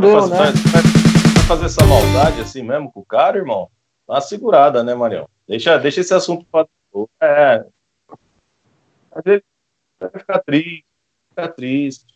[0.00, 0.38] vai fazer, né?
[0.38, 0.82] vai, vai
[1.46, 3.70] fazer essa maldade assim mesmo com o cara, irmão?
[4.06, 5.28] Dá uma segurada, né, Marião?
[5.46, 6.66] Deixa, deixa esse assunto para.
[7.20, 7.64] É.
[9.14, 9.42] Vai
[10.10, 10.84] ficar triste,
[11.30, 12.06] ficar triste.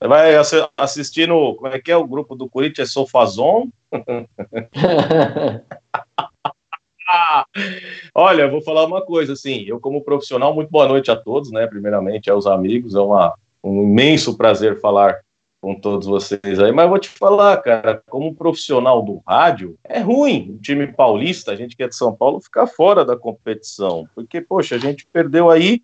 [0.00, 0.34] Vai
[0.76, 1.54] assistir no.
[1.54, 2.88] Como é que é o grupo do Corinthians?
[2.88, 3.68] É Sofazon?
[8.14, 11.66] Olha, vou falar uma coisa, assim, eu como profissional, muito boa noite a todos, né,
[11.66, 15.20] primeiramente aos amigos, é uma, um imenso prazer falar
[15.62, 20.56] com todos vocês aí, mas vou te falar, cara, como profissional do rádio, é ruim
[20.56, 24.40] o time paulista, a gente que é de São Paulo, ficar fora da competição, porque,
[24.40, 25.80] poxa, a gente perdeu aí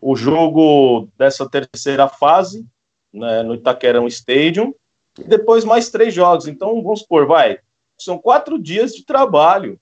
[0.00, 2.66] o jogo dessa terceira fase,
[3.12, 4.74] né, no Itaquerão Stadium,
[5.16, 7.60] e depois mais três jogos, então vamos supor, vai,
[7.96, 9.78] são quatro dias de trabalho,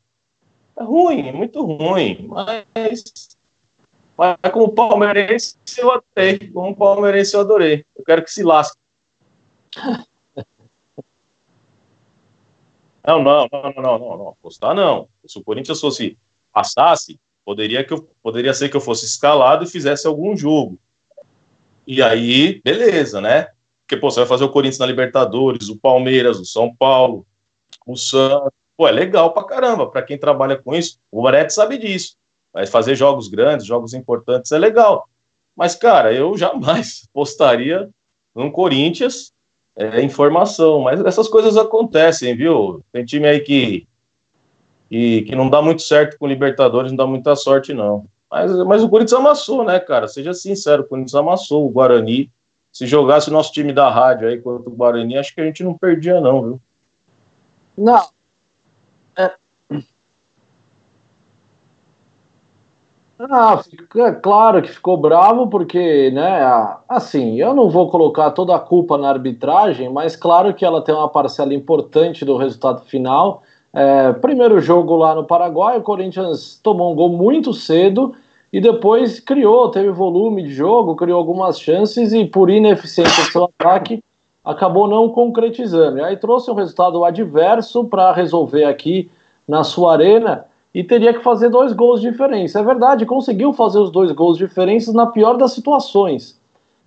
[0.77, 3.39] é ruim, é muito ruim, mas,
[4.19, 8.79] mas como palmeirense eu adorei, como palmeirense eu adorei, eu quero que se lasque
[13.07, 15.09] não, não, não, não, não, não, apostar não.
[15.27, 16.19] Se o Corinthians fosse
[16.53, 20.79] passasse, poderia que eu poderia ser que eu fosse escalado e fizesse algum jogo.
[21.87, 23.49] E aí, beleza, né?
[23.83, 27.27] Porque pô, você vai fazer o Corinthians na Libertadores, o Palmeiras, o São Paulo,
[27.87, 28.53] o Santos.
[28.77, 29.91] Pô, é legal pra caramba.
[29.91, 32.17] Para quem trabalha com isso, o Moretti sabe disso.
[32.53, 35.09] Vai fazer jogos grandes, jogos importantes é legal.
[35.57, 37.91] Mas, cara, eu jamais postaria
[38.35, 39.33] no Corinthians
[39.77, 42.83] é, informação, mas essas coisas acontecem, viu?
[42.93, 43.87] Tem time aí que,
[44.89, 48.07] que, que não dá muito certo com o Libertadores, não dá muita sorte, não.
[48.31, 50.07] Mas, mas o Corinthians amassou, né, cara?
[50.07, 52.31] Seja sincero, o Corinthians amassou o Guarani.
[52.73, 55.65] Se jogasse o nosso time da rádio aí contra o Guarani, acho que a gente
[55.65, 56.61] não perdia, não, viu?
[57.77, 58.07] Não,
[63.29, 63.61] Ah,
[63.97, 66.41] é claro que ficou bravo porque, né,
[66.89, 70.95] assim, eu não vou colocar toda a culpa na arbitragem, mas claro que ela tem
[70.95, 73.43] uma parcela importante do resultado final.
[73.75, 78.15] É, primeiro jogo lá no Paraguai, o Corinthians tomou um gol muito cedo
[78.51, 83.45] e depois criou, teve volume de jogo, criou algumas chances e por ineficiência do seu
[83.45, 84.03] ataque
[84.43, 85.99] acabou não concretizando.
[85.99, 89.11] E aí trouxe um resultado adverso para resolver aqui
[89.47, 92.61] na sua arena e teria que fazer dois gols de diferença.
[92.61, 96.39] É verdade, conseguiu fazer os dois gols de diferença na pior das situações.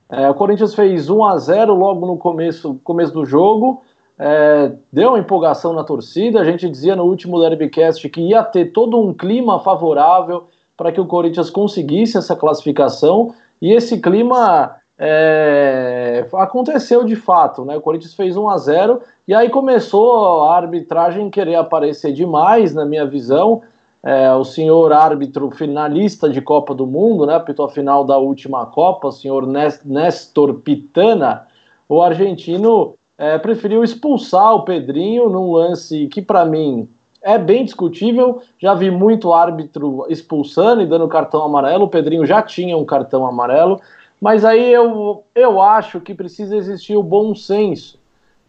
[0.10, 3.82] É, o Corinthians fez 1 a 0 logo no começo, começo do jogo,
[4.18, 6.40] é, deu uma empolgação na torcida.
[6.40, 10.46] A gente dizia no último Derbycast que ia ter todo um clima favorável
[10.78, 17.64] para que o Corinthians conseguisse essa classificação, e esse clima é, aconteceu de fato.
[17.64, 17.78] Né?
[17.78, 22.86] O Corinthians fez 1 a 0 e aí começou a arbitragem querer aparecer demais, na
[22.86, 23.62] minha visão
[24.04, 28.66] é, o senhor árbitro finalista de Copa do Mundo, né, apitou a final da última
[28.66, 31.48] Copa, o senhor Néstor Pitana,
[31.88, 36.90] o argentino é, preferiu expulsar o Pedrinho num lance que, para mim,
[37.22, 38.42] é bem discutível.
[38.60, 41.86] Já vi muito árbitro expulsando e dando cartão amarelo.
[41.86, 43.80] O Pedrinho já tinha um cartão amarelo.
[44.20, 47.98] Mas aí eu, eu acho que precisa existir o bom senso.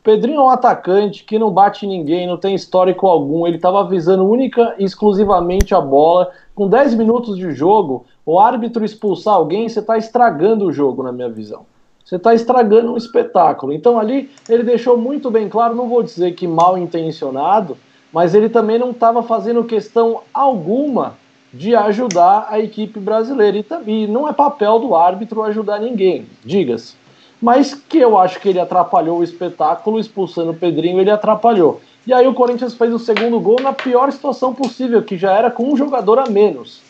[0.05, 3.47] Pedrinho é um atacante que não bate ninguém, não tem histórico algum.
[3.47, 6.31] Ele estava visando única e exclusivamente a bola.
[6.55, 11.11] Com 10 minutos de jogo, o árbitro expulsar alguém, você está estragando o jogo, na
[11.11, 11.65] minha visão.
[12.05, 13.73] Você está estragando um espetáculo.
[13.73, 17.75] Então ali ele deixou muito bem claro, não vou dizer que mal intencionado,
[18.13, 21.15] mas ele também não estava fazendo questão alguma
[21.51, 23.57] de ajudar a equipe brasileira.
[23.57, 27.03] E, e não é papel do árbitro ajudar ninguém, diga-se
[27.45, 31.79] mas que eu acho que ele atrapalhou o espetáculo, expulsando o Pedrinho, ele atrapalhou.
[32.07, 35.51] E aí o Corinthians fez o segundo gol na pior situação possível, que já era
[35.51, 36.81] com um jogador a menos.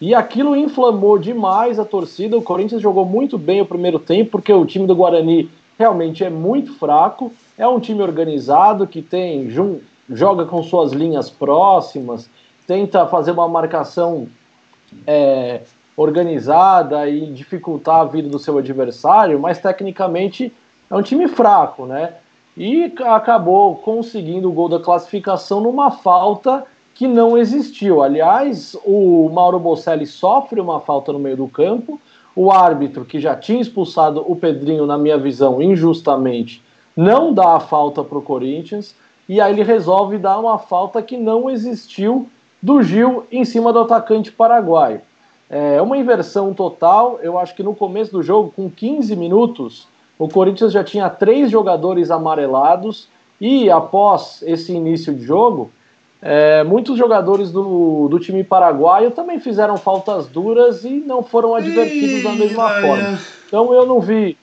[0.00, 2.36] E aquilo inflamou demais a torcida.
[2.36, 5.48] O Corinthians jogou muito bem o primeiro tempo, porque o time do Guarani
[5.78, 7.32] realmente é muito fraco.
[7.56, 9.48] É um time organizado que tem
[10.08, 12.28] joga com suas linhas próximas,
[12.66, 14.26] tenta fazer uma marcação
[15.06, 15.60] é,
[16.00, 20.50] organizada e dificultar a vida do seu adversário, mas tecnicamente
[20.90, 22.14] é um time fraco, né?
[22.56, 26.64] E acabou conseguindo o gol da classificação numa falta
[26.94, 28.02] que não existiu.
[28.02, 32.00] Aliás, o Mauro Bocelli sofre uma falta no meio do campo.
[32.34, 36.62] O árbitro, que já tinha expulsado o Pedrinho, na minha visão, injustamente,
[36.96, 38.94] não dá a falta para o Corinthians.
[39.28, 42.26] E aí ele resolve dar uma falta que não existiu
[42.62, 45.02] do Gil em cima do atacante paraguaio.
[45.50, 47.18] É uma inversão total.
[47.22, 51.50] Eu acho que no começo do jogo, com 15 minutos, o Corinthians já tinha três
[51.50, 53.08] jogadores amarelados
[53.40, 55.70] e após esse início de jogo,
[56.22, 62.22] é, muitos jogadores do, do time paraguaio também fizeram faltas duras e não foram advertidos
[62.22, 63.18] da mesma forma.
[63.48, 64.36] Então eu não vi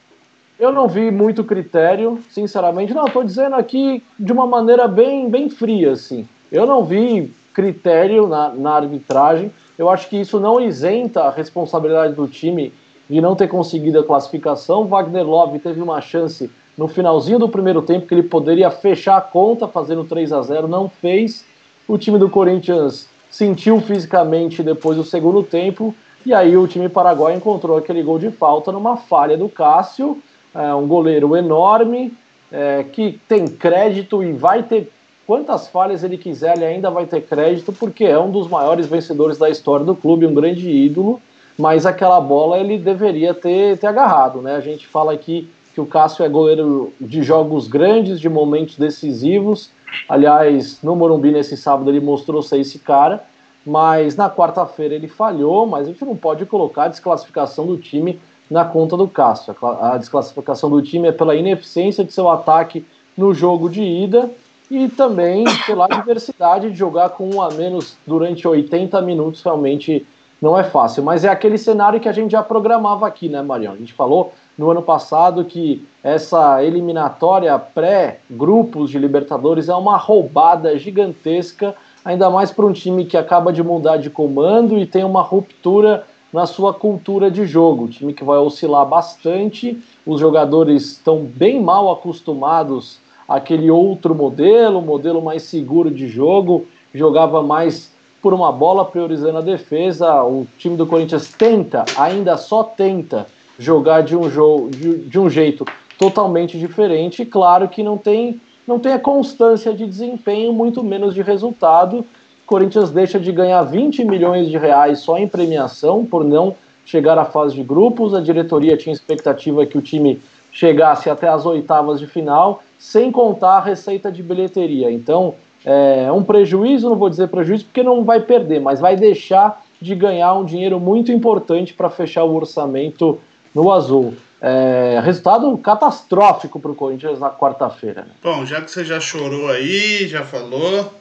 [0.59, 2.93] eu não vi muito critério, sinceramente.
[2.93, 6.27] Não, estou dizendo aqui de uma maneira bem, bem fria, assim.
[6.51, 9.51] Eu não vi critério na, na arbitragem.
[9.77, 12.73] Eu acho que isso não isenta a responsabilidade do time
[13.09, 14.85] de não ter conseguido a classificação.
[14.85, 19.21] Wagner Love teve uma chance no finalzinho do primeiro tempo que ele poderia fechar a
[19.21, 21.45] conta fazendo 3 a 0 não fez.
[21.87, 25.93] O time do Corinthians sentiu fisicamente depois do segundo tempo
[26.25, 30.21] e aí o time paraguaio encontrou aquele gol de falta numa falha do Cássio,
[30.53, 32.13] é, um goleiro enorme
[32.51, 34.91] é, que tem crédito e vai ter
[35.27, 39.37] quantas falhas ele quiser, ele ainda vai ter crédito porque é um dos maiores vencedores
[39.37, 41.21] da história do clube, um grande ídolo
[41.57, 44.55] mas aquela bola ele deveria ter, ter agarrado, né?
[44.55, 49.71] A gente fala aqui que o Cássio é goleiro de jogos grandes, de momentos decisivos.
[50.07, 53.23] Aliás, no Morumbi nesse sábado ele mostrou ser esse cara,
[53.65, 58.19] mas na quarta-feira ele falhou, mas a gente não pode colocar a desclassificação do time
[58.49, 59.55] na conta do Cássio.
[59.81, 62.85] A desclassificação do time é pela ineficiência de seu ataque
[63.17, 64.29] no jogo de ida
[64.69, 70.05] e também pela diversidade de jogar com um a menos durante 80 minutos realmente
[70.41, 73.73] não é fácil, mas é aquele cenário que a gente já programava aqui, né, Marião?
[73.73, 80.77] A gente falou no ano passado que essa eliminatória pré-grupos de Libertadores é uma roubada
[80.77, 81.75] gigantesca,
[82.05, 86.05] ainda mais para um time que acaba de mudar de comando e tem uma ruptura
[86.31, 87.85] na sua cultura de jogo.
[87.85, 94.81] Um time que vai oscilar bastante, os jogadores estão bem mal acostumados àquele outro modelo,
[94.81, 97.91] modelo mais seguro de jogo, jogava mais
[98.21, 100.23] por uma bola, priorizando a defesa.
[100.23, 103.27] O time do Corinthians tenta, ainda só tenta,
[103.59, 105.65] jogar de um, jogo, de, de um jeito
[105.97, 107.21] totalmente diferente.
[107.21, 112.05] E claro que não tem, não tem a constância de desempenho, muito menos de resultado.
[112.45, 117.25] Corinthians deixa de ganhar 20 milhões de reais só em premiação por não chegar à
[117.25, 118.13] fase de grupos.
[118.13, 120.19] A diretoria tinha expectativa que o time
[120.51, 124.91] chegasse até as oitavas de final, sem contar a receita de bilheteria.
[124.91, 125.35] Então,
[125.65, 129.93] é, um prejuízo, não vou dizer prejuízo, porque não vai perder, mas vai deixar de
[129.95, 133.19] ganhar um dinheiro muito importante para fechar o orçamento
[133.53, 134.13] no azul.
[134.39, 138.01] É, resultado catastrófico para o Corinthians na quarta-feira.
[138.01, 138.11] Né?
[138.23, 140.93] Bom, já que você já chorou aí, já falou,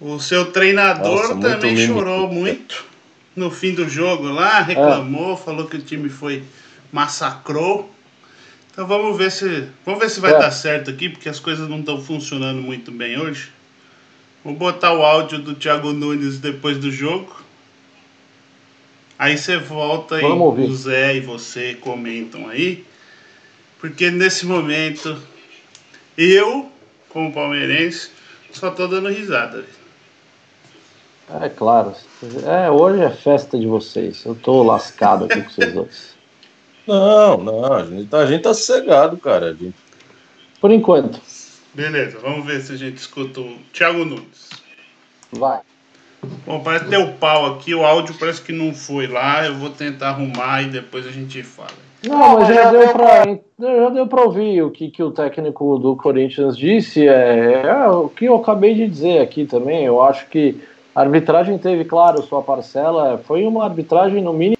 [0.00, 2.84] o seu treinador Nossa, também chorou muito
[3.34, 5.36] no fim do jogo lá, reclamou, é.
[5.36, 6.42] falou que o time foi
[6.90, 7.90] massacrou.
[8.76, 10.38] Então vamos ver se vamos ver se vai é.
[10.38, 13.50] dar certo aqui, porque as coisas não estão funcionando muito bem hoje.
[14.44, 17.34] Vou botar o áudio do Thiago Nunes depois do jogo.
[19.18, 20.64] Aí você volta Vamos e ouvir.
[20.64, 22.84] o Zé e você comentam aí.
[23.80, 25.22] Porque nesse momento,
[26.18, 26.70] eu,
[27.08, 28.10] como palmeirense,
[28.52, 29.64] só tô dando risada.
[31.40, 31.94] É claro.
[32.44, 34.22] É, hoje é festa de vocês.
[34.26, 36.15] Eu tô lascado aqui com vocês dois.
[36.86, 39.54] Não, não, a gente tá, a gente tá sossegado, cara.
[39.54, 39.74] Gente...
[40.60, 41.20] Por enquanto.
[41.74, 44.48] Beleza, vamos ver se a gente escuta o Thiago Nunes.
[45.32, 45.60] Vai.
[46.46, 49.70] Bom, parece ter o pau aqui, o áudio parece que não foi lá, eu vou
[49.70, 51.68] tentar arrumar e depois a gente fala.
[52.04, 55.96] Não, mas já deu para já deu para ouvir o que, que o técnico do
[55.96, 60.60] Corinthians disse, é, é, o que eu acabei de dizer aqui também, eu acho que
[60.94, 64.56] a arbitragem teve, claro, sua parcela, foi uma arbitragem no mínimo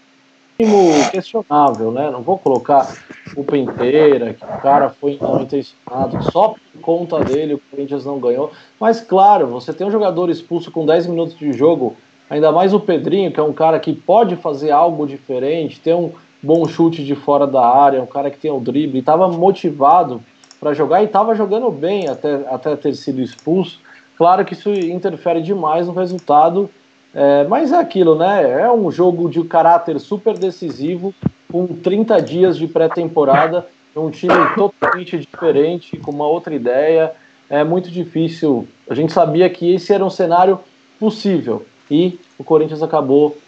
[1.10, 2.10] questionável, né?
[2.10, 2.96] Não vou colocar
[3.36, 8.18] o inteira, que o cara foi não intencionado, só por conta dele o Corinthians não
[8.18, 8.50] ganhou.
[8.80, 11.96] Mas claro, você tem um jogador expulso com 10 minutos de jogo,
[12.30, 16.12] ainda mais o Pedrinho, que é um cara que pode fazer algo diferente, ter um
[16.42, 20.22] bom chute de fora da área, um cara que tem o drible, estava motivado
[20.58, 23.78] para jogar e estava jogando bem até, até ter sido expulso.
[24.16, 26.70] Claro que isso interfere demais no resultado
[27.18, 28.60] é, mas é aquilo, né?
[28.60, 31.14] É um jogo de caráter super decisivo,
[31.50, 37.14] com 30 dias de pré-temporada, um time totalmente diferente, com uma outra ideia.
[37.48, 38.68] É muito difícil.
[38.90, 40.60] A gente sabia que esse era um cenário
[41.00, 43.38] possível e o Corinthians acabou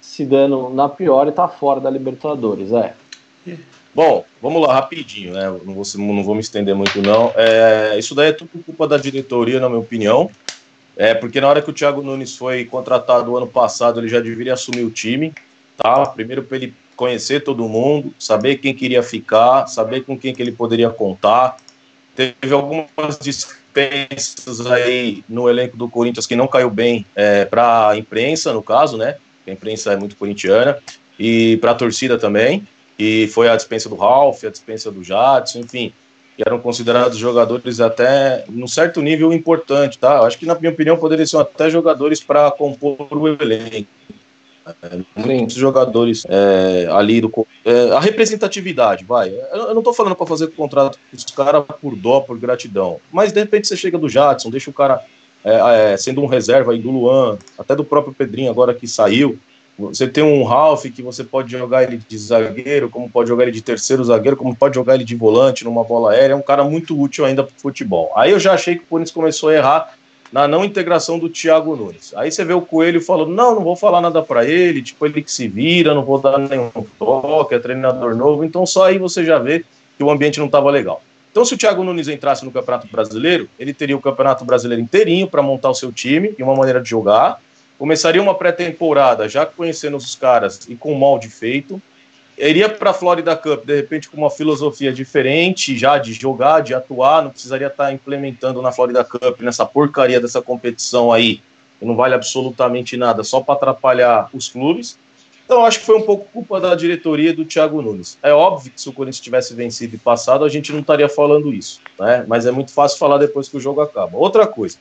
[0.00, 2.72] se dando na pior e está fora da Libertadores.
[2.72, 2.94] É.
[3.94, 5.50] Bom, vamos lá, rapidinho, né?
[5.66, 7.30] Não vou, não vou me estender muito, não.
[7.36, 10.30] É, isso daí é tudo culpa da diretoria, na minha opinião.
[10.98, 14.54] É, porque na hora que o Thiago Nunes foi contratado ano passado, ele já deveria
[14.54, 15.32] assumir o time,
[15.76, 16.04] tá?
[16.06, 20.50] Primeiro para ele conhecer todo mundo, saber quem queria ficar, saber com quem que ele
[20.50, 21.56] poderia contar.
[22.16, 27.96] Teve algumas dispensas aí no elenco do Corinthians que não caiu bem é, para a
[27.96, 29.18] imprensa, no caso, né?
[29.46, 30.78] A imprensa é muito corintiana,
[31.16, 32.66] e para a torcida também.
[32.98, 35.92] E foi a dispensa do Ralf, a dispensa do Jadson, enfim
[36.38, 40.20] que eram considerados jogadores até num certo nível importante, tá?
[40.20, 43.88] Acho que, na minha opinião, poderiam ser até jogadores para compor o elenco.
[44.80, 45.60] É, muitos Sim.
[45.60, 47.32] jogadores é, ali do.
[47.64, 49.34] É, a representatividade, vai.
[49.50, 53.00] Eu não tô falando para fazer contrato com os caras por dó, por gratidão.
[53.10, 55.02] Mas de repente você chega do Jadson, deixa o cara
[55.42, 59.36] é, é, sendo um reserva aí do Luan, até do próprio Pedrinho agora que saiu.
[59.78, 63.52] Você tem um Ralph que você pode jogar ele de zagueiro, como pode jogar ele
[63.52, 66.32] de terceiro zagueiro, como pode jogar ele de volante numa bola aérea.
[66.32, 68.10] É um cara muito útil ainda para futebol.
[68.16, 69.94] Aí eu já achei que o Corinthians começou a errar
[70.32, 72.12] na não integração do Thiago Nunes.
[72.16, 75.22] Aí você vê o Coelho falando: não, não vou falar nada para ele, tipo, ele
[75.22, 78.44] que se vira, não vou dar nenhum toque, é treinador novo.
[78.44, 79.64] Então só aí você já vê
[79.96, 81.02] que o ambiente não estava legal.
[81.30, 85.28] Então, se o Thiago Nunes entrasse no Campeonato Brasileiro, ele teria o Campeonato Brasileiro inteirinho
[85.28, 87.40] para montar o seu time e uma maneira de jogar
[87.78, 91.80] começaria uma pré-temporada já conhecendo os caras e com o molde feito,
[92.36, 96.74] iria para a Florida Cup, de repente, com uma filosofia diferente já de jogar, de
[96.74, 101.40] atuar, não precisaria estar tá implementando na Florida Cup, nessa porcaria dessa competição aí,
[101.78, 104.98] que não vale absolutamente nada, só para atrapalhar os clubes.
[105.44, 108.18] Então, acho que foi um pouco culpa da diretoria do Thiago Nunes.
[108.22, 111.54] É óbvio que se o Corinthians tivesse vencido e passado, a gente não estaria falando
[111.54, 112.22] isso, né?
[112.28, 114.18] Mas é muito fácil falar depois que o jogo acaba.
[114.18, 114.76] Outra coisa,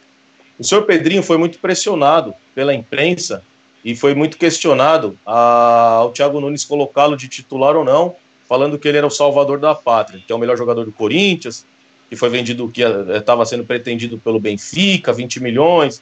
[0.59, 3.43] o senhor Pedrinho foi muito pressionado pela imprensa
[3.83, 8.15] e foi muito questionado ao Thiago Nunes colocá-lo de titular ou não,
[8.47, 11.65] falando que ele era o salvador da pátria, que é o melhor jogador do Corinthians,
[12.09, 16.01] que foi vendido, que estava sendo pretendido pelo Benfica, 20 milhões,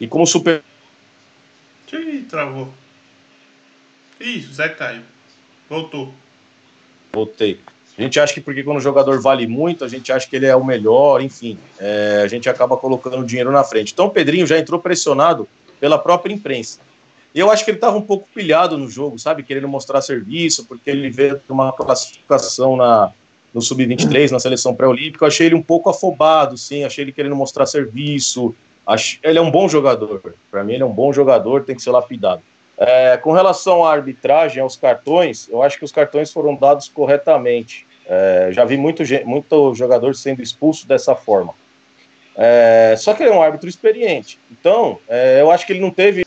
[0.00, 0.62] e como super.
[1.92, 2.72] Ih, travou.
[4.20, 5.02] Ih, Zé caiu.
[5.68, 6.12] Voltou.
[7.12, 7.60] Voltei.
[7.98, 10.46] A gente acha que porque quando o jogador vale muito, a gente acha que ele
[10.46, 13.92] é o melhor, enfim, é, a gente acaba colocando dinheiro na frente.
[13.92, 15.48] Então o Pedrinho já entrou pressionado
[15.80, 16.78] pela própria imprensa.
[17.34, 19.42] Eu acho que ele estava um pouco pilhado no jogo, sabe?
[19.42, 23.12] Querendo mostrar serviço, porque ele veio uma classificação na,
[23.52, 25.24] no Sub-23, na seleção pré-olímpica.
[25.24, 26.84] Eu achei ele um pouco afobado, sim.
[26.84, 28.54] Achei ele querendo mostrar serviço.
[28.86, 30.34] Acho, ele é um bom jogador.
[30.50, 32.42] Para mim, ele é um bom jogador, tem que ser lapidado.
[32.78, 37.85] É, com relação à arbitragem, aos cartões, eu acho que os cartões foram dados corretamente.
[38.08, 41.54] É, já vi muito, muito jogador sendo expulso dessa forma.
[42.36, 44.38] É, só que ele é um árbitro experiente.
[44.50, 46.24] Então, é, eu acho que ele não teve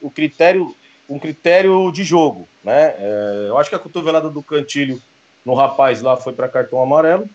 [0.00, 0.76] o critério,
[1.08, 2.46] um critério de jogo.
[2.62, 2.94] Né?
[2.98, 5.00] É, eu acho que a cotovelada do Cantilho
[5.44, 7.28] no rapaz lá foi para cartão amarelo.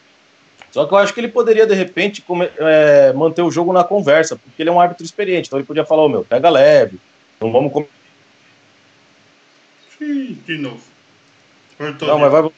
[0.71, 2.24] Só que eu acho que ele poderia, de repente,
[2.59, 5.47] é, manter o jogo na conversa, porque ele é um árbitro experiente.
[5.47, 7.00] Então ele podia falar: oh, meu, pega leve,
[7.41, 7.86] não vamos.
[10.00, 10.81] De novo.
[11.79, 12.51] Não, mas vai.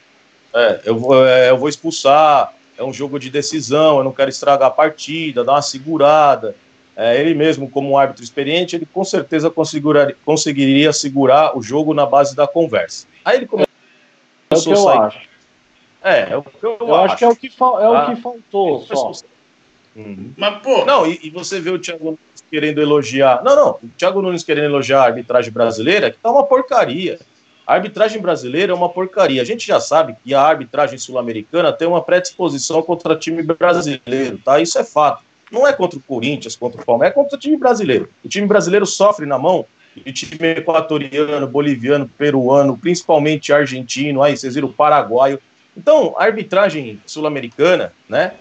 [0.54, 4.30] É, eu, vou, é, eu vou expulsar, é um jogo de decisão, eu não quero
[4.30, 6.56] estragar a partida, dar uma segurada.
[6.96, 9.52] É, ele mesmo, como um árbitro experiente, ele com certeza
[10.26, 13.08] conseguiria segurar o jogo na base da conversa.
[13.24, 13.70] Aí ele começou
[14.50, 15.00] é o que eu sair...
[15.00, 15.30] acho.
[16.02, 17.06] É, é o que eu, eu acho.
[17.06, 17.18] acho.
[17.18, 17.66] que é o que, fa...
[17.82, 19.12] é o que faltou só.
[19.96, 20.32] Uhum.
[20.38, 20.86] Mas, pô.
[20.86, 23.44] Não, e, e, você vê o Thiago Nunes querendo elogiar.
[23.44, 23.70] Não, não.
[23.84, 27.20] O Thiago Nunes querendo elogiar a arbitragem brasileira, que tá uma porcaria.
[27.70, 29.40] A arbitragem brasileira é uma porcaria.
[29.40, 34.60] A gente já sabe que a arbitragem sul-americana tem uma predisposição contra time brasileiro, tá?
[34.60, 35.24] Isso é fato.
[35.52, 38.10] Não é contra o Corinthians, contra o Palmeiras, é contra o time brasileiro.
[38.26, 44.36] O time brasileiro sofre na mão e o time equatoriano, boliviano, peruano, principalmente argentino, aí
[44.36, 45.40] vocês viram o paraguaio.
[45.78, 48.34] Então, a arbitragem sul-americana, né,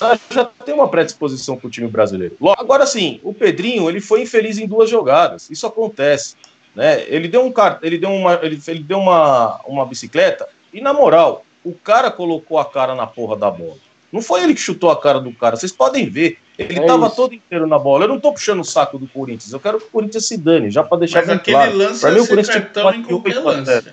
[0.00, 2.36] ela já tem uma predisposição para o time brasileiro.
[2.56, 5.50] Agora sim, o Pedrinho, ele foi infeliz em duas jogadas.
[5.50, 6.36] Isso acontece.
[6.78, 7.02] Né?
[7.08, 11.44] Ele deu um ele deu uma, ele, ele deu uma, uma bicicleta e na moral,
[11.64, 13.74] o cara colocou a cara na porra da bola.
[14.12, 15.56] Não foi ele que chutou a cara do cara.
[15.56, 16.38] Vocês podem ver.
[16.56, 18.04] Ele estava é todo inteiro na bola.
[18.04, 19.52] Eu não estou puxando o saco do Corinthians.
[19.52, 21.76] Eu quero que o Corinthians se dane, já para deixar Mas bem claro.
[21.76, 23.88] Lance pra mim, o Corinthians cartão em qualquer lance.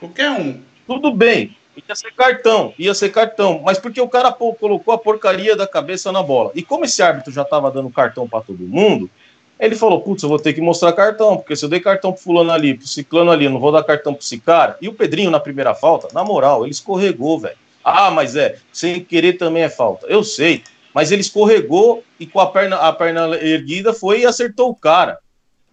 [0.00, 0.62] Qualquer um.
[0.86, 1.54] Tudo bem.
[1.86, 3.60] Ia ser cartão, ia ser cartão.
[3.62, 6.52] Mas porque o cara pô, colocou a porcaria da cabeça na bola.
[6.54, 9.10] E como esse árbitro já estava dando cartão para todo mundo,
[9.58, 12.22] ele falou: Putz, eu vou ter que mostrar cartão, porque se eu dei cartão pro
[12.22, 14.76] fulano ali, pro ciclano ali, eu não vou dar cartão pro esse cara.
[14.80, 17.56] E o Pedrinho, na primeira falta, na moral, ele escorregou, velho.
[17.82, 20.06] Ah, mas é, sem querer também é falta.
[20.06, 20.62] Eu sei,
[20.94, 25.18] mas ele escorregou e com a perna, a perna erguida foi e acertou o cara.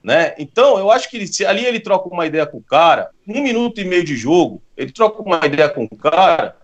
[0.03, 0.35] Né?
[0.37, 3.81] Então, eu acho que se ali ele troca uma ideia com o cara, um minuto
[3.81, 6.55] e meio de jogo, ele troca uma ideia com o cara,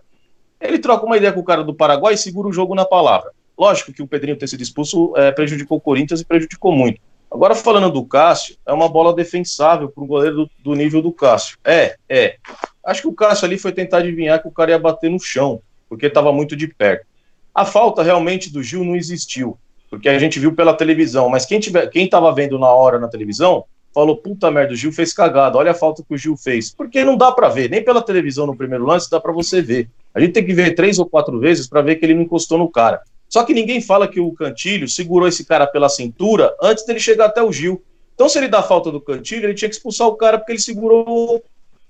[0.60, 3.32] ele troca uma ideia com o cara do Paraguai e segura o jogo na palavra.
[3.58, 7.00] Lógico que o Pedrinho ter sido expulso é, prejudicou o Corinthians e prejudicou muito.
[7.32, 11.10] Agora, falando do Cássio, é uma bola defensável para um goleiro do, do, nível do
[11.10, 11.56] Cássio.
[11.64, 12.36] É, é.
[12.84, 15.62] Acho que o Cássio ali foi tentar adivinhar que o cara ia bater no chão,
[15.88, 17.06] porque estava muito de perto.
[17.54, 19.56] A falta realmente do Gil não existiu,
[19.88, 21.58] porque a gente viu pela televisão, mas quem
[21.90, 25.70] quem estava vendo na hora na televisão falou: puta merda, o Gil fez cagada, olha
[25.70, 26.74] a falta que o Gil fez.
[26.74, 29.88] Porque não dá para ver, nem pela televisão no primeiro lance dá para você ver.
[30.14, 32.58] A gente tem que ver três ou quatro vezes para ver que ele não encostou
[32.58, 33.00] no cara.
[33.32, 37.26] Só que ninguém fala que o Cantilho segurou esse cara pela cintura antes dele chegar
[37.26, 37.82] até o Gil.
[38.14, 40.60] Então se ele dá falta do Cantilho, ele tinha que expulsar o cara porque ele
[40.60, 41.42] segurou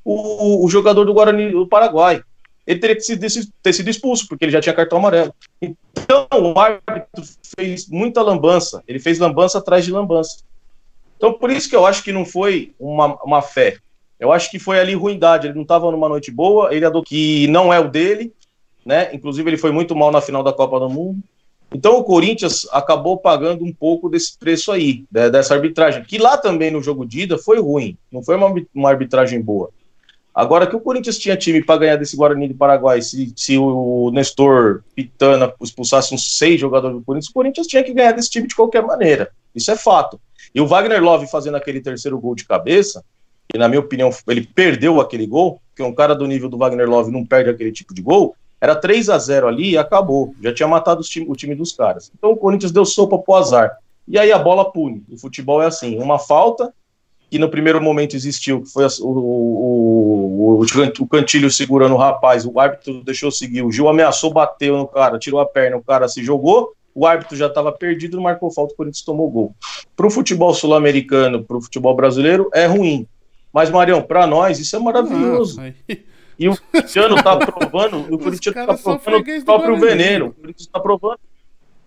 [0.04, 2.22] o, o jogador do Guarani do Paraguai.
[2.64, 3.02] Ele teria que
[3.60, 5.34] ter sido expulso, porque ele já tinha cartão amarelo.
[5.60, 7.24] Então, o árbitro
[7.58, 8.80] fez muita lambança.
[8.86, 10.44] Ele fez lambança atrás de lambança.
[11.16, 13.78] Então, por isso que eu acho que não foi uma, uma fé.
[14.18, 15.48] Eu acho que foi ali ruindade.
[15.48, 18.32] Ele não estava numa noite boa, ele que não é o dele,
[18.86, 19.12] né?
[19.12, 21.20] Inclusive, ele foi muito mal na final da Copa do Mundo.
[21.74, 26.36] Então o Corinthians acabou pagando um pouco desse preço aí, né, dessa arbitragem, que lá
[26.36, 29.70] também no jogo de ida foi ruim, não foi uma, uma arbitragem boa.
[30.34, 34.10] Agora que o Corinthians tinha time para ganhar desse Guarani do Paraguai, se, se o
[34.12, 38.48] Nestor Pitana expulsasse uns seis jogadores do Corinthians, o Corinthians tinha que ganhar desse time
[38.48, 39.30] de qualquer maneira.
[39.54, 40.18] Isso é fato.
[40.54, 43.04] E o Wagner Love fazendo aquele terceiro gol de cabeça,
[43.54, 46.88] e na minha opinião ele perdeu aquele gol, porque um cara do nível do Wagner
[46.88, 50.36] Love não perde aquele tipo de gol, era 3 a 0 ali e acabou.
[50.40, 52.12] Já tinha matado time, o time dos caras.
[52.16, 53.76] Então o Corinthians deu sopa pro azar.
[54.06, 55.02] E aí a bola pune.
[55.10, 56.72] O futebol é assim: uma falta,
[57.28, 62.46] que no primeiro momento existiu, que foi o, o, o, o Cantilho segurando o rapaz,
[62.46, 66.06] o árbitro deixou seguir, o Gil ameaçou, bateu no cara, tirou a perna, o cara
[66.06, 69.56] se jogou, o árbitro já estava perdido, marcou falta, o Corinthians tomou gol.
[69.96, 73.08] Para o futebol sul-americano, para o futebol brasileiro, é ruim.
[73.52, 75.60] Mas, Marião, para nós, isso é maravilhoso.
[75.60, 75.96] Ah,
[76.42, 80.26] e o Cristiano está provando, o Corinthians está provando o próprio veneno.
[80.26, 81.20] O Corinthians está provando.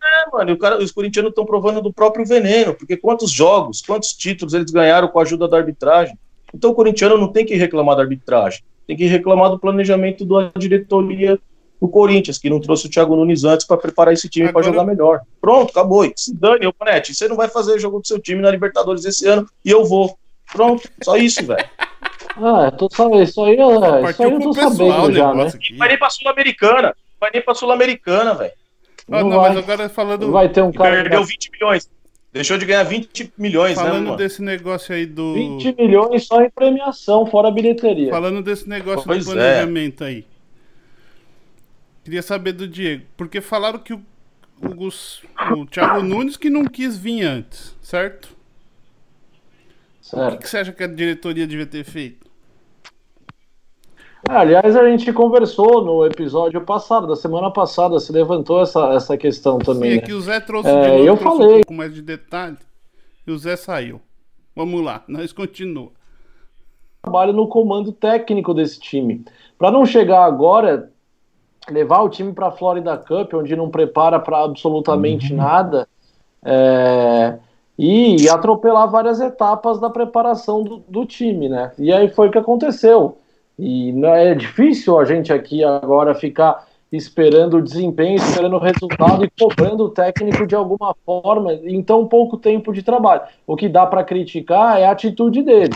[0.02, 4.14] É, mano, o cara, os corintianos estão provando do próprio veneno, porque quantos jogos, quantos
[4.14, 6.18] títulos eles ganharam com a ajuda da arbitragem?
[6.54, 10.52] Então o corintiano não tem que reclamar da arbitragem, tem que reclamar do planejamento da
[10.58, 11.38] diretoria
[11.82, 14.86] do Corinthians, que não trouxe o Thiago Nunes antes para preparar esse time para jogar
[14.86, 15.22] melhor.
[15.42, 16.10] Pronto, acabou.
[16.16, 19.50] Se dane, Panete, você não vai fazer jogo do seu time na Libertadores esse ano
[19.66, 20.18] e eu vou.
[20.54, 21.68] Pronto, só isso, velho.
[22.38, 23.24] Ah, tô sabendo.
[23.24, 25.48] Isso aí, é, isso aí eu tô sabendo já, né?
[25.48, 25.78] Aqui.
[25.78, 26.96] Vai nem pra Sul-Americana.
[27.20, 28.52] Vai nem pra Sul-Americana, velho.
[29.10, 29.50] Ah, não, não vai.
[29.50, 30.32] mas agora falando.
[30.32, 30.96] Vai ter um cara.
[30.96, 31.90] Perdeu 20 milhões.
[32.34, 35.34] Deixou de ganhar 20 milhões, Falando né, Falando desse negócio aí do.
[35.34, 38.12] 20 milhões só em premiação, fora bilheteria.
[38.12, 39.36] Falando desse negócio pois do é.
[39.36, 40.08] planejamento é.
[40.08, 40.26] aí.
[42.04, 43.06] Queria saber do Diego.
[43.16, 44.02] Porque falaram que o,
[44.62, 48.36] o, o Thiago Nunes que não quis vir antes, certo?
[50.02, 50.34] Certo.
[50.34, 52.25] O que, que você acha que a diretoria devia ter feito?
[54.28, 59.16] Ah, aliás, a gente conversou no episódio passado, da semana passada, se levantou essa, essa
[59.18, 59.92] questão também.
[59.92, 61.48] Sim, é que o Zé trouxe, é, novo, eu trouxe falei.
[61.48, 62.58] um pouco mais de detalhe
[63.26, 64.02] e o Zé saiu.
[64.56, 65.92] Vamos lá, nós continuamos.
[67.04, 69.24] Trabalho no comando técnico desse time.
[69.60, 70.90] Para não chegar agora,
[71.70, 75.38] levar o time para a Florida Cup, onde não prepara para absolutamente uhum.
[75.38, 75.88] nada,
[76.44, 77.38] é,
[77.78, 81.72] e atropelar várias etapas da preparação do, do, time, né?
[81.78, 83.18] E aí foi o que aconteceu.
[83.58, 89.30] E é difícil a gente aqui agora ficar esperando o desempenho, esperando o resultado e
[89.30, 93.22] cobrando o técnico de alguma forma em tão pouco tempo de trabalho.
[93.46, 95.74] O que dá para criticar é a atitude dele,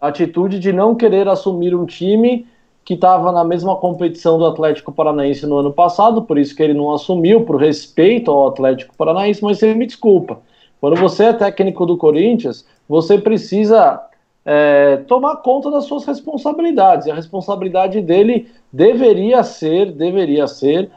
[0.00, 2.46] a atitude de não querer assumir um time
[2.84, 6.74] que estava na mesma competição do Atlético Paranaense no ano passado, por isso que ele
[6.74, 10.38] não assumiu, por respeito ao Atlético Paranaense, mas você me desculpa
[10.80, 14.00] quando você é técnico do Corinthians, você precisa
[14.44, 17.06] é, tomar conta das suas responsabilidades.
[17.06, 20.90] E a responsabilidade dele deveria ser, deveria ser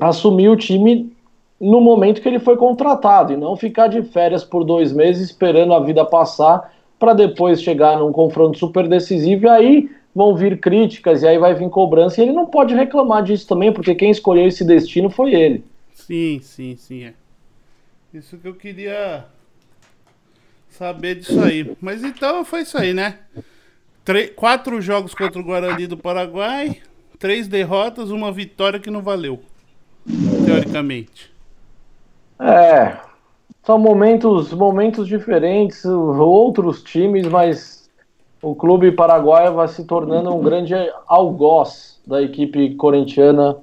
[0.00, 1.12] assumir o time
[1.60, 5.72] no momento que ele foi contratado e não ficar de férias por dois meses esperando
[5.74, 11.22] a vida passar para depois chegar num confronto super decisivo e aí vão vir críticas
[11.22, 14.46] e aí vai vir cobrança e ele não pode reclamar disso também porque quem escolheu
[14.46, 15.64] esse destino foi ele.
[15.92, 17.04] Sim, sim, sim.
[17.04, 17.14] É.
[18.12, 19.24] Isso que eu queria
[20.72, 21.76] saber disso aí.
[21.80, 23.18] Mas então foi isso aí, né?
[24.04, 26.80] Tre quatro jogos contra o Guarani do Paraguai,
[27.18, 29.40] três derrotas, uma vitória que não valeu.
[30.44, 31.32] Teoricamente.
[32.40, 32.96] É.
[33.62, 37.88] São momentos, momentos diferentes, outros times, mas
[38.42, 40.74] o clube paraguaio vai se tornando um grande
[41.06, 43.56] algoz da equipe corintiana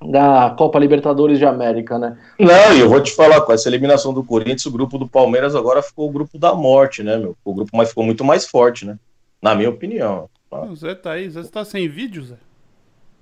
[0.00, 2.18] da Copa Libertadores de América, né?
[2.38, 5.54] Não, e eu vou te falar, com essa eliminação do Corinthians, o grupo do Palmeiras
[5.54, 7.36] agora ficou o grupo da morte, né, meu?
[7.44, 8.98] O grupo mais, ficou muito mais forte, né?
[9.40, 10.28] Na minha opinião.
[10.50, 12.36] O Zé tá aí, Zé tá sem vídeo, Zé?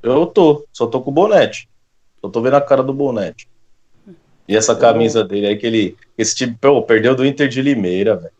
[0.02, 1.68] Eu tô, só tô com o bonete.
[2.20, 3.48] Só tô vendo a cara do bonete.
[4.46, 5.96] E essa camisa dele aí que ele.
[6.18, 8.32] Esse time pô, perdeu do Inter de Limeira, velho.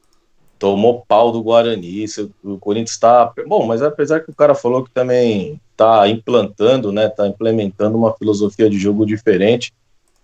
[0.59, 2.05] Tomou pau do Guarani.
[2.42, 3.33] O Corinthians tá.
[3.47, 8.14] Bom, mas apesar que o cara falou que também está implantando, né, está implementando uma
[8.14, 9.72] filosofia de jogo diferente.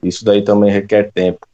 [0.03, 1.47] Isso daí também requer tempo.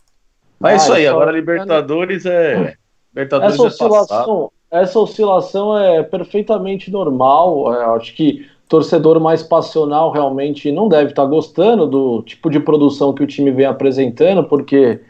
[0.61, 2.77] Mas é ah, isso aí, agora Libertadores é.
[3.13, 7.75] Libertadores essa é oscilação, é essa oscilação é perfeitamente normal.
[7.75, 12.61] É, acho que torcedor mais passional realmente não deve estar tá gostando do tipo de
[12.61, 15.01] produção que o time vem apresentando, porque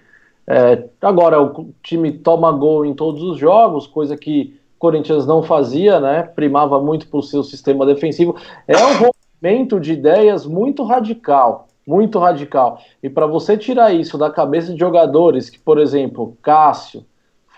[0.48, 4.54] É, agora, o time toma gol em todos os jogos, coisa que
[4.86, 6.22] Corinthians não fazia, né?
[6.22, 8.36] Primava muito por seu sistema defensivo.
[8.68, 12.78] É um rompimento de ideias muito radical, muito radical.
[13.02, 17.04] E para você tirar isso da cabeça de jogadores que, por exemplo, Cássio,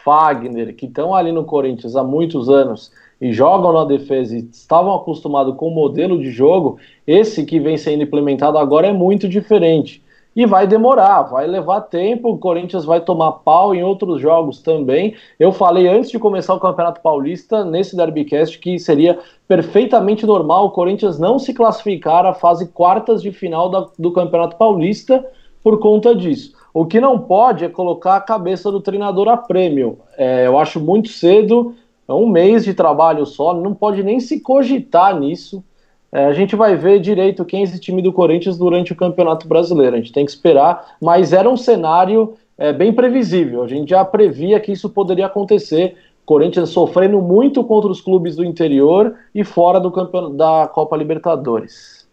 [0.03, 4.95] Fagner, que estão ali no Corinthians há muitos anos e jogam na defesa e estavam
[4.95, 10.03] acostumados com o modelo de jogo, esse que vem sendo implementado agora é muito diferente.
[10.39, 12.29] E vai demorar, vai levar tempo.
[12.29, 15.17] O Corinthians vai tomar pau em outros jogos também.
[15.37, 20.71] Eu falei antes de começar o Campeonato Paulista, nesse Derbycast, que seria perfeitamente normal o
[20.71, 25.27] Corinthians não se classificar à fase quartas de final da, do Campeonato Paulista
[25.61, 26.53] por conta disso.
[26.73, 29.99] O que não pode é colocar a cabeça do treinador a prêmio.
[30.17, 31.75] É, eu acho muito cedo,
[32.07, 35.65] é um mês de trabalho só, não pode nem se cogitar nisso.
[36.11, 39.47] É, a gente vai ver direito quem é esse time do Corinthians durante o Campeonato
[39.47, 39.95] Brasileiro.
[39.95, 43.63] A gente tem que esperar, mas era um cenário é, bem previsível.
[43.63, 45.97] A gente já previa que isso poderia acontecer.
[46.25, 52.07] Corinthians sofrendo muito contra os clubes do interior e fora do campeonato da Copa Libertadores.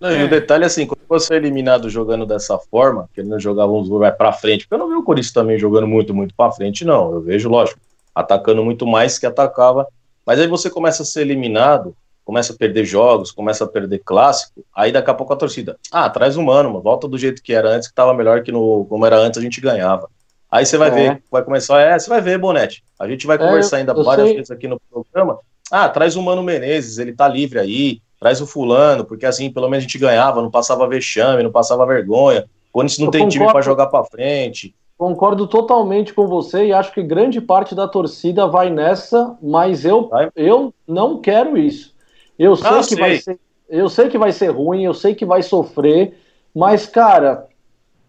[0.00, 0.20] Não, é.
[0.20, 3.38] E o detalhe é assim, quando você é eliminado jogando dessa forma, que ele não
[3.38, 6.34] jogava uns vai para frente, porque eu não vi o Corinthians também jogando muito, muito
[6.34, 7.12] para frente, não.
[7.12, 7.80] Eu vejo, lógico,
[8.14, 9.86] atacando muito mais que atacava.
[10.24, 11.96] Mas aí você começa a ser eliminado,
[12.28, 16.10] começa a perder jogos, começa a perder clássico, aí daqui a pouco a torcida, ah,
[16.10, 18.84] traz o mano, mano, volta do jeito que era antes, que tava melhor que no,
[18.84, 20.10] como era antes, a gente ganhava.
[20.50, 20.90] Aí você vai é.
[20.90, 24.26] ver, vai começar, é, você vai ver, Bonete, a gente vai é, conversar ainda várias
[24.26, 24.36] sei.
[24.36, 25.38] vezes aqui no programa,
[25.70, 29.70] ah, traz o Mano Menezes, ele tá livre aí, traz o fulano, porque assim, pelo
[29.70, 33.20] menos a gente ganhava, não passava vexame, não passava vergonha, quando isso não Eu tem
[33.22, 33.38] concordo.
[33.38, 34.74] time para jogar para frente.
[34.98, 40.08] Concordo totalmente com você e acho que grande parte da torcida vai nessa, mas eu,
[40.08, 40.28] vai.
[40.36, 41.96] eu não quero isso.
[42.38, 42.98] Eu sei ah, que sei.
[42.98, 46.16] vai ser, eu sei que vai ser ruim, eu sei que vai sofrer,
[46.54, 47.48] mas cara,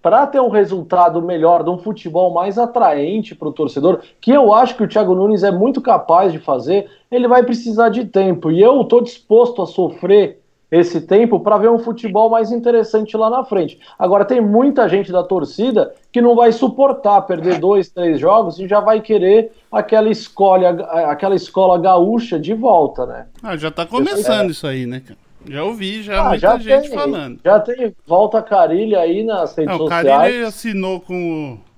[0.02, 4.54] para ter um resultado melhor, de um futebol mais atraente para o torcedor, que eu
[4.54, 8.50] acho que o Thiago Nunes é muito capaz de fazer, ele vai precisar de tempo.
[8.50, 10.39] E eu estou disposto a sofrer
[10.72, 13.80] esse tempo para ver um futebol mais interessante lá na frente.
[13.98, 18.68] Agora, tem muita gente da torcida que não vai suportar perder dois, três jogos e
[18.68, 20.70] já vai querer aquela escola,
[21.10, 23.28] aquela escola gaúcha de volta, né?
[23.42, 25.02] Ah, já está começando isso aí, né,
[25.48, 27.40] Já ouvi, já ah, muita já gente tem, falando.
[27.44, 30.06] Já tem volta Carilha aí nas redes não, sociais.
[30.06, 31.70] O Carilha assinou com o...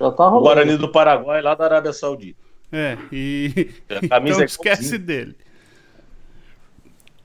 [0.00, 0.42] Já tá rolando.
[0.42, 2.40] Guarani do Paraguai, lá da Arábia Saudita.
[2.72, 3.70] É, e...
[3.88, 5.36] A camisa então é esquece dele.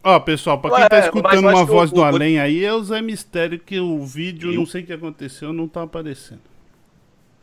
[0.04, 3.60] Ó, pessoal, pra quem tá escutando uma voz do além aí, é o Zé Mistério,
[3.60, 6.42] que o vídeo, não sei o que aconteceu, não tá aparecendo.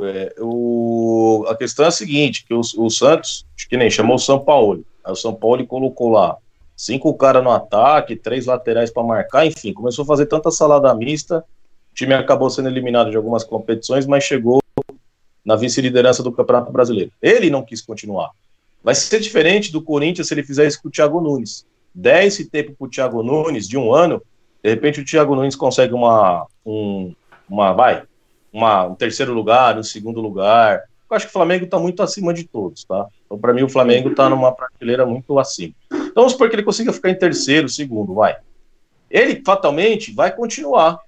[0.01, 1.45] É, o...
[1.49, 4.41] A questão é a seguinte, que o, o Santos, acho que nem chamou o São
[4.41, 4.85] Paulo.
[5.05, 6.37] Aí o São Paulo colocou lá
[6.77, 11.45] cinco caras no ataque, três laterais para marcar, enfim, começou a fazer tanta salada mista.
[11.93, 14.61] O time acabou sendo eliminado de algumas competições, mas chegou
[15.45, 17.13] na vice-liderança do Campeonato Brasileiro.
[17.23, 18.31] Ele não quis continuar.
[18.83, 22.49] Vai ser diferente do Corinthians se ele fizer isso com o Thiago Nunes der esse
[22.49, 24.23] tempo para o Thiago Nunes de um ano,
[24.63, 27.15] de repente o Thiago Nunes consegue uma, um,
[27.49, 28.03] uma vai,
[28.53, 30.83] uma, um terceiro lugar, um segundo lugar.
[31.11, 33.07] Eu acho que o Flamengo está muito acima de todos, tá?
[33.25, 35.75] Então, para mim, o Flamengo está numa prateleira muito acima.
[35.91, 38.37] Então, vamos supor que ele consiga ficar em terceiro, segundo, vai.
[39.11, 40.99] Ele, fatalmente, vai continuar.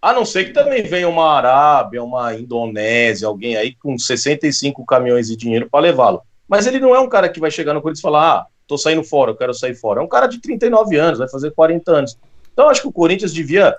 [0.00, 5.26] A não ser que também venha uma Arábia, uma Indonésia, alguém aí com 65 caminhões
[5.28, 6.22] de dinheiro para levá-lo.
[6.48, 8.78] Mas ele não é um cara que vai chegar no Corinthians e falar: ah, tô
[8.78, 10.00] saindo fora, eu quero sair fora.
[10.00, 12.18] É um cara de 39 anos, vai fazer 40 anos.
[12.52, 13.76] Então, acho que o Corinthians devia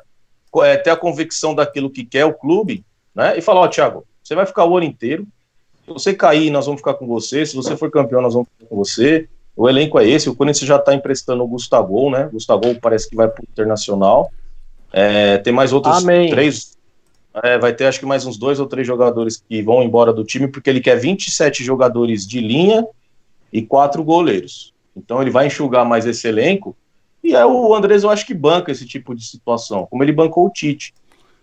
[0.63, 2.83] é, ter a convicção daquilo que quer o clube,
[3.15, 3.37] né?
[3.37, 5.25] E falar, ó, Thiago, você vai ficar o ano inteiro.
[5.85, 7.45] Se você cair, nós vamos ficar com você.
[7.45, 9.29] Se você for campeão, nós vamos ficar com você.
[9.55, 10.29] O elenco é esse.
[10.29, 12.29] O Corinthians já está emprestando o Gustavo, né?
[12.31, 14.29] Gustavo parece que vai para o Internacional.
[14.91, 16.29] É, tem mais outros Amém.
[16.29, 16.77] três.
[17.43, 20.25] É, vai ter acho que mais uns dois ou três jogadores que vão embora do
[20.25, 22.85] time, porque ele quer 27 jogadores de linha
[23.53, 24.70] e quatro goleiros.
[24.95, 26.75] Então ele vai enxugar mais esse elenco.
[27.23, 30.45] E é o Andrés, eu acho que banca esse tipo de situação, como ele bancou
[30.45, 30.93] o Tite.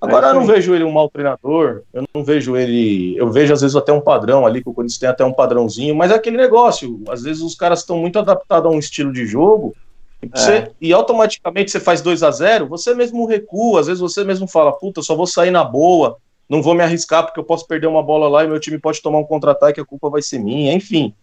[0.01, 3.17] Agora é eu não vejo ele um mau treinador, eu não vejo ele.
[3.17, 5.95] Eu vejo às vezes até um padrão ali, que o Corinthians tem até um padrãozinho,
[5.95, 7.01] mas é aquele negócio.
[7.09, 9.75] Às vezes os caras estão muito adaptados a um estilo de jogo,
[10.23, 10.71] e, você, é.
[10.81, 14.73] e automaticamente você faz 2 a 0 você mesmo recua, às vezes você mesmo fala,
[14.73, 16.17] puta, só vou sair na boa,
[16.49, 19.01] não vou me arriscar porque eu posso perder uma bola lá e meu time pode
[19.01, 21.15] tomar um contra-ataque, a culpa vai ser minha, enfim.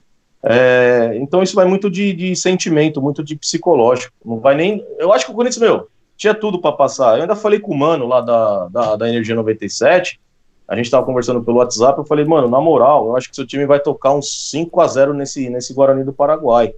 [0.48, 4.14] É, então isso vai muito de, de, sentimento, muito de psicológico.
[4.24, 4.86] Não vai nem.
[5.00, 7.16] Eu acho que o Corinthians, meu, tinha tudo para passar.
[7.16, 10.20] Eu ainda falei com o mano lá da, da, da Energia 97.
[10.68, 11.98] A gente tava conversando pelo WhatsApp.
[11.98, 14.88] Eu falei, mano, na moral, eu acho que seu time vai tocar uns 5 a
[14.88, 16.74] 0 nesse, nesse Guarani do Paraguai,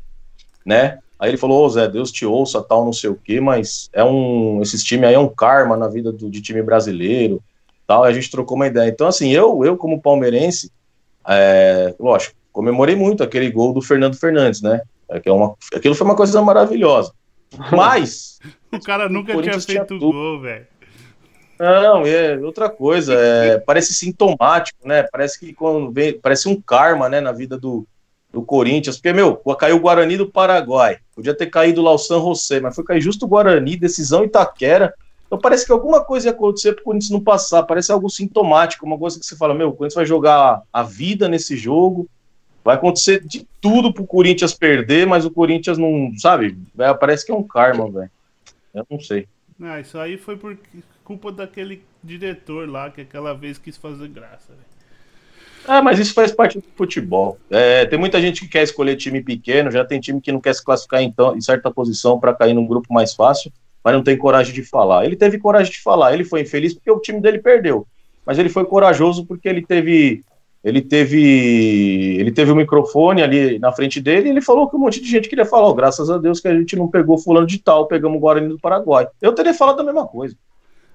[0.65, 0.99] né?
[1.19, 4.03] Aí ele falou, ô Zé, Deus te ouça, tal, não sei o quê, mas é
[4.03, 4.61] um.
[4.61, 7.41] Esses times aí é um karma na vida do, de time brasileiro.
[7.85, 8.87] tal, a gente trocou uma ideia.
[8.87, 10.71] Então, assim, eu, eu como palmeirense,
[11.27, 14.81] é, lógico, comemorei muito aquele gol do Fernando Fernandes, né?
[15.07, 17.13] É, uma, aquilo foi uma coisa maravilhosa.
[17.71, 18.39] Mas.
[18.73, 20.65] o cara nunca o tinha feito tinha gol, velho.
[21.59, 25.03] Não, é outra coisa, é, parece sintomático, né?
[25.03, 27.85] Parece que quando vem, parece um karma, né, na vida do,
[28.33, 32.19] do Corinthians, porque, meu, caiu o Guarani do Paraguai, podia ter caído lá o San
[32.19, 34.93] José, mas foi cair justo o Guarani, decisão Itaquera,
[35.27, 38.85] então parece que alguma coisa ia acontecer para o Corinthians não passar, parece algo sintomático,
[38.85, 42.07] uma coisa que você fala, meu, o Corinthians vai jogar a vida nesse jogo,
[42.67, 47.25] vai acontecer de tudo para o Corinthians perder, mas o Corinthians não, sabe, é, parece
[47.25, 48.11] que é um karma, velho,
[48.75, 49.25] eu não sei.
[49.63, 50.57] Ah, isso aí foi por
[51.01, 54.49] culpa daquele diretor lá que aquela vez quis fazer graça.
[54.49, 54.65] Véio.
[55.65, 57.39] Ah, mas isso faz parte do futebol.
[57.49, 60.53] É, tem muita gente que quer escolher time pequeno, já tem time que não quer
[60.53, 63.49] se classificar então, em certa posição para cair num grupo mais fácil,
[63.81, 65.05] mas não tem coragem de falar.
[65.05, 67.87] Ele teve coragem de falar, ele foi infeliz porque o time dele perdeu,
[68.25, 70.25] mas ele foi corajoso porque ele teve
[70.63, 74.79] ele teve ele teve o microfone ali na frente dele e ele falou que um
[74.79, 77.47] monte de gente queria falar, oh, graças a Deus que a gente não pegou fulano
[77.47, 79.07] de tal, pegamos o Guarani do Paraguai.
[79.21, 80.35] Eu teria falado a mesma coisa.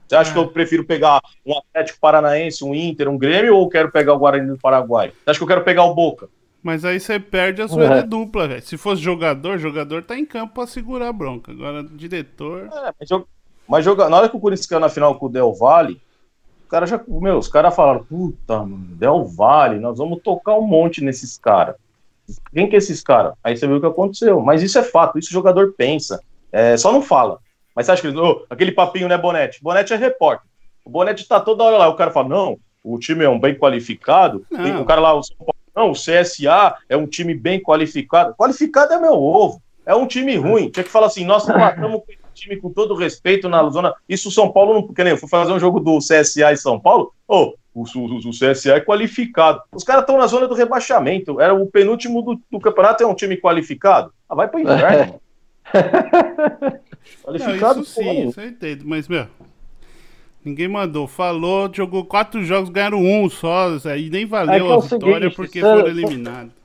[0.07, 0.33] Você acha é.
[0.35, 4.19] que eu prefiro pegar um Atlético Paranaense, um Inter, um Grêmio ou quero pegar o
[4.19, 5.09] Guarani do Paraguai?
[5.09, 6.29] Você acha que eu quero pegar o Boca?
[6.63, 8.03] Mas aí você perde a sua é.
[8.03, 8.63] dupla, velho.
[8.63, 11.51] Se fosse jogador, jogador tá em campo pra segurar a bronca.
[11.51, 12.69] Agora, diretor.
[12.73, 13.25] É, mas,
[13.67, 14.09] mas joga...
[14.09, 16.01] na hora que o Corinthians caiu na final com o Del Valle,
[16.73, 21.05] cara já, meu, os caras falaram, puta, mano, Del Valle, nós vamos tocar um monte
[21.05, 21.77] nesses caras.
[22.51, 23.35] Quem que é esses caras?
[23.45, 24.41] Aí você viu o que aconteceu.
[24.41, 26.19] Mas isso é fato, isso o jogador pensa.
[26.51, 27.39] É, só não fala.
[27.77, 29.63] Mas você acha que oh, aquele papinho, né, Bonete?
[29.63, 30.49] Bonete é repórter.
[30.83, 31.89] O Bonete tá toda hora lá.
[31.89, 34.47] O cara fala, não, o time é um bem qualificado.
[34.51, 34.63] Não.
[34.63, 38.35] Tem o cara lá, o São Paulo, não, o CSA é um time bem qualificado.
[38.35, 39.61] Qualificado é meu ovo.
[39.85, 40.71] É um time ruim.
[40.71, 43.95] Tinha que falar assim, nós matamos com time com todo respeito na zona.
[44.09, 44.83] Isso o São Paulo não.
[44.83, 47.13] Porque nem eu fui fazer um jogo do CSA em São Paulo.
[47.27, 49.63] Ô, oh, o, o, o, CSA é qualificado.
[49.73, 51.41] Os caras estão na zona do rebaixamento.
[51.41, 54.13] Era o penúltimo do, do, campeonato, é um time qualificado.
[54.29, 55.21] Ah, vai pro inferno.
[57.23, 58.85] qualificado, não, isso sim, isso eu entendo.
[58.87, 59.27] Mas, meu.
[60.45, 61.07] Ninguém mandou.
[61.07, 63.69] Falou, jogou quatro jogos, ganharam um só.
[63.97, 66.62] E nem valeu é, é a vitória seguinte, porque foram eliminados.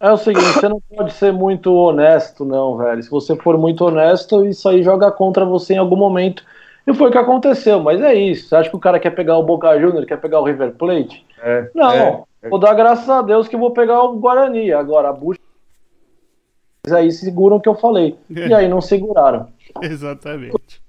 [0.00, 3.02] É o seguinte, você não pode ser muito honesto, não, velho.
[3.02, 6.42] Se você for muito honesto, isso aí joga contra você em algum momento.
[6.86, 8.48] E foi o que aconteceu, mas é isso.
[8.48, 11.26] Você acha que o cara quer pegar o Boca Juniors, quer pegar o River Plate?
[11.42, 12.48] É, não, é, é.
[12.48, 14.72] vou dar graças a Deus que vou pegar o Guarani.
[14.72, 15.38] Agora, a bucha.
[16.90, 18.16] Aí seguram o que eu falei.
[18.30, 19.48] E aí não seguraram.
[19.82, 20.80] Exatamente.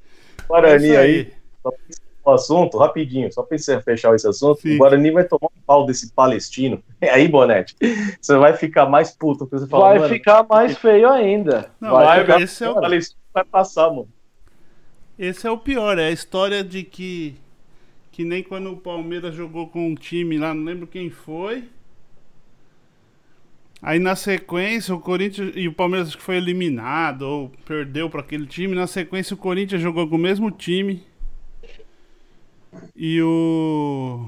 [0.47, 1.33] Guarani é aí.
[1.65, 1.91] aí
[2.23, 4.75] o assunto, rapidinho, só para fechar esse assunto, Sim.
[4.75, 6.81] o Guarani vai tomar um pau desse palestino.
[7.01, 7.75] E aí, Bonete,
[8.21, 9.47] você vai ficar mais puto.
[9.49, 11.71] Você fala, vai ficar mais feio ainda.
[11.81, 14.07] Não, vai, vai esse é o palestino vai passar, mano.
[15.17, 17.35] Esse é o pior, é a história de que
[18.11, 21.63] que nem quando o Palmeiras jogou com um time lá, não lembro quem foi.
[23.81, 28.21] Aí na sequência o Corinthians e o Palmeiras acho que foi eliminado ou perdeu para
[28.21, 28.75] aquele time.
[28.75, 31.03] Na sequência o Corinthians jogou com o mesmo time
[32.95, 34.25] e o.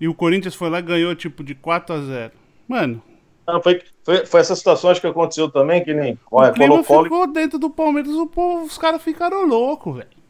[0.00, 2.32] E o Corinthians foi lá e ganhou, tipo, de 4 a 0
[2.66, 3.02] Mano.
[3.46, 6.18] Não, foi, foi, foi essa situação acho que aconteceu também, que nem.
[6.30, 7.04] O é, clima Colo -Colo...
[7.04, 10.20] ficou dentro do Palmeiras, o povo, os caras ficaram loucos, velho.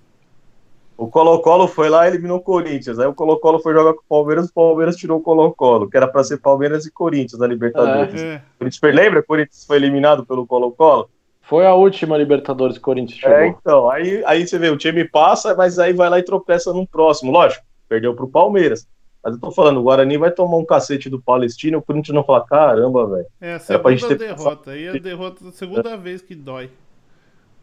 [1.00, 2.98] O Colo-Colo foi lá e eliminou o Corinthians.
[2.98, 6.06] Aí o Colo-Colo foi jogar com o Palmeiras, o Palmeiras tirou o Colo-Colo, que era
[6.06, 8.20] para ser Palmeiras e Corinthians na Libertadores.
[8.20, 8.42] É.
[8.60, 8.92] É.
[8.92, 9.20] Lembra?
[9.20, 11.08] O Corinthians foi eliminado pelo Colo-Colo?
[11.50, 13.36] Foi a última Libertadores que o Corinthians chegou.
[13.36, 16.72] É, então, aí, aí você vê, o time passa, mas aí vai lá e tropeça
[16.72, 17.32] num próximo.
[17.32, 18.86] Lógico, perdeu pro Palmeiras.
[19.20, 22.14] Mas eu tô falando, o Guarani vai tomar um cacete do Palestino e o Corinthians
[22.14, 23.26] não falar, caramba, velho.
[23.40, 24.70] É a segunda ter derrota.
[24.70, 25.96] Aí a derrota a segunda é.
[25.96, 26.70] vez que dói.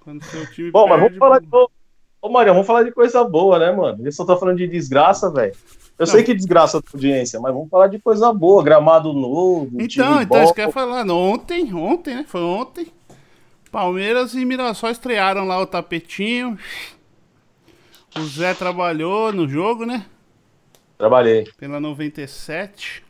[0.01, 1.47] Quando seu time Bom, perde, mas vamos falar de.
[2.21, 4.05] Ô, Maria, vamos falar de coisa boa, né, mano?
[4.05, 5.53] Eu só tô falando de desgraça, velho.
[5.97, 6.07] Eu não.
[6.07, 9.69] sei que desgraça a audiência, mas vamos falar de coisa boa, gramado novo.
[9.79, 11.09] Então, então, isso quer falar.
[11.09, 12.25] Ontem, ontem, né?
[12.27, 12.96] Foi ontem.
[13.67, 16.57] Palmeiras e Mirassol estrearam lá o tapetinho.
[18.15, 20.05] O Zé trabalhou no jogo, né?
[20.97, 21.47] Trabalhei.
[21.57, 23.03] Pela 97.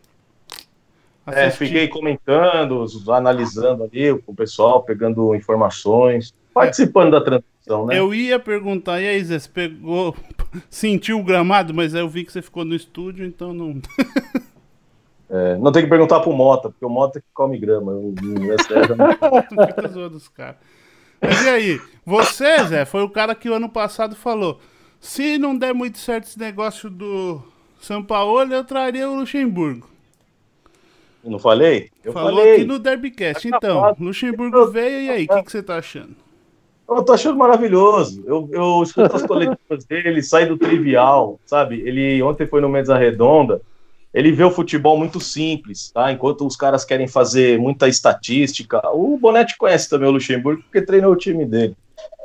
[1.26, 1.46] Assisti.
[1.46, 7.12] É, fiquei comentando, analisando ali com o pessoal, pegando informações, participando é.
[7.20, 8.00] da transmissão, né?
[8.00, 10.15] Eu ia perguntar, e aí, Zé, você pegou,
[10.70, 13.82] sentiu o gramado, mas aí eu vi que você ficou no estúdio, então não.
[15.30, 17.92] É, não tem que perguntar pro Mota, porque o Mota é que come grama.
[17.92, 18.58] Eu, eu, é
[19.68, 20.56] fica zoando os caras.
[21.22, 21.82] Mas e aí?
[22.06, 24.60] Você, Zé, foi o cara que o ano passado falou:
[25.00, 27.42] se não der muito certo esse negócio do
[27.82, 29.88] São Paulo, eu traria o Luxemburgo.
[31.24, 31.90] Eu não falei?
[32.06, 32.56] Eu Falou falei.
[32.56, 33.48] aqui no Derbycast.
[33.48, 36.16] Então, Luxemburgo veio e aí, o que, que você tá achando?
[36.88, 38.24] Eu tô achando maravilhoso.
[38.26, 41.82] Eu, eu escuto as coletivas dele, sai do trivial, sabe?
[41.82, 43.62] Ele ontem foi no Mesa Redonda.
[44.13, 46.12] Ele vê o futebol muito simples, tá?
[46.12, 48.82] Enquanto os caras querem fazer muita estatística.
[48.93, 51.76] O Bonetti conhece também o Luxemburgo, porque treinou o time dele.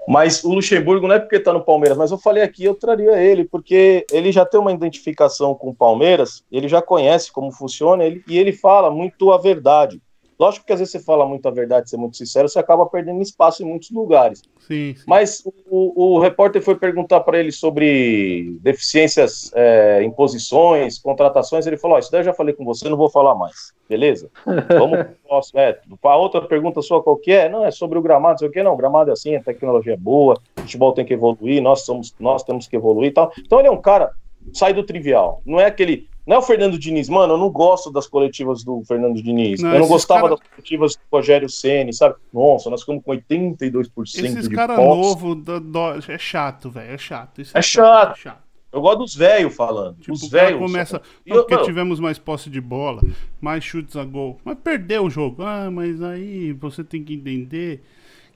[0.07, 3.17] Mas o Luxemburgo não é porque está no Palmeiras, mas eu falei aqui, eu traria
[3.23, 8.05] ele, porque ele já tem uma identificação com o Palmeiras, ele já conhece como funciona
[8.05, 10.01] ele, e ele fala muito a verdade.
[10.43, 13.23] Lógico que às vezes você fala muito a verdade, ser muito sincero, você acaba perdendo
[13.23, 14.43] espaço em muitos lugares.
[14.67, 15.05] Sim, sim.
[15.07, 21.65] Mas o, o, repórter foi perguntar para ele sobre deficiências é, em posições, contratações.
[21.65, 23.73] Ele falou: oh, Isso daí eu já falei com você, não vou falar mais.
[23.89, 24.29] Beleza?
[24.77, 27.49] Vamos para é, a outra pergunta sua qual que é?
[27.49, 28.75] Não, é sobre o gramado, não sei o que, não.
[28.75, 32.13] O gramado é assim, a tecnologia é boa, o futebol tem que evoluir, nós, somos,
[32.19, 33.33] nós temos que evoluir e tal.
[33.39, 34.11] Então ele é um cara,
[34.53, 35.41] sai do trivial.
[35.47, 38.83] Não é aquele não é o Fernando Diniz, mano, eu não gosto das coletivas do
[38.85, 39.61] Fernando Diniz.
[39.61, 40.37] Não, eu não gostava cara...
[40.37, 42.15] das coletivas do Rogério Ceni, sabe?
[42.33, 46.99] Nossa, nós ficamos com 82% esses de cara novo do, do, é chato, velho, é
[46.99, 47.41] chato.
[47.41, 48.17] É, é chato.
[48.19, 48.43] chato.
[48.73, 49.97] Eu gosto dos velhos falando.
[49.99, 50.59] Tipo, os velhos.
[50.59, 51.03] começa.
[51.27, 53.03] Não, porque eu, tivemos mais posse de bola,
[53.39, 54.41] mais chutes a gol.
[54.45, 55.43] Mas perdeu o jogo.
[55.43, 57.83] Ah, mas aí você tem que entender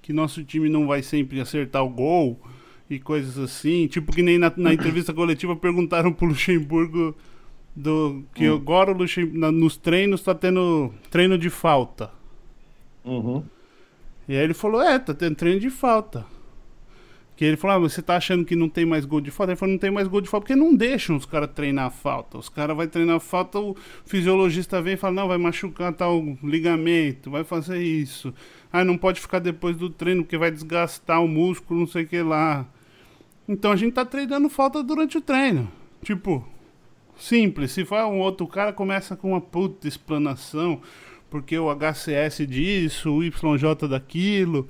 [0.03, 2.39] que nosso time não vai sempre acertar o gol
[2.91, 3.87] e coisas assim.
[3.87, 7.17] Tipo, que nem na, na entrevista coletiva perguntaram pro Luxemburgo
[7.77, 8.55] do que hum.
[8.55, 12.11] agora o Luxemburgo, nos treinos tá tendo treino de falta.
[13.05, 13.45] Uhum.
[14.27, 16.25] E aí ele falou, é, tá tendo treino de falta.
[17.37, 19.53] Que ele falou, ah, você tá achando que não tem mais gol de falta?
[19.53, 22.39] Ele falou, não tem mais gol de falta, porque não deixam os caras treinar falta.
[22.39, 27.31] Os caras vão treinar falta, o fisiologista vem e fala, não, vai machucar tal ligamento,
[27.31, 28.33] vai fazer isso.
[28.73, 32.09] Ah, não pode ficar depois do treino, porque vai desgastar o músculo, não sei o
[32.09, 32.67] que lá.
[33.47, 35.71] Então a gente tá treinando falta durante o treino.
[36.03, 36.43] Tipo,
[37.17, 37.73] Simples.
[37.73, 40.81] Se for um outro cara, começa com uma puta explanação,
[41.31, 44.69] porque o HCS disso, o YJ daquilo,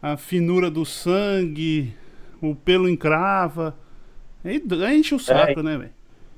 [0.00, 1.92] a finura do sangue,
[2.40, 3.76] o pelo encrava.
[4.44, 4.62] Aí
[4.96, 5.90] enche o é, saco, é, né, velho?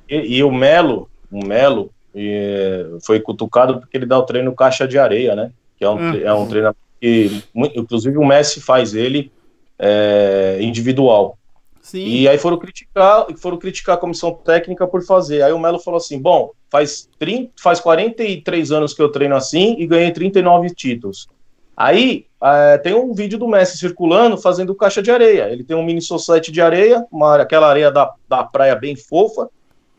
[0.08, 4.86] E, e, o Melo, o Melo e, foi cutucado porque ele dá o treino caixa
[4.86, 5.50] de areia, né?
[5.78, 7.42] Que é um, ah, é um treinamento que,
[7.74, 9.32] inclusive, o Messi faz ele
[9.78, 11.38] é, individual.
[11.84, 12.06] Sim.
[12.06, 15.42] E aí foram criticar, foram criticar a comissão técnica por fazer.
[15.42, 19.76] Aí o Melo falou assim: bom, faz, 30, faz 43 anos que eu treino assim
[19.78, 21.28] e ganhei 39 títulos.
[21.76, 25.50] Aí é, tem um vídeo do Messi circulando fazendo caixa de areia.
[25.52, 29.50] Ele tem um mini society de areia, uma, aquela areia da, da praia bem fofa,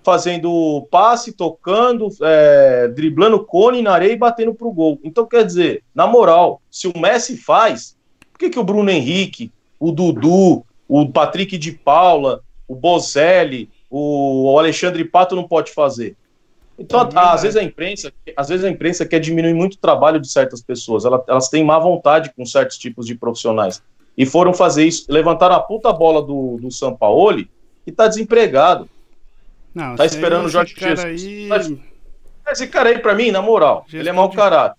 [0.03, 4.99] fazendo passe, tocando, é, driblando cone na areia e batendo pro gol.
[5.03, 7.95] Então, quer dizer, na moral, se o Messi faz,
[8.31, 14.55] por que, que o Bruno Henrique, o Dudu, o Patrick de Paula, o Bozelli, o
[14.57, 16.15] Alexandre Pato não pode fazer.
[16.77, 20.19] Então, é às vezes a imprensa, às vezes a imprensa quer diminuir muito o trabalho
[20.19, 21.05] de certas pessoas.
[21.05, 23.81] Elas, elas têm má vontade com certos tipos de profissionais.
[24.17, 27.49] E foram fazer isso, levantaram a puta bola do, do Sampaoli
[27.85, 28.89] e tá desempregado.
[29.73, 31.25] Não, tá esperando o Jorge Jesus.
[31.25, 31.79] Aí...
[32.47, 34.77] Esse cara aí, pra mim, na moral, ele é mau caráter.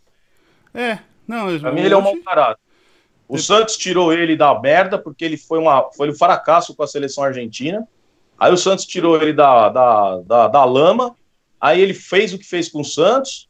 [0.73, 2.61] É, não, pra mim ele é um mau caráter.
[3.28, 6.86] O Santos tirou ele da merda porque ele foi, uma, foi um fracasso com a
[6.86, 7.86] seleção argentina.
[8.38, 11.14] Aí o Santos tirou ele da, da, da, da lama.
[11.60, 13.48] Aí ele fez o que fez com o Santos,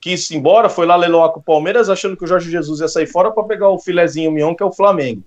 [0.00, 2.88] quis ir embora, foi lá leiloar com o Palmeiras, achando que o Jorge Jesus ia
[2.88, 5.22] sair fora para pegar o filezinho mion, que é o Flamengo.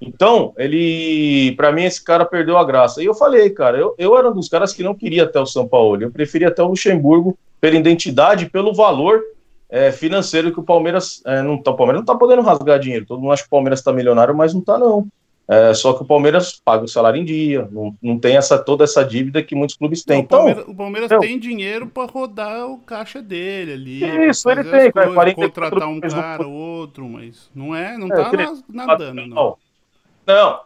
[0.00, 3.02] Então, ele, para mim, esse cara perdeu a graça.
[3.02, 5.46] E eu falei, cara, eu, eu era um dos caras que não queria até o
[5.46, 9.22] São Paulo, eu preferia até o Luxemburgo pela identidade, pelo valor
[9.76, 11.70] é, financeiro que o Palmeiras é, não tá.
[11.70, 13.04] O Palmeiras não tá podendo rasgar dinheiro.
[13.04, 15.06] Todo mundo acha que o Palmeiras está milionário, mas não tá, não.
[15.46, 18.82] É, só que o Palmeiras paga o salário em dia, não, não tem essa, toda
[18.82, 20.20] essa dívida que muitos clubes têm.
[20.20, 24.28] Então, o Palmeiras, o Palmeiras tem dinheiro para rodar o caixa dele ali.
[24.28, 25.12] Isso, ele tem, cara.
[25.12, 28.52] 40 contratar um cara, ou outro, mas não é, não é, tá queria...
[28.68, 29.28] nadando, não.
[29.28, 29.56] não.
[30.26, 30.60] Não,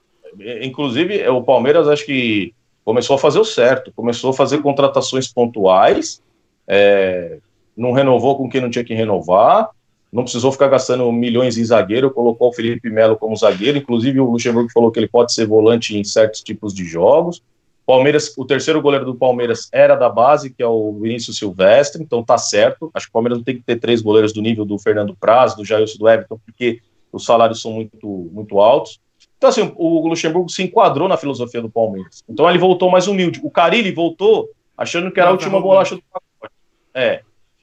[0.62, 6.22] inclusive o Palmeiras acho que começou a fazer o certo, começou a fazer contratações pontuais,
[6.66, 7.38] é,
[7.80, 9.70] não renovou com quem não tinha que renovar,
[10.12, 14.30] não precisou ficar gastando milhões em zagueiro, colocou o Felipe Melo como zagueiro, inclusive o
[14.30, 17.42] Luxemburgo falou que ele pode ser volante em certos tipos de jogos.
[17.86, 22.22] Palmeiras, o terceiro goleiro do Palmeiras era da base, que é o Vinícius Silvestre, então
[22.22, 22.90] tá certo.
[22.92, 25.54] Acho que o Palmeiras não tem que ter três goleiros do nível do Fernando Praz,
[25.56, 26.80] do Jailson do Everton, porque
[27.10, 29.00] os salários são muito, muito altos.
[29.38, 32.22] Então, assim, o Luxemburgo se enquadrou na filosofia do Palmeiras.
[32.28, 33.40] Então ele voltou mais humilde.
[33.42, 36.54] O Carilli voltou achando que era a última bolacha do pacote.
[36.94, 37.22] É.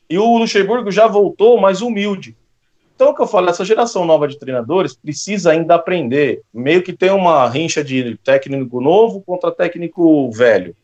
[0.10, 2.36] E o Luxemburgo já voltou mais humilde.
[2.96, 6.42] Então, o que eu falo, essa geração nova de treinadores precisa ainda aprender.
[6.52, 10.76] Meio que tem uma rincha de técnico novo contra técnico velho.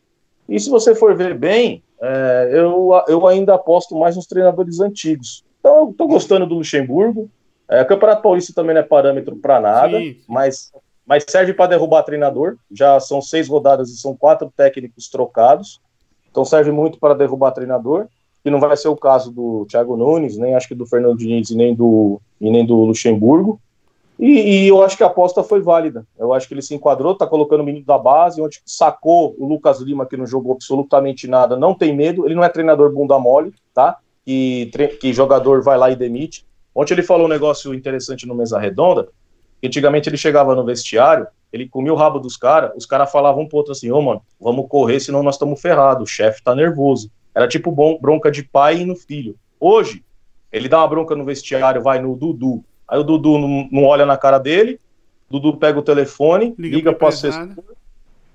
[0.48, 5.44] E se você for ver bem, é, eu, eu ainda aposto mais nos treinadores antigos.
[5.58, 7.28] Então, eu estou gostando do Luxemburgo.
[7.68, 10.20] É, o Campeonato Paulista também não é parâmetro para nada, sim, sim.
[10.28, 10.70] Mas,
[11.04, 12.56] mas serve para derrubar treinador.
[12.70, 15.80] Já são seis rodadas e são quatro técnicos trocados.
[16.30, 18.08] Então serve muito para derrubar treinador,
[18.44, 21.48] que não vai ser o caso do Thiago Nunes, nem acho que do Fernando Diniz
[21.48, 23.58] e nem do, e nem do Luxemburgo.
[24.18, 26.06] E, e, eu acho que a aposta foi válida.
[26.18, 29.48] Eu acho que ele se enquadrou, tá colocando o menino da base, onde sacou o
[29.48, 32.26] Lucas Lima, que não jogou absolutamente nada, não tem medo.
[32.26, 33.96] Ele não é treinador bunda mole, tá?
[34.26, 34.70] Que,
[35.00, 36.44] que jogador vai lá e demite.
[36.74, 39.08] Ontem ele falou um negócio interessante no Mesa Redonda.
[39.60, 43.44] Que antigamente ele chegava no vestiário, ele comia o rabo dos caras, os caras falavam
[43.44, 46.44] um pro outro assim: Ô, oh, mano, vamos correr, senão nós estamos ferrados, o chefe
[46.44, 47.10] tá nervoso.
[47.34, 49.36] Era tipo bom, bronca de pai e no filho.
[49.58, 50.04] Hoje,
[50.52, 54.04] ele dá uma bronca no vestiário, vai no Dudu, Aí o Dudu não, não olha
[54.04, 54.78] na cara dele,
[55.28, 57.48] o Dudu pega o telefone, liga, liga para o assessor,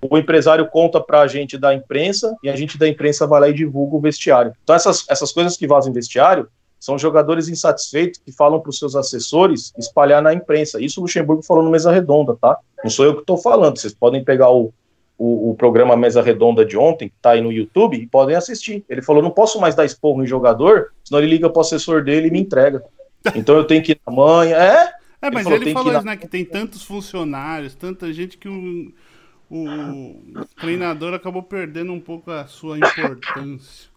[0.01, 3.49] o empresário conta para a gente da imprensa e a gente da imprensa vai lá
[3.49, 4.53] e divulga o vestiário.
[4.63, 6.47] Então essas, essas coisas que vazam em vestiário
[6.79, 10.81] são jogadores insatisfeitos que falam para os seus assessores espalhar na imprensa.
[10.81, 12.57] Isso o Luxemburgo falou no Mesa Redonda, tá?
[12.81, 13.77] Não sou eu que estou falando.
[13.77, 14.73] Vocês podem pegar o,
[15.19, 18.85] o, o, programa Mesa Redonda de ontem, que está aí no YouTube, e podem assistir.
[18.87, 22.03] Ele falou: não posso mais dar esporro em jogador, senão ele liga para o assessor
[22.03, 22.81] dele e me entrega.
[23.35, 24.55] Então eu tenho que ir na manhã.
[24.55, 24.93] É?
[25.21, 26.11] É, mas ele falou, ele falou isso, na...
[26.11, 26.17] né?
[26.17, 28.93] Que tem tantos funcionários, tanta gente que o,
[29.51, 33.89] o treinador acabou perdendo um pouco a sua importância.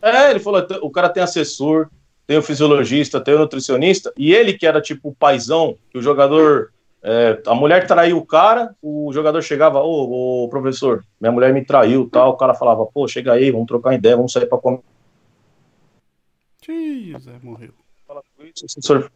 [0.00, 1.88] É, ele falou: o cara tem assessor,
[2.26, 6.02] tem o fisiologista, tem o nutricionista, e ele que era tipo o paizão, que o
[6.02, 6.72] jogador.
[7.08, 11.64] É, a mulher traiu o cara, o jogador chegava, ô, ô professor, minha mulher me
[11.64, 12.30] traiu tal.
[12.30, 14.80] O cara falava, pô, chega aí, vamos trocar ideia, vamos sair pra comer.
[16.60, 17.72] Tio, Zé morreu.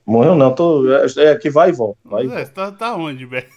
[0.07, 1.99] Morreu não, tô, é, é que vai e volta.
[2.05, 3.49] Vai é, tá, tá onde, velho?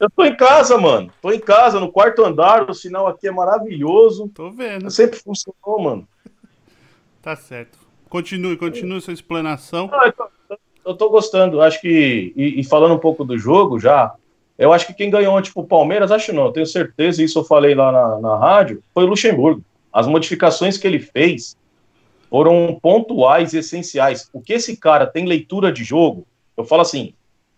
[0.00, 1.12] Eu tô em casa, mano.
[1.22, 4.28] Tô em casa, no quarto andar, o sinal aqui é maravilhoso.
[4.34, 4.90] Tô vendo.
[4.90, 6.08] Sempre funcionou, mano.
[7.22, 7.78] Tá certo.
[8.08, 9.88] Continue, continue sua explanação.
[10.04, 10.28] eu, tô,
[10.88, 11.60] eu, tô, gostando.
[11.60, 14.14] Acho que, e, e, falando um pouco do jogo já,
[14.58, 17.74] eu acho que quem ganhou ontem pro Palmeiras, acho não, tenho certeza, isso eu falei
[17.74, 19.62] lá na, na rádio, foi o Luxemburgo.
[19.92, 21.56] As modificações que ele fez
[22.28, 24.28] foram pontuais e essenciais.
[24.32, 26.26] O que esse cara tem leitura de jogo,
[26.56, 27.14] eu falo assim,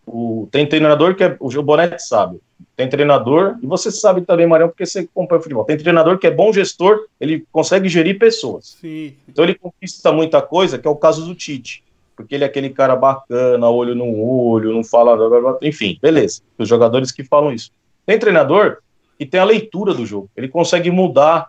[0.07, 2.41] o, tem treinador que é, o Bonetti sabe,
[2.77, 6.31] tem treinador, e você sabe também, Marião, porque você acompanha futebol, tem treinador que é
[6.31, 8.77] bom gestor, ele consegue gerir pessoas.
[8.81, 9.15] Sim.
[9.29, 11.83] Então ele conquista muita coisa, que é o caso do Tite,
[12.21, 17.11] porque ele é aquele cara bacana, olho no olho, não fala, enfim, beleza, os jogadores
[17.11, 17.71] que falam isso.
[18.07, 18.79] Tem treinador
[19.19, 21.49] que tem a leitura do jogo, ele consegue mudar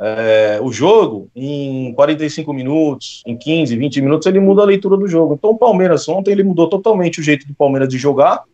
[0.00, 5.08] é, o jogo em 45 minutos, em 15, 20 minutos, ele muda a leitura do
[5.08, 5.34] jogo.
[5.34, 8.44] Então o Palmeiras ontem ele mudou totalmente o jeito do Palmeiras de jogar.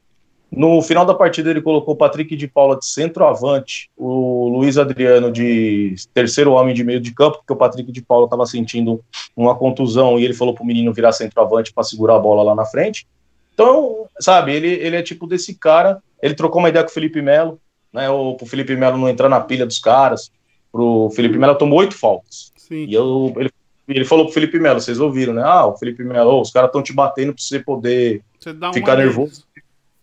[0.57, 5.33] No final da partida ele colocou o Patrick de Paula de centroavante, o Luiz Adriano
[5.33, 9.03] de terceiro homem de meio de campo, porque o Patrick de Paula estava sentindo
[9.37, 12.55] uma contusão e ele falou para o menino virar centroavante para segurar a bola lá
[12.55, 13.07] na frente.
[13.53, 16.01] Então, sabe, ele, ele é tipo desse cara.
[16.23, 17.59] Ele trocou uma ideia com o Felipe Melo,
[17.93, 18.09] né?
[18.11, 20.31] O, Felipe Melo não entrar na pilha dos caras
[20.71, 22.53] pro Felipe Melo, tomou oito faltas.
[22.57, 22.87] Sim.
[22.87, 23.51] E eu, ele,
[23.89, 25.43] ele falou pro Felipe Melo, vocês ouviram, né?
[25.45, 28.97] Ah, o Felipe Melo, oh, os caras estão te batendo pra você poder você ficar
[28.97, 29.45] nervoso.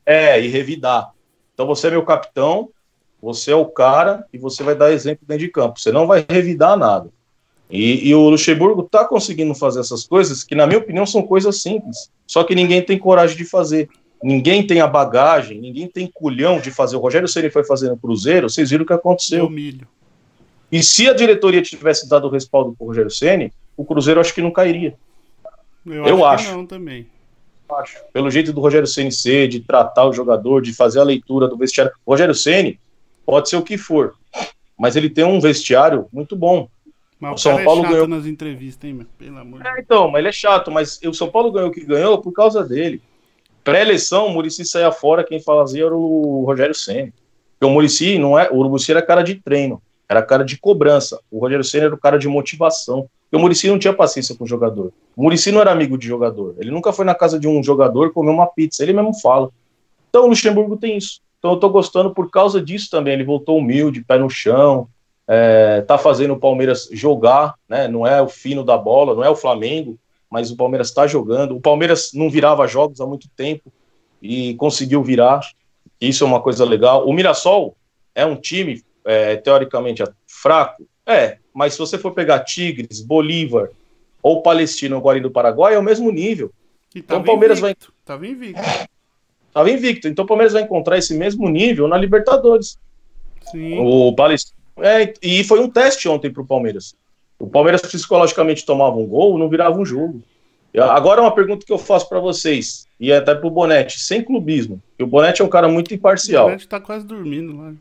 [0.06, 1.12] É, e revidar.
[1.54, 2.70] Então você é meu capitão,
[3.22, 5.80] você é o cara e você vai dar exemplo dentro de campo.
[5.80, 7.10] Você não vai revidar nada.
[7.70, 11.62] E, e, o Luxemburgo tá conseguindo fazer essas coisas que, na minha opinião, são coisas
[11.62, 12.12] simples.
[12.28, 13.88] Só que ninguém tem coragem de fazer.
[14.22, 16.98] Ninguém tem a bagagem, ninguém tem culhão de fazer.
[16.98, 19.50] O Rogério Ceni foi fazendo Cruzeiro, vocês viram o que aconteceu.
[19.50, 19.88] milho.
[20.70, 24.34] E se a diretoria tivesse dado o respaldo para o Rogério Ceni, o Cruzeiro acho
[24.34, 24.96] que não cairia.
[25.86, 26.46] Eu, Eu acho.
[26.46, 26.58] acho.
[26.58, 27.08] não também.
[27.76, 27.98] Acho.
[28.12, 31.58] Pelo jeito do Rogério Ceni ser, de tratar o jogador, de fazer a leitura do
[31.58, 31.92] vestiário.
[32.06, 32.80] O Rogério Ceni
[33.26, 34.16] pode ser o que for,
[34.78, 36.68] mas ele tem um vestiário muito bom.
[37.20, 39.06] Mas o São é Paulo é ganhou nas entrevistas, hein, meu?
[39.18, 41.86] Pelo amor é, então, mas ele é chato, mas o São Paulo ganhou o que
[41.86, 43.02] ganhou por causa dele.
[43.64, 47.14] Pré-eleição, o Murici saía fora, quem fazia era o Rogério Ceni.
[47.52, 49.80] Porque o Murici não é, o Urubuci era cara de treino.
[50.12, 51.22] Era cara de cobrança.
[51.32, 53.08] O Rogério Senna era o cara de motivação.
[53.32, 54.92] E o Murici não tinha paciência com o jogador.
[55.16, 56.56] O Murici não era amigo de jogador.
[56.60, 58.84] Ele nunca foi na casa de um jogador comer uma pizza.
[58.84, 59.50] Ele mesmo fala.
[60.10, 61.22] Então o Luxemburgo tem isso.
[61.40, 63.14] Então eu tô gostando por causa disso também.
[63.14, 64.88] Ele voltou humilde, pé no chão.
[65.28, 67.88] É, tá fazendo o Palmeiras jogar, né?
[67.88, 69.98] Não é o fino da bola, não é o Flamengo,
[70.30, 71.56] mas o Palmeiras está jogando.
[71.56, 73.72] O Palmeiras não virava jogos há muito tempo
[74.22, 75.40] e conseguiu virar.
[76.00, 77.08] Isso é uma coisa legal.
[77.08, 77.78] O Mirassol
[78.14, 80.86] é um time é, teoricamente fraco?
[81.06, 83.70] É, mas se você for pegar Tigres, Bolívar
[84.22, 86.52] ou Palestino ou Guarani do Paraguai, é o mesmo nível.
[86.96, 87.88] então o Palmeiras invicto.
[87.88, 87.96] vai.
[88.06, 88.62] Tava invicto.
[89.54, 90.08] Tava invicto.
[90.08, 92.78] Então o Palmeiras vai encontrar esse mesmo nível na Libertadores.
[93.52, 93.80] Sim.
[93.80, 94.58] O Palestino.
[94.78, 96.96] É, e foi um teste ontem para o Palmeiras.
[97.38, 100.22] O Palmeiras psicologicamente tomava um gol, não virava um jogo.
[100.80, 102.88] Agora uma pergunta que eu faço para vocês.
[103.00, 104.82] e até pro Bonete, sem clubismo.
[105.00, 106.46] O Bonete é um cara muito imparcial.
[106.46, 107.74] O Bonete tá quase dormindo lá.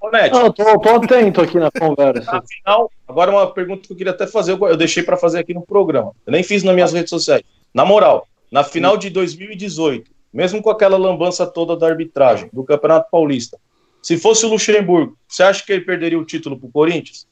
[0.00, 0.32] Bonete.
[0.32, 2.38] Não, eu tô, tô atento aqui na conversa.
[2.38, 5.62] Afinal, agora uma pergunta que eu queria até fazer, eu deixei para fazer aqui no
[5.62, 6.12] programa.
[6.26, 7.42] Eu nem fiz nas minhas redes sociais.
[7.74, 13.10] Na moral, na final de 2018, mesmo com aquela lambança toda da arbitragem do Campeonato
[13.10, 13.58] Paulista,
[14.02, 17.28] se fosse o Luxemburgo, você acha que ele perderia o título pro Corinthians?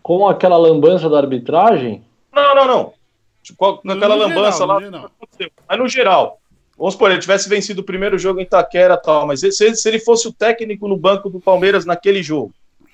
[0.00, 2.04] Com aquela lambança da arbitragem?
[2.32, 2.92] Não, não, não.
[3.42, 4.90] Tipo, naquela lambança geral, lá.
[4.90, 5.10] No
[5.68, 6.40] mas no geral.
[6.76, 9.98] Vamos supor, ele tivesse vencido o primeiro jogo em Itaquera tal, mas se, se ele
[9.98, 12.52] fosse o técnico no banco do Palmeiras naquele jogo,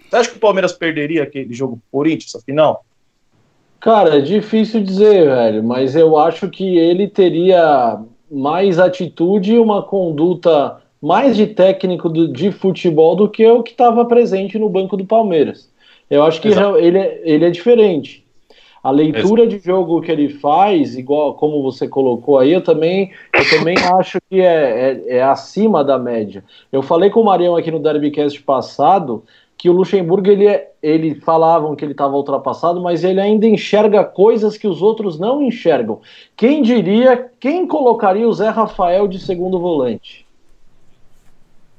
[0.08, 2.84] você acha que o Palmeiras perderia aquele jogo Corinthians, afinal?
[3.80, 7.98] Cara, é difícil dizer, velho, mas eu acho que ele teria
[8.30, 13.70] mais atitude e uma conduta mais de técnico do, de futebol do que o que
[13.70, 15.70] estava presente no banco do Palmeiras.
[16.10, 18.24] Eu acho que ele é, ele é diferente.
[18.82, 23.50] A leitura de jogo que ele faz, igual como você colocou aí, eu também, eu
[23.50, 26.42] também acho que é, é, é acima da média.
[26.72, 29.22] Eu falei com o Marião aqui no Derbycast passado
[29.60, 34.02] que o Luxemburgo ele, é, ele falavam que ele estava ultrapassado, mas ele ainda enxerga
[34.02, 36.00] coisas que os outros não enxergam.
[36.34, 40.24] Quem diria, quem colocaria o Zé Rafael de segundo volante?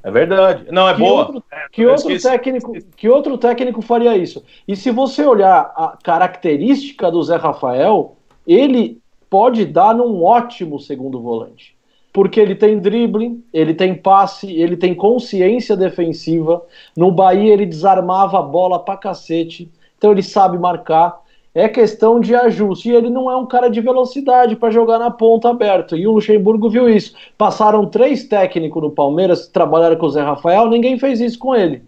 [0.04, 0.66] É verdade.
[0.72, 1.26] Não, é que boa.
[1.26, 4.44] Outro, é, que, outro técnico, que outro técnico faria isso?
[4.68, 8.16] E se você olhar a característica do Zé Rafael,
[8.48, 9.00] ele
[9.30, 11.76] pode dar num ótimo segundo volante.
[12.12, 16.62] Porque ele tem drible, ele tem passe, ele tem consciência defensiva.
[16.98, 19.72] No Bahia ele desarmava a bola pra cacete.
[19.98, 21.22] Então ele sabe marcar
[21.54, 22.90] é questão de ajuste.
[22.90, 25.96] E ele não é um cara de velocidade para jogar na ponta aberta.
[25.96, 27.14] E o Luxemburgo viu isso.
[27.38, 31.84] Passaram três técnicos no Palmeiras, trabalharam com o Zé Rafael, ninguém fez isso com ele.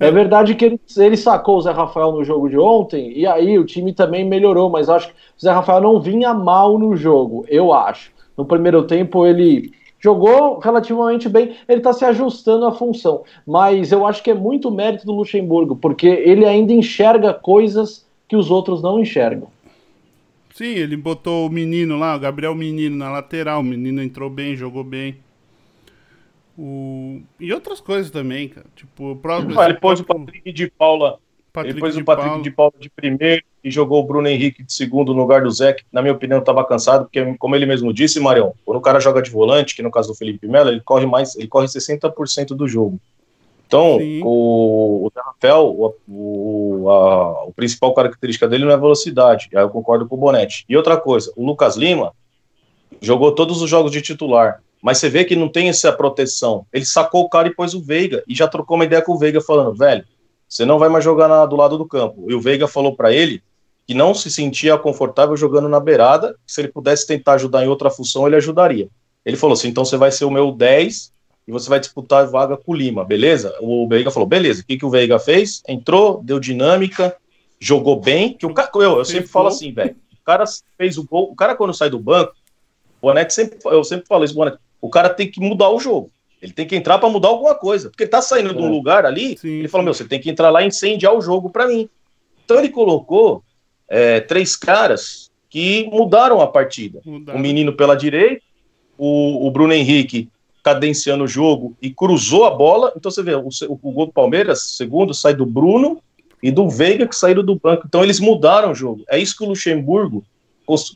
[0.00, 3.26] É, é verdade que ele, ele, sacou o Zé Rafael no jogo de ontem, e
[3.26, 6.94] aí o time também melhorou, mas acho que o Zé Rafael não vinha mal no
[6.96, 8.12] jogo, eu acho.
[8.36, 14.06] No primeiro tempo ele jogou relativamente bem, ele está se ajustando à função, mas eu
[14.06, 18.82] acho que é muito mérito do Luxemburgo, porque ele ainda enxerga coisas que os outros
[18.82, 19.50] não enxergam.
[20.54, 24.56] Sim, ele botou o menino lá, o Gabriel Menino na lateral, o menino entrou bem,
[24.56, 25.16] jogou bem.
[26.58, 27.20] O...
[27.38, 28.66] E outras coisas também, cara.
[28.74, 29.58] Tipo, o próprio.
[29.58, 31.20] Ah, ele pôs o Patrick de Paula.
[31.52, 32.42] Patrick ele pôs de o Patrick Paula.
[32.42, 35.72] de Paula de primeiro e jogou o Bruno Henrique de segundo no lugar do Zé,
[35.72, 38.98] que na minha opinião estava cansado, porque, como ele mesmo disse, Marião, quando o cara
[38.98, 42.48] joga de volante, que no caso do Felipe Melo, ele corre mais, ele corre 60%
[42.48, 43.00] do jogo.
[43.68, 49.62] Então, o, o Rafael, o, o, a, o principal característica dele não é velocidade, aí
[49.62, 50.64] eu concordo com o Bonetti.
[50.66, 52.14] E outra coisa, o Lucas Lima
[52.98, 56.64] jogou todos os jogos de titular, mas você vê que não tem essa proteção.
[56.72, 59.18] Ele sacou o cara e pôs o Veiga, e já trocou uma ideia com o
[59.18, 60.02] Veiga, falando, velho,
[60.48, 62.24] você não vai mais jogar na, do lado do campo.
[62.26, 63.42] E o Veiga falou para ele
[63.86, 67.90] que não se sentia confortável jogando na beirada, se ele pudesse tentar ajudar em outra
[67.90, 68.88] função, ele ajudaria.
[69.26, 71.12] Ele falou assim, então você vai ser o meu 10
[71.48, 73.56] e você vai disputar a vaga com o Lima, beleza?
[73.62, 74.60] O Veiga falou, beleza.
[74.60, 75.62] O que, que o Veiga fez?
[75.66, 77.16] Entrou, deu dinâmica,
[77.58, 78.34] jogou bem.
[78.34, 79.96] Que o cara, eu, eu sempre falo assim, velho.
[80.12, 80.44] O cara
[80.76, 81.30] fez o gol.
[81.30, 82.34] O cara, quando sai do banco,
[83.00, 84.58] o Bonetti sempre, eu sempre falo isso, Bonetti.
[84.78, 86.10] O cara tem que mudar o jogo.
[86.42, 87.88] Ele tem que entrar para mudar alguma coisa.
[87.88, 88.52] Porque ele tá saindo é.
[88.52, 88.70] de um é.
[88.70, 89.48] lugar ali, Sim.
[89.48, 91.88] ele falou, meu, você tem que entrar lá e incendiar o jogo para mim.
[92.44, 93.42] Então ele colocou
[93.88, 97.00] é, três caras que mudaram a partida.
[97.06, 97.38] Mudaram.
[97.38, 98.42] O menino pela direita,
[98.98, 100.28] o, o Bruno Henrique
[100.68, 102.92] cadenciando o jogo e cruzou a bola.
[102.94, 105.98] Então você vê, o, o, gol do Palmeiras, segundo, sai do Bruno
[106.42, 107.84] e do Veiga que saíram do banco.
[107.86, 109.02] Então eles mudaram o jogo.
[109.08, 110.22] É isso que o Luxemburgo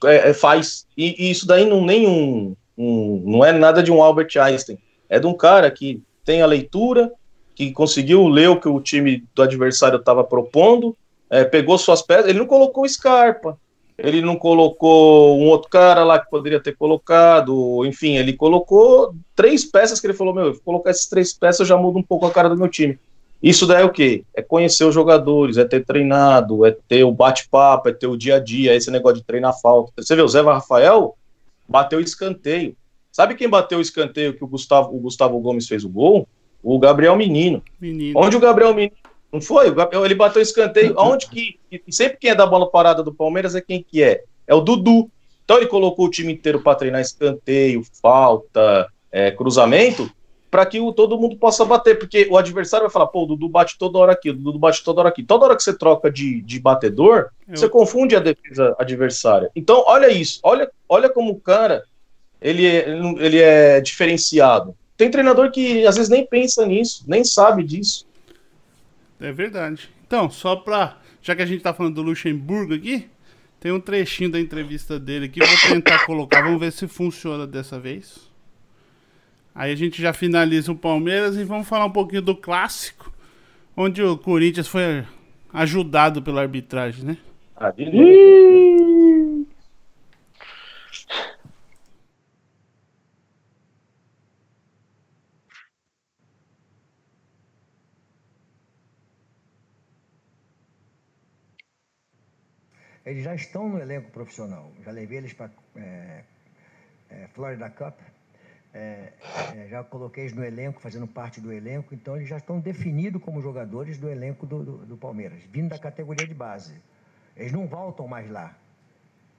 [0.04, 0.86] é, é, faz.
[0.94, 2.06] E, e, isso daí não, nem
[2.76, 4.78] um, não é nada de um Albert Einstein.
[5.08, 7.10] É de um cara que tem a leitura,
[7.54, 10.94] que conseguiu ler o que o time do adversário estava propondo,
[11.30, 12.28] é, pegou suas peças.
[12.28, 13.58] Ele não colocou Scarpa,
[14.02, 19.64] ele não colocou um outro cara lá que poderia ter colocado, enfim, ele colocou três
[19.64, 22.48] peças que ele falou, meu, colocar essas três peças já muda um pouco a cara
[22.48, 22.98] do meu time.
[23.40, 24.24] Isso daí é o quê?
[24.34, 28.36] É conhecer os jogadores, é ter treinado, é ter o bate-papo, é ter o dia
[28.36, 29.92] a dia, é esse negócio de treinar falta.
[30.02, 31.16] Você vê, o Zé Rafael
[31.68, 32.76] bateu escanteio.
[33.12, 36.26] Sabe quem bateu o escanteio que o Gustavo, o Gustavo Gomes fez o gol?
[36.62, 37.62] O Gabriel Menino.
[37.80, 38.18] Menino.
[38.18, 38.96] Onde o Gabriel Menino
[39.32, 39.72] não foi?
[40.04, 40.94] Ele bateu escanteio.
[40.98, 41.58] Onde que.
[41.90, 44.22] Sempre quem é da bola parada do Palmeiras é quem que é?
[44.46, 45.10] É o Dudu.
[45.44, 50.10] Então ele colocou o time inteiro para treinar escanteio, falta, é, cruzamento,
[50.50, 53.48] para que o, todo mundo possa bater, porque o adversário vai falar, pô, o Dudu
[53.48, 55.22] bate toda hora aqui, o Dudu bate toda hora aqui.
[55.22, 57.56] Toda hora que você troca de, de batedor, Eu...
[57.56, 59.50] você confunde a defesa adversária.
[59.56, 61.82] Então, olha isso, olha, olha como o cara
[62.42, 64.74] ele é, ele é diferenciado.
[64.96, 68.06] Tem treinador que às vezes nem pensa nisso, nem sabe disso.
[69.22, 69.88] É verdade.
[70.06, 70.98] Então, só pra.
[71.22, 73.08] Já que a gente tá falando do Luxemburgo aqui,
[73.60, 77.78] Tem um trechinho da entrevista dele aqui, vou tentar colocar, vamos ver se funciona dessa
[77.78, 78.28] vez.
[79.54, 83.12] Aí a gente já finaliza o Palmeiras e vamos falar um pouquinho do clássico,
[83.76, 85.04] onde o Corinthians foi
[85.52, 87.16] ajudado pela arbitragem, né?
[87.54, 87.84] Ah, de
[103.12, 104.72] Eles já estão no elenco profissional.
[104.82, 106.24] Já levei eles para é,
[107.10, 107.98] é, Florida Cup.
[108.72, 109.12] É,
[109.54, 111.94] é, já coloquei eles no elenco, fazendo parte do elenco.
[111.94, 115.78] Então, eles já estão definidos como jogadores do elenco do, do, do Palmeiras, vindo da
[115.78, 116.80] categoria de base.
[117.36, 118.56] Eles não voltam mais lá.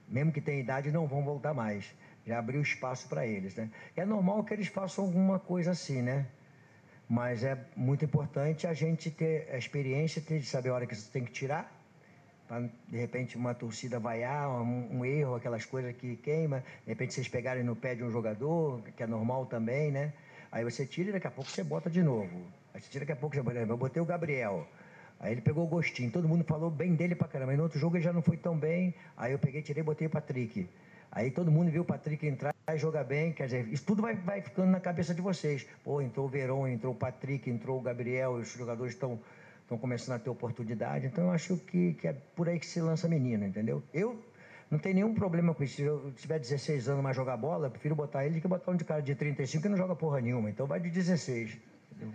[0.08, 1.92] Mesmo que tenham idade, não vão voltar mais.
[2.24, 3.72] Já abriu espaço para eles, né?
[3.96, 6.26] É normal que eles façam alguma coisa assim, né?
[7.08, 11.10] Mas é muito importante a gente ter a experiência de saber a hora que você
[11.10, 11.83] tem que tirar
[12.88, 17.28] de repente uma torcida vaiar, um, um, erro, aquelas coisas que queima, de repente vocês
[17.28, 20.12] pegarem no pé de um jogador, que é normal também, né?
[20.52, 22.42] Aí você tira e daqui a pouco você bota de novo.
[22.72, 24.66] Aí você tira daqui a pouco, você eu botei o Gabriel.
[25.18, 27.52] Aí ele pegou o gostinho, todo mundo falou bem dele pra caramba.
[27.52, 29.84] Aí no outro jogo ele já não foi tão bem, aí eu peguei, tirei e
[29.84, 30.68] botei o Patrick.
[31.10, 34.14] Aí todo mundo viu o Patrick entrar e jogar bem, quer dizer, isso tudo vai,
[34.16, 35.66] vai ficando na cabeça de vocês.
[35.82, 39.18] Pô, entrou o Verón, entrou o Patrick, entrou o Gabriel, os jogadores estão
[39.64, 41.06] estão começando a ter oportunidade.
[41.06, 43.82] Então eu acho que, que é por aí que se lança menino, entendeu?
[43.92, 44.22] Eu
[44.70, 45.76] não tenho nenhum problema com isso.
[45.76, 48.72] Se eu tiver 16 anos mais jogar bola, eu prefiro botar ele do que botar
[48.72, 50.50] um de cara de 35 que não joga porra nenhuma.
[50.50, 51.56] Então vai de 16.
[51.92, 52.14] Entendeu?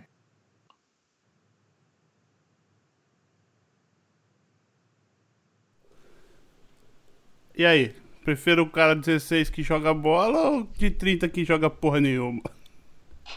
[7.56, 7.94] E aí?
[8.24, 12.42] Prefiro o cara de 16 que joga bola ou de 30 que joga porra nenhuma?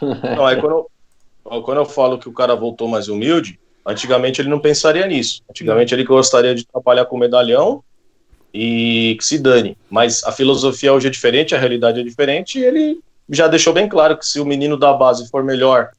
[0.00, 0.86] Não, aí quando
[1.44, 5.42] eu, quando eu falo que o cara voltou mais humilde, Antigamente ele não pensaria nisso.
[5.48, 7.82] Antigamente ele gostaria de trabalhar com medalhão
[8.52, 9.76] e que se dane.
[9.90, 13.88] Mas a filosofia hoje é diferente, a realidade é diferente, e ele já deixou bem
[13.88, 15.90] claro que se o menino da base for melhor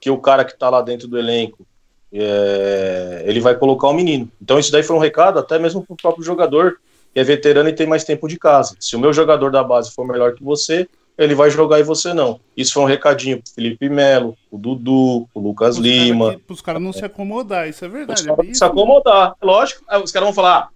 [0.00, 1.66] que o cara que está lá dentro do elenco,
[2.12, 4.30] é, ele vai colocar o menino.
[4.40, 6.78] Então isso daí foi um recado até mesmo para o próprio jogador,
[7.14, 8.76] que é veterano e tem mais tempo de casa.
[8.78, 12.12] Se o meu jogador da base for melhor que você, ele vai jogar e você
[12.14, 12.40] não.
[12.56, 16.30] Isso foi um recadinho pro Felipe Melo, o Dudu, o Lucas os Lima.
[16.30, 18.26] Cara os caras não se acomodar, isso é verdade.
[18.28, 19.84] É se acomodar, lógico.
[20.02, 20.68] Os caras vão falar, ah,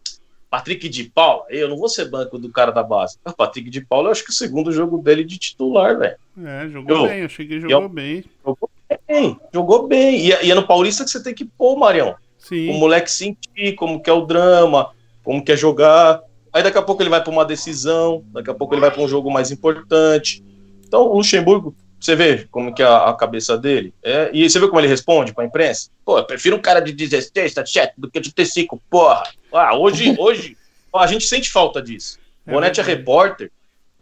[0.50, 3.18] Patrick de Paula, eu não vou ser banco do cara da base.
[3.24, 6.16] Ah, Patrick de Paula, eu acho que o segundo jogo dele de titular, velho.
[6.44, 8.24] É, jogou eu, bem, eu achei que jogou eu, bem.
[8.44, 8.70] Jogou
[9.08, 10.16] bem, jogou bem.
[10.18, 12.14] E, e, é no Paulista que você tem que pôr, Marião.
[12.38, 12.70] Sim.
[12.70, 14.92] O moleque sentir como que é o drama,
[15.24, 16.22] como que é jogar.
[16.56, 19.02] Aí daqui a pouco ele vai para uma decisão, daqui a pouco ele vai para
[19.02, 20.42] um jogo mais importante.
[20.88, 23.92] Então o Luxemburgo, você vê como que é a, a cabeça dele.
[24.02, 25.90] É, e você vê como ele responde para a imprensa?
[26.02, 29.24] Pô, eu prefiro um cara de 16, 17 do que de ter 5, porra.
[29.52, 30.56] Ah, hoje, hoje
[30.94, 32.18] a gente sente falta disso.
[32.46, 33.52] É Bonete é repórter,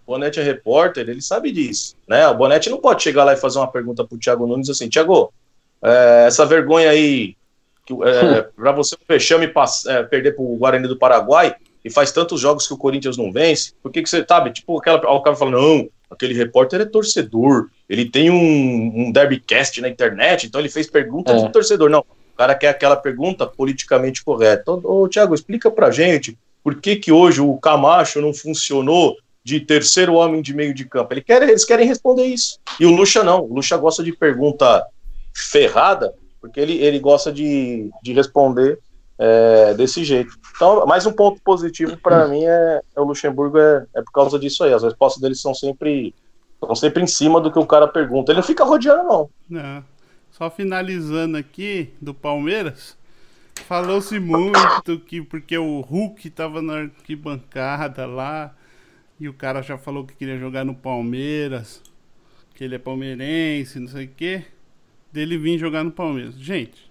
[0.07, 2.29] Bonete é repórter, ele sabe disso, né?
[2.29, 5.35] O Bonete não pode chegar lá e fazer uma pergunta pro Thiago Nunes assim, Thiago,
[5.83, 7.37] é, essa vergonha aí,
[7.91, 9.53] é, para você o Fechame
[9.89, 13.75] é, perder pro Guarani do Paraguai, e faz tantos jogos que o Corinthians não vence,
[13.83, 14.51] por que, que você sabe?
[14.53, 19.81] Tipo, aquela, o cara fala, não, aquele repórter é torcedor, ele tem um, um derbycast
[19.81, 21.37] na internet, então ele fez pergunta é.
[21.37, 21.91] de torcedor.
[21.91, 24.63] Não, o cara quer aquela pergunta politicamente correta.
[24.63, 29.61] Então, ô, Thiago, explica pra gente por que, que hoje o Camacho não funcionou de
[29.61, 31.13] terceiro homem de meio de campo.
[31.13, 32.59] Ele quer, eles querem responder isso.
[32.81, 33.43] E o Lucha não.
[33.43, 34.83] O Lucha gosta de pergunta
[35.35, 38.79] ferrada, porque ele, ele gosta de, de responder
[39.19, 40.37] é, desse jeito.
[40.55, 44.39] Então, mais um ponto positivo para mim é, é, o Luxemburgo é, é por causa
[44.39, 44.73] disso aí.
[44.73, 46.15] As respostas dele são sempre
[46.65, 48.33] são sempre em cima do que o cara pergunta.
[48.33, 49.31] Ele não fica rodeando não.
[49.49, 49.85] não.
[50.31, 52.97] Só finalizando aqui do Palmeiras,
[53.67, 58.55] falou-se muito que porque o Hulk estava na arquibancada lá
[59.21, 61.81] e o cara já falou que queria jogar no Palmeiras,
[62.55, 64.45] que ele é palmeirense, não sei o quê,
[65.13, 66.35] dele vir jogar no Palmeiras.
[66.35, 66.84] Gente,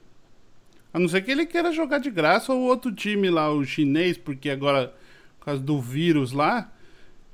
[0.93, 4.17] a não ser que ele queira jogar de graça ou outro time lá, o chinês,
[4.17, 4.93] porque agora,
[5.39, 6.71] por causa do vírus lá,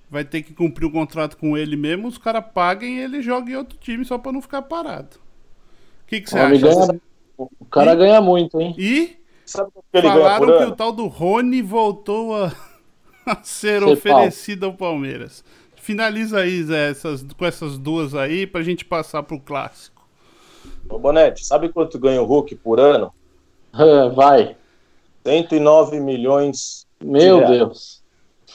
[0.10, 3.52] vai ter que cumprir o contrato com ele mesmo, os caras paguem e ele joga
[3.52, 5.18] em outro time só pra não ficar parado.
[6.04, 6.58] O que, que você acha?
[6.58, 7.02] Ganha,
[7.38, 8.74] o cara e, ganha muito, hein?
[8.78, 9.18] E
[9.92, 12.54] falaram que o tal do Rony voltou a,
[13.28, 14.70] a ser Sei oferecido pau.
[14.70, 15.44] ao Palmeiras.
[15.76, 20.08] Finaliza aí, Zé, essas, com essas duas aí pra gente passar pro clássico.
[20.90, 23.14] Ô Bonete, sabe quanto ganha o Hulk por ano?
[24.14, 24.56] Vai.
[25.26, 26.88] 109 milhões.
[27.04, 28.04] Meu de Deus.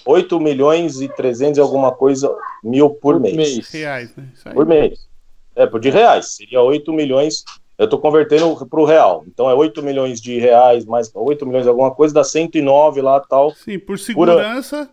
[0.05, 3.37] 8 milhões e 300 e alguma coisa mil por, por mês.
[3.37, 3.71] mês.
[3.71, 4.29] Reais, né?
[4.53, 5.09] Por mês.
[5.57, 6.35] É, por de reais.
[6.35, 7.45] Seria 8 milhões
[7.79, 9.25] Eu estou convertendo para o real.
[9.27, 13.19] Então é 8 milhões de reais, mais 8 milhões de alguma coisa, dá 109 lá
[13.21, 13.51] tal.
[13.53, 14.91] Sim, por segurança,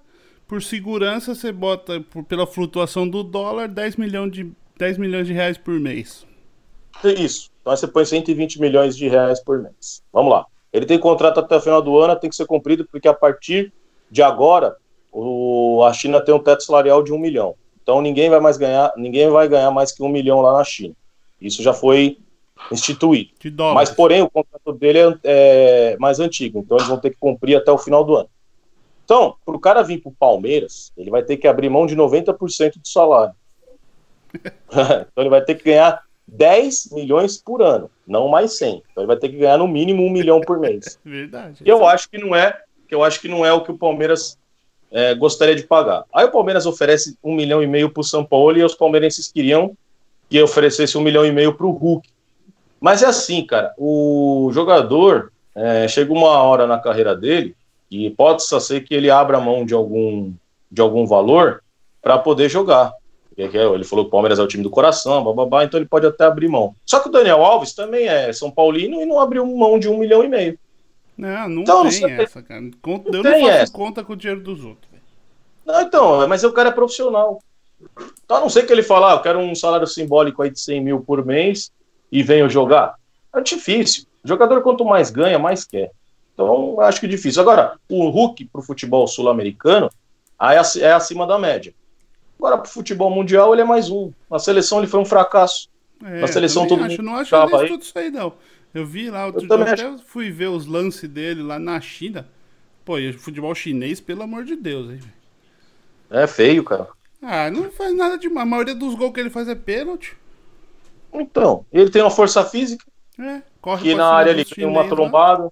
[0.48, 5.28] por, por segurança você bota por, pela flutuação do dólar 10 milhões de, 10 milhões
[5.28, 6.26] de reais por mês.
[7.04, 7.51] Isso.
[7.62, 10.04] Então você põe 120 milhões de reais por mês.
[10.12, 10.46] Vamos lá.
[10.74, 13.72] Ele tem contrato até o final do ano, tem que ser cumprido, porque a partir
[14.10, 14.76] de agora
[15.12, 17.56] o, a China tem um teto salarial de um milhão.
[17.84, 20.96] Então ninguém vai mais ganhar, ninguém vai ganhar mais que um milhão lá na China.
[21.40, 22.18] Isso já foi
[22.72, 23.32] instituído.
[23.74, 27.56] Mas, porém, o contrato dele é, é, mais antigo, então eles vão ter que cumprir
[27.56, 28.30] até o final do ano.
[29.04, 31.96] Então, para o cara vir para o Palmeiras, ele vai ter que abrir mão de
[31.96, 33.34] 90% do salário.
[34.70, 36.02] então ele vai ter que ganhar
[36.32, 38.84] 10 milhões por ano, não mais 100.
[38.92, 40.98] Então ele vai ter que ganhar no mínimo um milhão por mês.
[41.04, 41.62] Verdade.
[41.66, 42.58] Eu acho que não é,
[42.88, 44.38] que eu acho que não é o que o Palmeiras
[44.90, 46.06] é, gostaria de pagar.
[46.14, 49.32] Aí o Palmeiras oferece um milhão e meio para o São Paulo e os palmeirenses
[49.32, 49.76] queriam
[50.30, 52.08] que oferecesse um milhão e meio para o Hulk.
[52.80, 57.56] Mas é assim, cara, o jogador é, chega uma hora na carreira dele
[57.90, 60.32] e pode ser que ele abra mão de algum,
[60.72, 61.62] de algum valor
[62.02, 62.94] para poder jogar.
[63.44, 66.06] É, ele falou que o Palmeiras é o time do coração, bababá, então ele pode
[66.06, 66.76] até abrir mão.
[66.86, 69.98] Só que o Daniel Alves também é São Paulino e não abriu mão de um
[69.98, 70.60] milhão e meio.
[71.18, 72.62] Não, não então, tem não essa, cara.
[72.84, 73.74] eu não faço essa.
[73.74, 74.92] conta com o dinheiro dos outros.
[75.66, 77.40] Não, então, mas o cara é profissional.
[78.24, 80.60] Então, a não ser que ele falar, ah, eu quero um salário simbólico aí de
[80.60, 81.72] 100 mil por mês,
[82.12, 82.96] e venham jogar?
[83.34, 84.06] É difícil.
[84.24, 85.92] O jogador, quanto mais ganha, mais quer.
[86.34, 87.42] Então, acho que é difícil.
[87.42, 89.90] Agora, o Hulk para o futebol sul-americano
[90.80, 91.74] é acima da média.
[92.42, 94.12] Agora, para o futebol mundial, ele é mais um.
[94.28, 95.70] Na seleção, ele foi um fracasso.
[96.04, 97.04] É, Na seleção, todo acho, mundo.
[97.04, 97.68] Não acho aí.
[97.68, 98.34] tudo isso aí, não.
[98.74, 102.28] Eu vi lá, outro eu dia, até fui ver os lances dele lá na China.
[102.84, 105.00] Pô, e futebol chinês, pelo amor de Deus, hein?
[106.10, 106.88] É feio, cara.
[107.22, 108.26] Ah, não faz nada de.
[108.26, 110.18] A maioria dos gols que ele faz é pênalti.
[111.14, 112.84] Então, ele tem uma força física.
[113.20, 115.52] É, corre que na área ele tem uma trombada.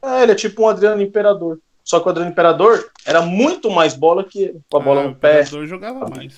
[0.00, 1.58] É, ele é tipo um Adriano Imperador.
[1.84, 5.08] Só que o Adriano Imperador era muito mais bola que ele, com a bola ah,
[5.08, 5.38] no pé.
[5.38, 6.36] O Imperador jogava mais.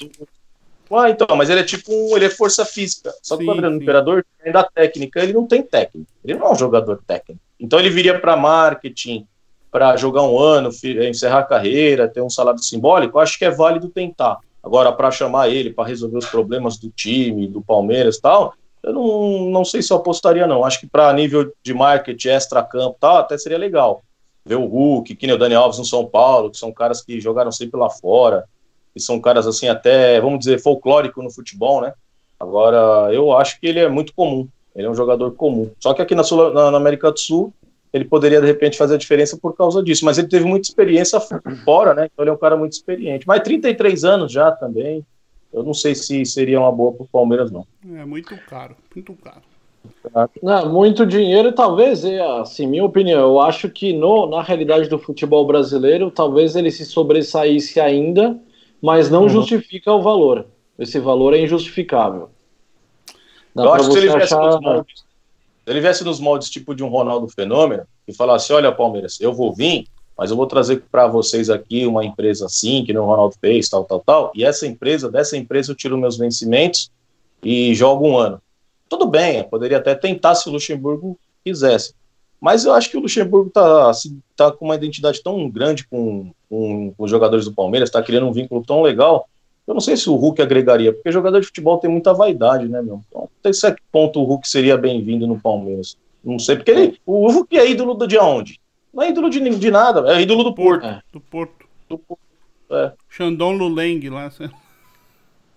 [0.95, 3.13] Ah, então, mas ele é tipo um, ele é força física.
[3.23, 3.83] Só que sim, o Adriano sim.
[3.83, 6.11] Imperador tem da técnica, ele não tem técnica.
[6.25, 7.41] Ele não é um jogador técnico.
[7.59, 9.27] Então ele viria para marketing,
[9.71, 10.71] para jogar um ano,
[11.09, 13.19] encerrar a carreira, ter um salário simbólico.
[13.19, 14.39] Acho que é válido tentar.
[14.63, 18.93] Agora, para chamar ele para resolver os problemas do time, do Palmeiras e tal, eu
[18.93, 20.65] não, não sei se eu apostaria, não.
[20.65, 24.03] Acho que para nível de marketing, extra-campo tal, até seria legal.
[24.45, 27.21] Ver o Hulk, que nem o Dani Alves no São Paulo, que são caras que
[27.21, 28.45] jogaram sempre lá fora,
[28.93, 31.95] que são caras, assim, até, vamos dizer, folclórico no futebol, né?
[32.39, 34.49] Agora, eu acho que ele é muito comum.
[34.75, 35.71] Ele é um jogador comum.
[35.79, 37.55] Só que aqui na, Sul, na, na América do Sul,
[37.93, 41.21] ele poderia de repente fazer a diferença por causa disso, mas ele teve muita experiência
[41.65, 42.09] fora, né?
[42.13, 43.27] Então ele é um cara muito experiente.
[43.27, 45.05] Mas 33 anos já também.
[45.53, 47.67] Eu não sei se seria uma boa para o Palmeiras, não.
[47.95, 49.43] É muito caro, muito caro.
[50.43, 54.99] Não, muito dinheiro, talvez, é, assim, minha opinião, eu acho que no, na realidade do
[54.99, 58.39] futebol brasileiro, talvez ele se sobressaísse ainda,
[58.81, 59.29] mas não uhum.
[59.29, 60.47] justifica o valor.
[60.79, 62.31] Esse valor é injustificável.
[63.55, 64.61] Dá eu acho que se ele achar...
[64.61, 65.05] moldes,
[65.65, 69.33] se ele viesse nos moldes tipo de um Ronaldo Fenômeno e falasse: Olha, Palmeiras, eu
[69.33, 73.07] vou vir, mas eu vou trazer para vocês aqui uma empresa assim, que nem o
[73.07, 76.91] Ronaldo fez, tal, tal, tal, e essa empresa, dessa empresa eu tiro meus vencimentos
[77.43, 78.41] e jogo um ano.
[78.93, 81.95] Tudo bem, poderia até tentar se o Luxemburgo quisesse.
[82.39, 86.31] Mas eu acho que o Luxemburgo está assim, tá com uma identidade tão grande com,
[86.47, 89.27] com, com os jogadores do Palmeiras, está criando um vínculo tão legal,
[89.67, 92.83] eu não sei se o Hulk agregaria, porque jogador de futebol tem muita vaidade, né,
[92.83, 93.01] meu?
[93.09, 95.97] Então, até certo ponto o Hulk seria bem-vindo no Palmeiras.
[96.23, 98.61] Não sei, porque ele, o Hulk é ídolo de onde?
[98.93, 100.85] Não é ídolo de, de nada, é ídolo do Porto.
[100.85, 101.01] É.
[101.11, 101.67] Do Porto.
[101.89, 102.21] Do Porto.
[102.71, 102.93] É.
[103.09, 104.31] Xandão Luleng lá.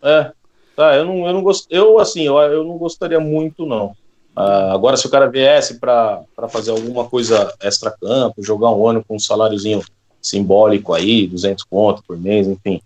[0.01, 0.31] É.
[0.76, 1.67] Tá, eu não, eu não gost...
[1.69, 3.95] eu assim, eu, eu não gostaria muito, não.
[4.36, 9.15] Ah, agora, se o cara viesse para fazer alguma coisa extra-campo, jogar um ano com
[9.15, 9.82] um saláriozinho
[10.21, 12.82] simbólico aí, 200 conto por mês, enfim,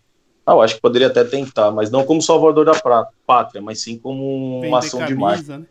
[0.45, 2.73] ah, eu acho que poderia até tentar, mas não como salvador da
[3.25, 5.57] pátria, mas sim como uma ação camisa, de marca.
[5.57, 5.65] Né?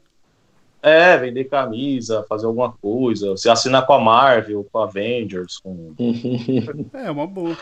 [0.80, 5.58] É, vender camisa, fazer alguma coisa, se assinar com a Marvel, com a Avengers.
[5.58, 5.94] Com...
[6.94, 7.56] é, uma boa.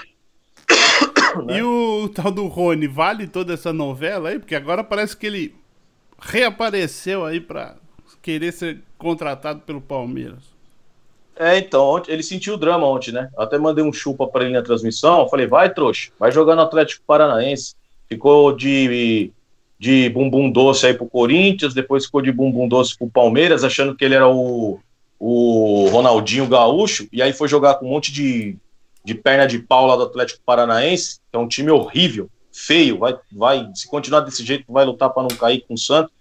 [1.44, 1.58] né?
[1.58, 4.38] E o tal do Rony, vale toda essa novela aí?
[4.38, 5.54] Porque agora parece que ele
[6.18, 7.76] reapareceu aí para
[8.22, 10.56] querer ser contratado pelo Palmeiras.
[11.38, 13.28] É, então, ele sentiu o drama ontem, né?
[13.36, 15.28] Eu até mandei um chupa para ele na transmissão.
[15.28, 17.74] Falei, vai, trouxa, vai jogar no Atlético Paranaense.
[18.08, 19.30] Ficou de,
[19.78, 24.04] de bumbum doce aí pro Corinthians, depois ficou de bumbum doce pro Palmeiras, achando que
[24.04, 24.80] ele era o,
[25.18, 28.56] o Ronaldinho Gaúcho, e aí foi jogar com um monte de,
[29.06, 33.16] de perna de pau lá do Atlético Paranaense, que é um time horrível, feio, vai,
[33.32, 36.12] vai se continuar desse jeito, vai lutar para não cair com o Santos.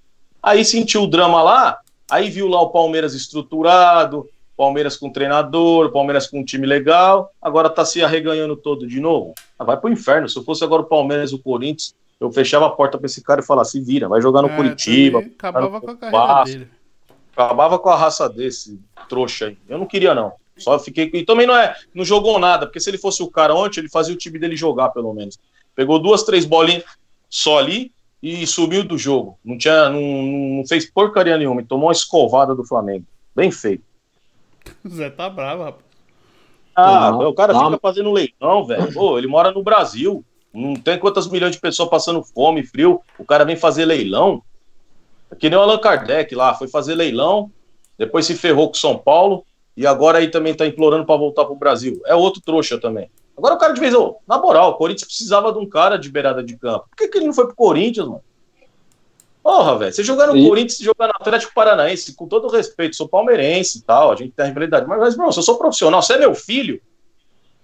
[0.42, 1.80] Aí sentiu o drama lá,
[2.10, 7.70] Aí viu lá o Palmeiras estruturado, Palmeiras com treinador, Palmeiras com um time legal, agora
[7.70, 9.34] tá se arreganhando todo de novo.
[9.58, 10.30] Ah, vai pro inferno.
[10.30, 13.22] Se eu fosse agora o Palmeiras e o Corinthians, eu fechava a porta pra esse
[13.22, 15.20] cara e falava: se vira, vai jogar no é, Curitiba.
[15.20, 16.68] Acabava com a carreira Vasco, dele.
[17.34, 18.80] Acabava com a raça desse
[19.10, 19.58] trouxa aí.
[19.68, 20.34] Eu não queria, não.
[20.58, 21.10] Só fiquei.
[21.14, 21.76] E também não é.
[21.94, 24.56] Não jogou nada, porque se ele fosse o cara ontem, ele fazia o time dele
[24.56, 25.38] jogar, pelo menos.
[25.76, 26.84] Pegou duas, três bolinhas
[27.30, 27.92] só ali
[28.24, 29.38] e subiu do jogo.
[29.44, 31.62] Não, tinha, não, não fez porcaria nenhuma.
[31.62, 33.06] E tomou uma escovada do Flamengo.
[33.36, 33.84] Bem feito.
[34.84, 35.86] O Zé tá bravo, rapaz.
[36.76, 37.66] Ah, não, o cara não.
[37.66, 38.94] fica fazendo leilão, velho.
[38.94, 40.24] Pô, ele mora no Brasil.
[40.54, 43.02] Não tem quantas milhões de pessoas passando fome, frio.
[43.20, 44.42] O cara vem fazer leilão.
[45.30, 47.52] É que nem o Allan Kardec lá, foi fazer leilão,
[47.98, 49.46] depois se ferrou com São Paulo
[49.76, 52.02] e agora aí também tá implorando para voltar pro Brasil.
[52.06, 53.10] É outro trouxa também.
[53.38, 56.10] Agora o cara de vez, oh, na moral, o Corinthians precisava de um cara de
[56.10, 56.88] beirada de campo.
[56.90, 58.24] Por que, que ele não foi pro Corinthians, mano?
[59.44, 60.48] Porra, velho, você jogar no e...
[60.48, 64.46] Corinthians, jogar no Atlético Paranaense, com todo respeito, sou palmeirense e tal, a gente tem
[64.46, 66.82] a rivalidade, mas, mas, bro, se eu sou profissional, você é meu filho,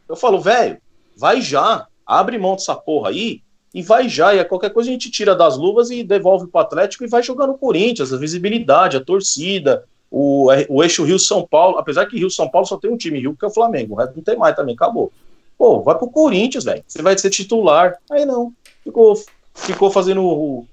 [0.08, 0.78] eu falo, velho,
[1.18, 3.42] vai já, abre mão dessa porra aí
[3.74, 6.62] e vai já, e a qualquer coisa a gente tira das luvas e devolve pro
[6.62, 11.78] Atlético e vai jogar no Corinthians, a visibilidade, a torcida, o, o eixo Rio-São Paulo,
[11.78, 14.16] apesar que Rio-São Paulo só tem um time, Rio, que é o Flamengo, o resto
[14.18, 15.12] não tem mais também, acabou.
[15.58, 18.52] Pô, vai pro Corinthians, velho, você vai ser titular, aí não,
[18.84, 19.16] ficou,
[19.56, 20.66] ficou fazendo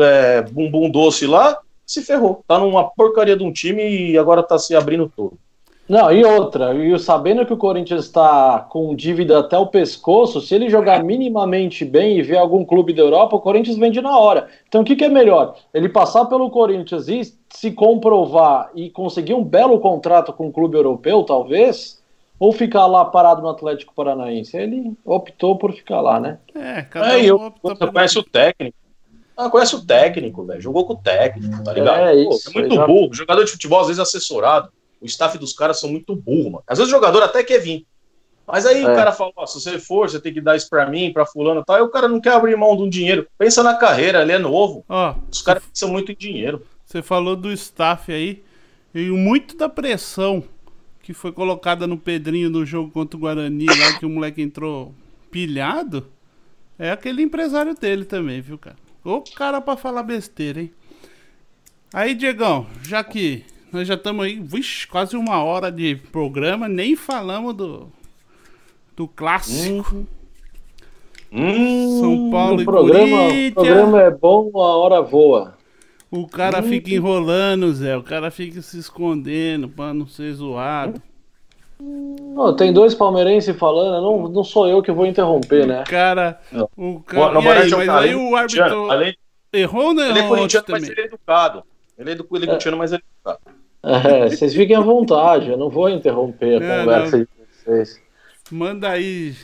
[0.00, 2.42] é, bumbum doce lá, se ferrou.
[2.48, 5.38] Tá numa porcaria de um time e agora tá se abrindo todo.
[5.88, 10.52] Não, e outra, e sabendo que o Corinthians está com dívida até o pescoço, se
[10.52, 14.48] ele jogar minimamente bem e ver algum clube da Europa, o Corinthians vende na hora.
[14.68, 15.56] Então o que, que é melhor?
[15.72, 20.76] Ele passar pelo Corinthians e se comprovar e conseguir um belo contrato com um clube
[20.76, 22.02] europeu, talvez,
[22.38, 24.56] ou ficar lá parado no Atlético Paranaense?
[24.56, 26.38] Ele optou por ficar lá, né?
[26.54, 28.76] É, cada é, um eu, opta conhece o técnico.
[29.36, 30.60] Ah, conhece o técnico, velho.
[30.60, 32.08] Jogou com o técnico, tá ligado?
[32.08, 32.86] É, isso, Pô, é muito já...
[32.86, 33.14] burro.
[33.14, 34.70] Jogador de futebol, às vezes, assessorado.
[35.00, 36.64] O staff dos caras são muito burro, mano.
[36.66, 37.86] Às vezes o jogador até quer vir.
[38.46, 38.90] Mas aí é.
[38.90, 41.26] o cara fala, oh, se você for, você tem que dar isso pra mim, pra
[41.26, 41.76] fulano e tal.
[41.76, 43.26] Aí o cara não quer abrir mão de um dinheiro.
[43.36, 44.84] Pensa na carreira, ele é novo.
[44.88, 46.64] Oh, Os caras pensam muito em dinheiro.
[46.84, 48.44] Você falou do staff aí.
[48.94, 50.44] E muito da pressão
[51.02, 54.92] que foi colocada no Pedrinho no jogo contra o Guarani, lá que o moleque entrou
[55.30, 56.08] pilhado,
[56.76, 58.74] é aquele empresário dele também, viu, cara?
[59.04, 60.72] O cara pra falar besteira, hein?
[61.92, 66.96] Aí, Diegão, já que nós já estamos aí, vixe, quase uma hora de programa, nem
[66.96, 67.88] falamos do,
[68.96, 70.06] do clássico.
[71.32, 73.50] Hum, São Paulo e programa, Corinthians.
[73.50, 75.54] O programa é bom, a hora voa.
[76.10, 76.62] O cara hum.
[76.62, 77.96] fica enrolando, Zé.
[77.96, 81.02] O cara fica se escondendo pra não ser zoado.
[81.78, 85.82] Não, tem dois palmeirenses falando, não, não sou eu que vou interromper, né?
[85.82, 86.40] O cara.
[86.74, 89.14] O cara não, e aí, mas aí o árbitro além,
[89.52, 90.08] errou, né?
[90.08, 91.62] Ele é corintiano, mas ele é educado.
[91.98, 93.56] Ele é do ele é mas ele educado.
[93.82, 97.24] É, vocês fiquem à vontade, eu não vou interromper a não, conversa não.
[97.24, 97.30] de
[97.64, 98.02] vocês.
[98.50, 99.34] Manda aí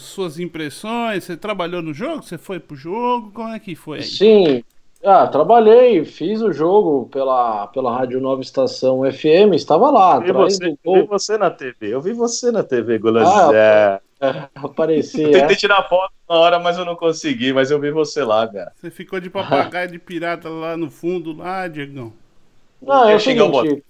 [0.00, 1.24] suas impressões.
[1.24, 2.22] Você trabalhou no jogo?
[2.22, 3.30] Você foi pro jogo?
[3.32, 4.04] Como é que foi aí?
[4.04, 4.64] Sim,
[5.04, 10.16] ah, trabalhei, fiz o jogo pela, pela Rádio Nova Estação FM, estava lá.
[10.16, 10.94] Eu vi, você, do...
[10.94, 13.60] vi você na TV, eu vi você na TV, Golazé.
[13.60, 14.00] Ah,
[14.54, 15.22] apareci.
[15.22, 15.58] Eu tentei é.
[15.58, 18.72] tirar foto na hora, mas eu não consegui, mas eu vi você lá, cara.
[18.74, 22.12] Você ficou de papagaio de pirata lá no fundo, lá, Diegão?
[22.80, 23.82] Não, é o seguinte,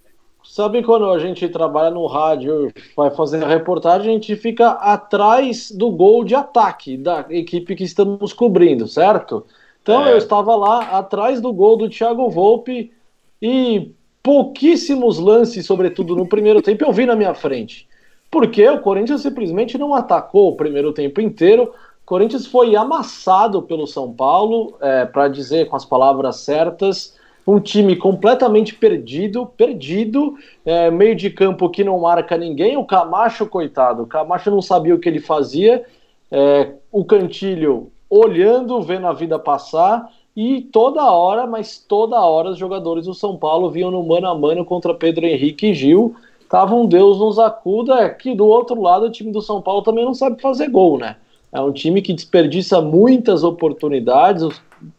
[0.44, 5.70] sabe quando a gente trabalha no rádio, vai fazer a reportagem, a gente fica atrás
[5.70, 9.44] do gol de ataque da equipe que estamos cobrindo, certo?
[9.82, 10.12] Então é.
[10.12, 12.92] eu estava lá atrás do gol do Thiago Volpe
[13.40, 17.87] e pouquíssimos lances, sobretudo no primeiro tempo, eu vi na minha frente.
[18.30, 21.72] Porque o Corinthians simplesmente não atacou o primeiro tempo inteiro.
[22.02, 27.16] O Corinthians foi amassado pelo São Paulo, é, para dizer com as palavras certas,
[27.46, 30.34] um time completamente perdido, perdido,
[30.66, 32.76] é, meio de campo que não marca ninguém.
[32.76, 35.84] O Camacho, coitado, o Camacho não sabia o que ele fazia.
[36.30, 42.58] É, o Cantilho olhando, vendo a vida passar e toda hora, mas toda hora os
[42.58, 46.14] jogadores do São Paulo vinham no mano a mano contra Pedro Henrique e Gil.
[46.48, 49.82] Tava um Deus nos acuda, é que do outro lado o time do São Paulo
[49.82, 51.16] também não sabe fazer gol, né?
[51.52, 54.42] É um time que desperdiça muitas oportunidades.
[54.42, 54.52] O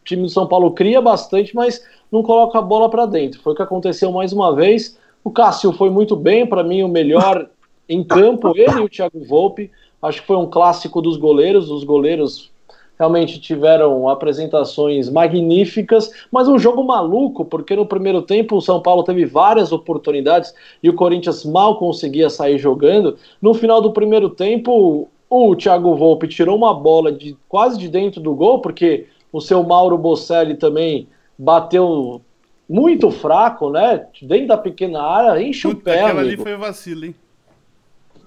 [0.04, 3.40] time do São Paulo cria bastante, mas não coloca a bola para dentro.
[3.40, 4.98] Foi o que aconteceu mais uma vez.
[5.22, 7.48] O Cássio foi muito bem, para mim o melhor
[7.88, 9.70] em campo, ele e o Thiago Volpe.
[10.02, 11.70] Acho que foi um clássico dos goleiros.
[11.70, 12.50] Os goleiros
[13.00, 19.02] realmente tiveram apresentações magníficas, mas um jogo maluco, porque no primeiro tempo o São Paulo
[19.02, 23.16] teve várias oportunidades e o Corinthians mal conseguia sair jogando.
[23.40, 28.20] No final do primeiro tempo, o Thiago Volpe tirou uma bola de quase de dentro
[28.20, 32.20] do gol, porque o seu Mauro Bocelli também bateu
[32.68, 34.08] muito fraco, né?
[34.20, 36.02] Dentro da pequena área, enche Puta, o pé.
[36.02, 36.26] Aquela amigo.
[36.26, 37.14] ali foi vacilo, hein?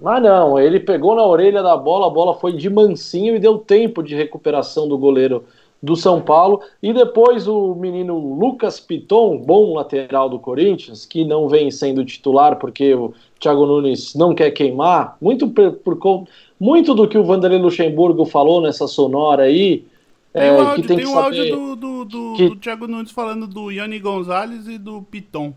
[0.05, 3.57] Ah, não, ele pegou na orelha da bola, a bola foi de mansinho e deu
[3.57, 5.45] tempo de recuperação do goleiro
[5.81, 6.61] do São Paulo.
[6.81, 12.57] E depois o menino Lucas Piton, bom lateral do Corinthians, que não vem sendo titular
[12.57, 16.25] porque o Thiago Nunes não quer queimar, muito por, por
[16.59, 19.85] muito do que o Vanderlei Luxemburgo falou nessa sonora aí.
[20.33, 22.49] Tem, é, um, áudio, que tem, tem um áudio do, do, do, que...
[22.49, 25.53] do Thiago Nunes falando do Yanni Gonzalez e do Piton.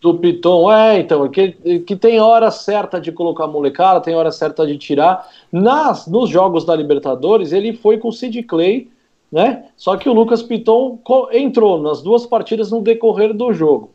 [0.00, 4.64] Do Piton, é, então, que, que tem hora certa de colocar molecada, tem hora certa
[4.64, 5.28] de tirar.
[5.50, 8.88] Nas, nos jogos da Libertadores, ele foi com o Sid Clay,
[9.30, 9.64] né?
[9.76, 10.98] Só que o Lucas Piton
[11.32, 13.90] entrou nas duas partidas no decorrer do jogo.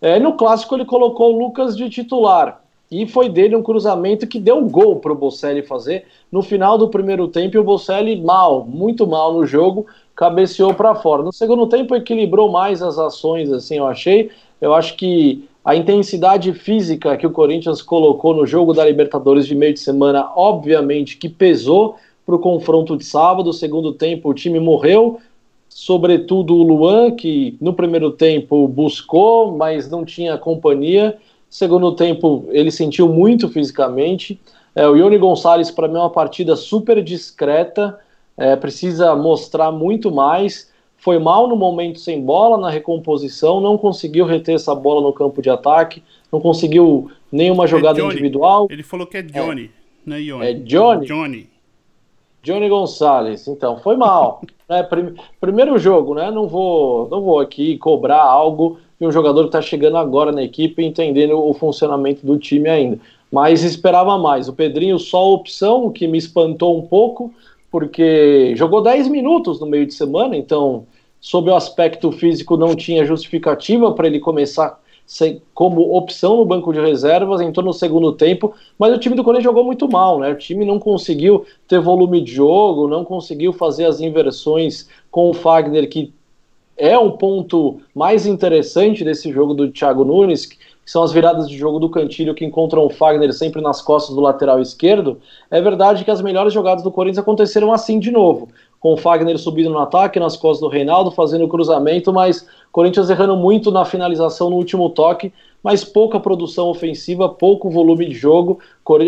[0.00, 2.62] É, no clássico, ele colocou o Lucas de titular.
[2.90, 6.06] E foi dele um cruzamento que deu um gol para o Bocelli fazer.
[6.32, 9.86] No final do primeiro tempo, o Bocelli mal, muito mal no jogo,
[10.16, 11.22] cabeceou para fora.
[11.22, 14.30] No segundo tempo, equilibrou mais as ações, assim, eu achei
[14.60, 19.54] eu acho que a intensidade física que o Corinthians colocou no jogo da Libertadores de
[19.54, 23.52] meio de semana, obviamente que pesou para o confronto de sábado.
[23.52, 25.18] Segundo tempo, o time morreu,
[25.68, 31.16] sobretudo o Luan, que no primeiro tempo buscou, mas não tinha companhia.
[31.50, 34.40] Segundo tempo, ele sentiu muito fisicamente.
[34.74, 37.98] É, o Ione Gonçalves, para mim, é uma partida super discreta,
[38.36, 40.67] é, precisa mostrar muito mais
[40.98, 45.40] foi mal no momento sem bola, na recomposição, não conseguiu reter essa bola no campo
[45.40, 48.66] de ataque, não conseguiu nenhuma é jogada individual.
[48.70, 49.68] Ele falou que é Johnny, é,
[50.04, 50.46] não é Ione.
[50.46, 51.06] É Johnny?
[51.06, 51.48] Johnny.
[52.42, 54.42] Johnny Gonçalves, então, foi mal.
[54.68, 56.30] né, prim primeiro jogo, né?
[56.30, 60.42] Não vou, não vou aqui cobrar algo de um jogador que está chegando agora na
[60.42, 62.98] equipe, entendendo o funcionamento do time ainda.
[63.30, 64.48] Mas esperava mais.
[64.48, 67.32] O Pedrinho só opção, o que me espantou um pouco,
[67.70, 70.86] porque jogou 10 minutos no meio de semana, então,
[71.20, 76.70] sob o aspecto físico, não tinha justificativa para ele começar sem, como opção no banco
[76.70, 80.30] de reservas, entrou no segundo tempo, mas o time do Corinthians jogou muito mal, né?
[80.30, 85.32] O time não conseguiu ter volume de jogo, não conseguiu fazer as inversões com o
[85.32, 86.12] Fagner, que
[86.76, 90.46] é um ponto mais interessante desse jogo do Thiago Nunes,
[90.88, 94.14] que são as viradas de jogo do Cantilho que encontram o Fagner sempre nas costas
[94.14, 95.18] do lateral esquerdo,
[95.50, 98.48] é verdade que as melhores jogadas do Corinthians aconteceram assim de novo,
[98.80, 103.10] com o Fagner subindo no ataque, nas costas do Reinaldo, fazendo o cruzamento, mas Corinthians
[103.10, 105.30] errando muito na finalização no último toque,
[105.62, 108.58] mas pouca produção ofensiva, pouco volume de jogo.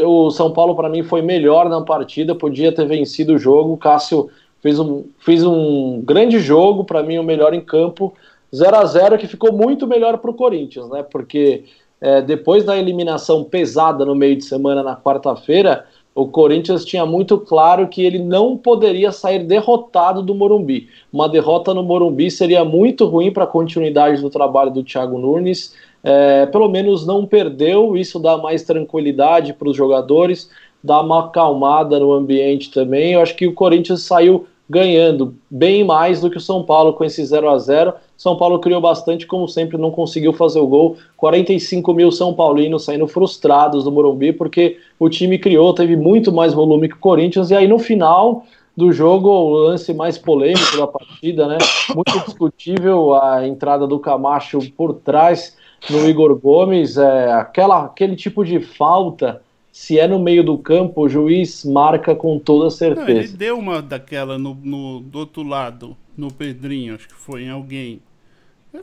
[0.04, 3.72] O São Paulo, para mim, foi melhor na partida, podia ter vencido o jogo.
[3.72, 4.28] O Cássio
[4.60, 8.12] fez um, fez um grande jogo, para mim, o melhor em campo.
[8.54, 11.02] 0 a 0 que ficou muito melhor para o Corinthians, né?
[11.02, 11.64] Porque
[12.00, 17.38] é, depois da eliminação pesada no meio de semana na quarta-feira, o Corinthians tinha muito
[17.38, 20.88] claro que ele não poderia sair derrotado do Morumbi.
[21.12, 25.74] Uma derrota no Morumbi seria muito ruim para a continuidade do trabalho do Thiago Nunes.
[26.02, 30.50] É, pelo menos não perdeu, isso dá mais tranquilidade para os jogadores,
[30.82, 33.12] dá uma acalmada no ambiente também.
[33.12, 37.04] Eu acho que o Corinthians saiu ganhando bem mais do que o São Paulo com
[37.04, 40.98] esse 0 a 0 São Paulo criou bastante, como sempre, não conseguiu fazer o gol.
[41.16, 46.52] 45 mil São Paulinos saindo frustrados do Morumbi, porque o time criou, teve muito mais
[46.52, 48.44] volume que o Corinthians, e aí no final
[48.76, 51.56] do jogo, o lance mais polêmico da partida, né?
[51.94, 55.56] Muito discutível a entrada do Camacho por trás
[55.88, 59.40] no Igor Gomes, é, aquela, aquele tipo de falta
[59.72, 63.08] se é no meio do campo, o juiz marca com toda certeza.
[63.08, 67.44] Não, ele deu uma daquela no, no, do outro lado, no Pedrinho, acho que foi
[67.44, 68.02] em alguém.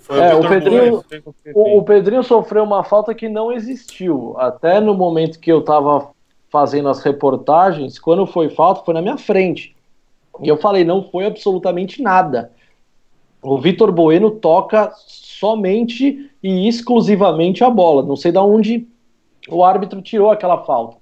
[0.09, 1.03] É, o Pedrinho,
[1.53, 4.35] o, o, Pedrinho sofreu uma falta que não existiu.
[4.37, 6.09] Até no momento que eu estava
[6.49, 9.75] fazendo as reportagens, quando foi falta, foi na minha frente.
[10.41, 12.51] E eu falei, não foi absolutamente nada.
[13.41, 18.03] O Vitor Bueno toca somente e exclusivamente a bola.
[18.03, 18.87] Não sei de onde
[19.49, 20.97] o árbitro tirou aquela falta.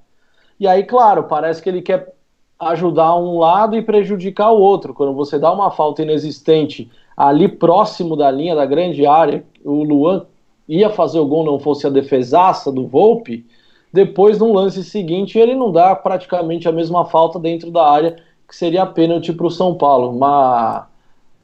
[0.59, 2.13] E aí, claro, parece que ele quer
[2.59, 4.93] ajudar um lado e prejudicar o outro.
[4.93, 10.25] Quando você dá uma falta inexistente ali próximo da linha da grande área, o Luan
[10.67, 13.45] ia fazer o gol, não fosse a defesaça do Volpe,
[13.93, 18.55] depois no lance seguinte ele não dá praticamente a mesma falta dentro da área, que
[18.55, 20.19] seria pênalti para o São Paulo.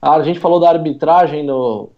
[0.01, 1.89] A gente falou da arbitragem no,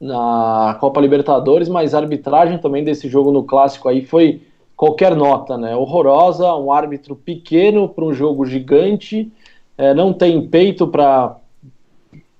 [0.00, 4.42] na Copa Libertadores, mas a arbitragem também desse jogo no clássico aí foi
[4.76, 5.76] qualquer nota, né?
[5.76, 9.30] Horrorosa, um árbitro pequeno para um jogo gigante,
[9.76, 11.36] é, não tem peito para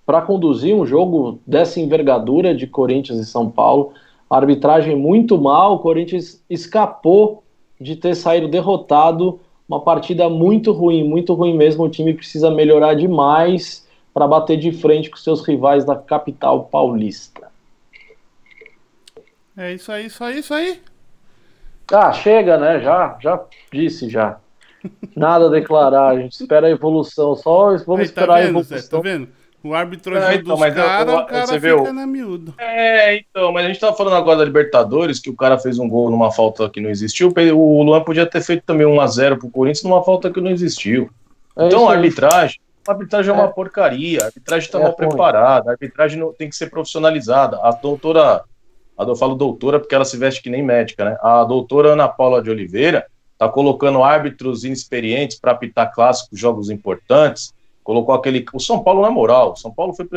[0.06, 3.92] para conduzir um jogo dessa envergadura de Corinthians e São Paulo.
[4.28, 7.42] A arbitragem muito mal, o Corinthians escapou
[7.80, 11.84] de ter saído derrotado, uma partida muito ruim, muito ruim mesmo.
[11.84, 17.48] O time precisa melhorar demais para bater de frente com seus rivais da capital paulista.
[19.56, 20.80] É isso aí, isso aí, isso aí.
[21.92, 22.80] Ah, chega, né?
[22.80, 24.38] Já, já disse já.
[25.16, 27.34] Nada a declarar, a gente espera a evolução.
[27.36, 28.78] Só vamos aí, tá esperar vendo, a evolução.
[28.78, 29.28] Zé, tá vendo?
[29.64, 31.90] O árbitro é, então, dos caras, o cara fica viu?
[31.90, 32.52] na miúda.
[32.58, 35.88] É, então, mas a gente tava falando agora da Libertadores, que o cara fez um
[35.88, 37.32] gol numa falta que não existiu.
[37.54, 41.08] O Luan podia ter feito também 1x0 pro Corinthians numa falta que não existiu.
[41.56, 44.92] É então, a arbitragem, a arbitragem é, é uma porcaria, a arbitragem tá é mal
[44.92, 47.58] preparada, a arbitragem não, tem que ser profissionalizada.
[47.62, 48.44] A doutora,
[48.98, 51.16] a, eu falo doutora porque ela se veste que nem médica, né?
[51.22, 53.06] A doutora Ana Paula de Oliveira
[53.38, 57.54] tá colocando árbitros inexperientes para apitar clássicos, jogos importantes
[57.84, 58.44] colocou aquele.
[58.52, 60.08] O São Paulo, na moral, o São Paulo foi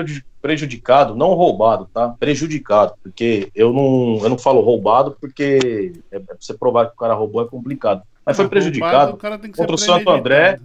[0.41, 2.15] prejudicado, não roubado, tá?
[2.17, 6.97] Prejudicado, porque eu não, eu não falo roubado, porque é, é você provar que o
[6.97, 8.01] cara roubou é complicado.
[8.25, 10.59] Mas foi prejudicado roubado, contra o Santo André.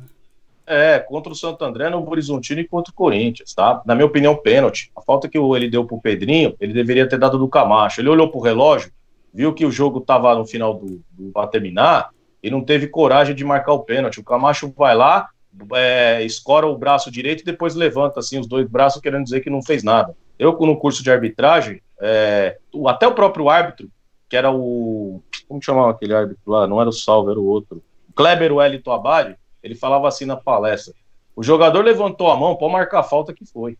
[0.64, 3.82] É, contra o Santo André, no Horizontino e contra o Corinthians, tá?
[3.84, 4.92] Na minha opinião, pênalti.
[4.96, 8.00] A falta que ele deu pro Pedrinho, ele deveria ter dado do Camacho.
[8.00, 8.92] Ele olhou pro relógio,
[9.34, 13.34] viu que o jogo tava no final do, do pra terminar, e não teve coragem
[13.34, 14.20] de marcar o pênalti.
[14.20, 15.28] O Camacho vai lá,
[15.74, 19.50] é, escora o braço direito e depois levanta assim os dois braços, querendo dizer que
[19.50, 20.16] não fez nada.
[20.38, 23.90] Eu, no curso de arbitragem, é, até o próprio árbitro,
[24.28, 25.22] que era o.
[25.46, 26.66] Como chamava aquele árbitro lá?
[26.66, 27.82] Não era o Salvo, era o outro.
[28.14, 30.94] Kleber Wellington Abadi, ele falava assim na palestra:
[31.36, 33.76] o jogador levantou a mão, pode marcar a falta que foi.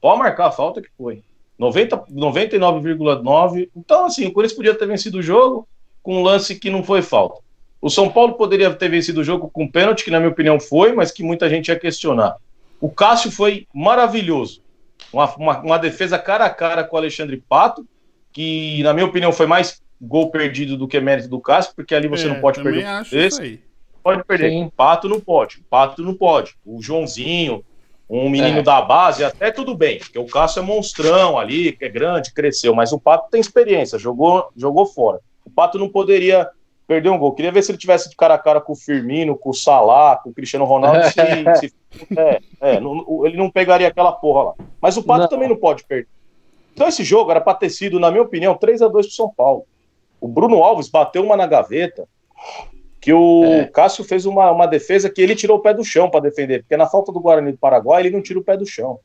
[0.00, 1.22] Pode marcar a falta que foi.
[1.60, 3.70] 99,9.
[3.74, 5.66] Então, assim, o Corinthians podia ter vencido o jogo
[6.02, 7.40] com um lance que não foi falta.
[7.80, 10.92] O São Paulo poderia ter vencido o jogo com pênalti, que na minha opinião foi,
[10.92, 12.36] mas que muita gente ia questionar.
[12.80, 14.62] O Cássio foi maravilhoso.
[15.12, 17.86] Uma, uma, uma, defesa cara a cara com o Alexandre Pato,
[18.32, 22.08] que na minha opinião foi mais gol perdido do que mérito do Cássio, porque ali
[22.08, 23.60] você é, não pode perder esse.
[24.02, 24.50] Pode perder.
[24.50, 24.70] Sim.
[24.76, 25.62] Pato não pode.
[25.70, 26.54] Pato não pode.
[26.64, 27.64] O Joãozinho,
[28.08, 28.62] um menino é.
[28.62, 32.74] da base, até tudo bem, porque o Cássio é monstrão ali, que é grande, cresceu,
[32.74, 35.20] mas o Pato tem experiência, jogou, jogou fora.
[35.44, 36.48] O Pato não poderia
[36.86, 37.32] perdeu um gol.
[37.32, 40.16] Queria ver se ele tivesse de cara a cara com o Firmino, com o Salah,
[40.16, 41.02] com o Cristiano Ronaldo.
[41.04, 41.12] Se,
[41.68, 41.74] se,
[42.16, 44.54] é, é, não, ele não pegaria aquela porra lá.
[44.80, 45.28] Mas o Pato não.
[45.28, 46.08] também não pode perder.
[46.72, 49.30] Então esse jogo era para ter sido, na minha opinião, 3 a 2 pro São
[49.34, 49.64] Paulo.
[50.20, 52.06] O Bruno Alves bateu uma na gaveta
[53.00, 53.64] que o é.
[53.66, 56.76] Cássio fez uma, uma defesa que ele tirou o pé do chão para defender, porque
[56.76, 58.98] na falta do Guarani do Paraguai ele não tira o pé do chão.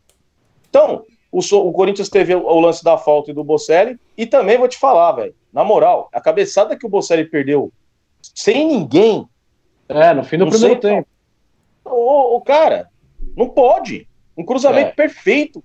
[0.69, 4.57] Então, o, o Corinthians teve o, o lance da falta e do Bocelli, e também
[4.57, 7.71] vou te falar, velho, na moral, a cabeçada que o Bocelli perdeu
[8.21, 9.27] sem ninguém.
[9.89, 11.07] É, no fim do primeiro tempo.
[11.83, 12.89] O, o, cara,
[13.35, 14.07] não pode.
[14.37, 14.93] Um cruzamento é.
[14.93, 15.63] perfeito.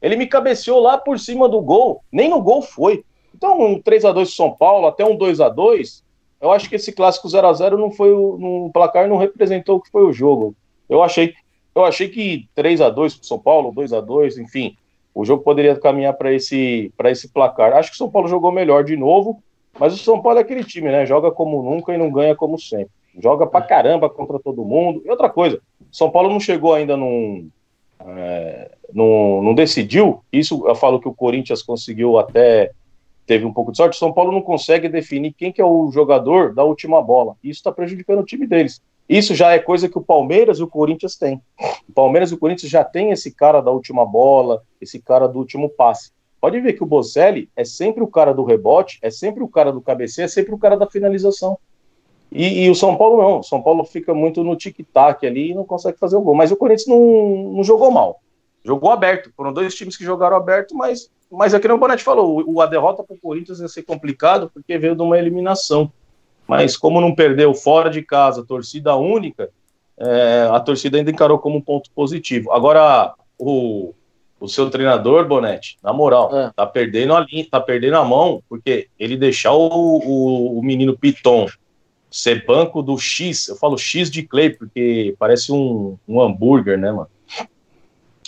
[0.00, 2.02] Ele me cabeceou lá por cima do gol.
[2.10, 3.04] Nem no gol foi.
[3.34, 6.02] Então, um 3 a 2 São Paulo, até um 2 a 2
[6.40, 9.76] eu acho que esse clássico 0 a 0 não foi o no placar não representou
[9.76, 10.54] o que foi o jogo.
[10.88, 11.34] Eu achei,
[11.74, 14.76] eu achei que 3 a 2 pro São Paulo, 2 a 2, enfim,
[15.18, 17.72] o jogo poderia caminhar para esse, esse placar.
[17.72, 19.42] Acho que o São Paulo jogou melhor de novo,
[19.76, 21.04] mas o São Paulo é aquele time, né?
[21.04, 22.92] Joga como nunca e não ganha como sempre.
[23.20, 25.02] Joga pra caramba contra todo mundo.
[25.04, 25.60] E outra coisa,
[25.90, 27.50] São Paulo não chegou ainda num.
[28.06, 30.22] É, não, não decidiu.
[30.32, 32.70] Isso eu falo que o Corinthians conseguiu até.
[33.26, 33.98] Teve um pouco de sorte.
[33.98, 37.34] São Paulo não consegue definir quem que é o jogador da última bola.
[37.42, 38.80] Isso está prejudicando o time deles.
[39.08, 41.40] Isso já é coisa que o Palmeiras e o Corinthians têm.
[41.88, 45.38] O Palmeiras e o Corinthians já têm esse cara da última bola, esse cara do
[45.38, 46.10] último passe.
[46.40, 49.72] Pode ver que o Bocelli é sempre o cara do rebote, é sempre o cara
[49.72, 51.58] do cabeceio, é sempre o cara da finalização.
[52.30, 53.40] E, e o São Paulo não.
[53.40, 56.34] O São Paulo fica muito no tic-tac ali e não consegue fazer o gol.
[56.34, 58.20] Mas o Corinthians não, não jogou mal.
[58.62, 59.32] Jogou aberto.
[59.34, 63.02] Foram dois times que jogaram aberto, mas, mas é que o Bonetti falou: a derrota
[63.02, 65.90] para o Corinthians ia ser complicado porque veio de uma eliminação.
[66.48, 69.50] Mas como não perdeu fora de casa, torcida única,
[69.98, 72.50] é, a torcida ainda encarou como um ponto positivo.
[72.52, 73.92] Agora, o,
[74.40, 76.50] o seu treinador, Bonetti, na moral, é.
[76.56, 80.96] tá perdendo a linha, tá perdendo a mão, porque ele deixar o, o, o, menino
[80.96, 81.46] Piton
[82.10, 86.90] ser banco do X, eu falo X de Clay, porque parece um, um hambúrguer, né,
[86.90, 87.10] mano?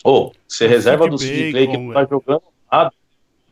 [0.04, 2.92] Ô, oh, você reserva do Sid Clay que não tá jogando nada.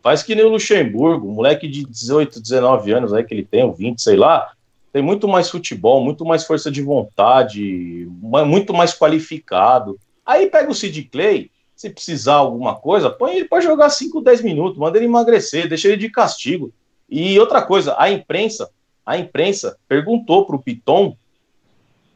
[0.02, 3.72] Faz que nem o Luxemburgo, moleque de 18, 19 anos aí que ele tem, ou
[3.72, 4.52] 20, sei lá,
[4.92, 9.98] tem muito mais futebol, muito mais força de vontade, muito mais qualificado.
[10.24, 14.42] Aí pega o Sid Clay, se precisar alguma coisa, põe ele para jogar 5, 10
[14.42, 16.72] minutos, manda ele emagrecer, deixa ele de castigo.
[17.08, 18.70] E outra coisa, a imprensa,
[19.06, 21.16] a imprensa perguntou para o Piton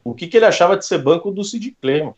[0.03, 2.11] o que, que, ele achava de ser banco do Sid Clay,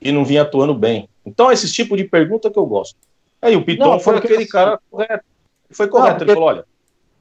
[0.00, 1.08] que não vinha atuando bem.
[1.24, 2.96] Então, esse tipo de pergunta que eu gosto.
[3.42, 5.24] Aí o Piton não, foi aquele cara correto.
[5.70, 6.30] Foi correto, não, porque...
[6.30, 6.64] ele falou, olha,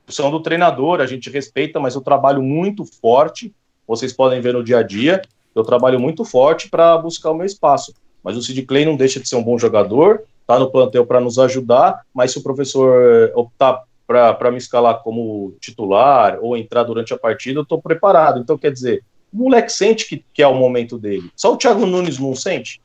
[0.05, 3.53] opção do treinador, a gente respeita, mas eu trabalho muito forte,
[3.87, 5.21] vocês podem ver no dia a dia,
[5.53, 7.93] eu trabalho muito forte para buscar o meu espaço.
[8.23, 11.19] Mas o Sid Clay não deixa de ser um bom jogador, tá no plantel para
[11.19, 17.13] nos ajudar, mas se o professor optar para me escalar como titular ou entrar durante
[17.13, 18.39] a partida, eu estou preparado.
[18.39, 19.03] Então, quer dizer,
[19.33, 21.31] o moleque sente que, que é o momento dele.
[21.35, 22.79] Só o Thiago Nunes não sente?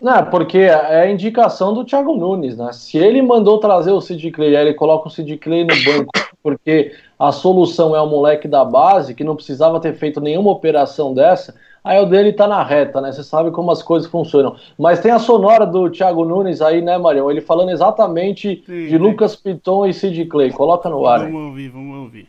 [0.00, 2.72] Não, porque é a indicação do Thiago Nunes, né?
[2.72, 6.10] Se ele mandou trazer o Sid Clay, aí ele coloca o Sid Clay no banco,
[6.48, 11.12] porque a solução é o moleque da base, que não precisava ter feito nenhuma operação
[11.12, 11.54] dessa,
[11.84, 13.12] aí o dele tá na reta, né?
[13.12, 14.56] Você sabe como as coisas funcionam.
[14.78, 17.30] Mas tem a sonora do Thiago Nunes aí, né, Marião?
[17.30, 18.96] Ele falando exatamente sim, de sim.
[18.96, 20.50] Lucas Piton e Sid Clay.
[20.50, 21.20] Coloca no ar.
[21.20, 22.26] Vamos ouvir, vamos ouvir.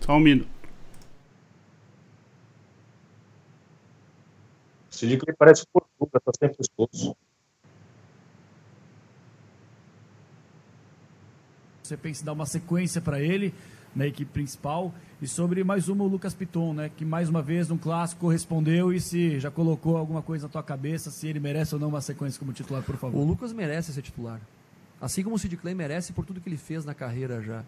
[0.00, 0.48] Só um minuto.
[4.88, 7.14] Sid Clay parece Portuga, tá sempre exposto.
[11.88, 13.54] Você pensa em dar uma sequência para ele
[13.96, 14.94] na equipe principal.
[15.20, 16.90] E sobre mais uma, o Lucas Piton, né?
[16.94, 20.62] Que mais uma vez no clássico respondeu e se já colocou alguma coisa na tua
[20.62, 23.18] cabeça, se ele merece ou não uma sequência como titular, por favor.
[23.18, 24.40] O Lucas merece ser titular.
[25.00, 27.64] Assim como o Sid Clay merece por tudo que ele fez na carreira já.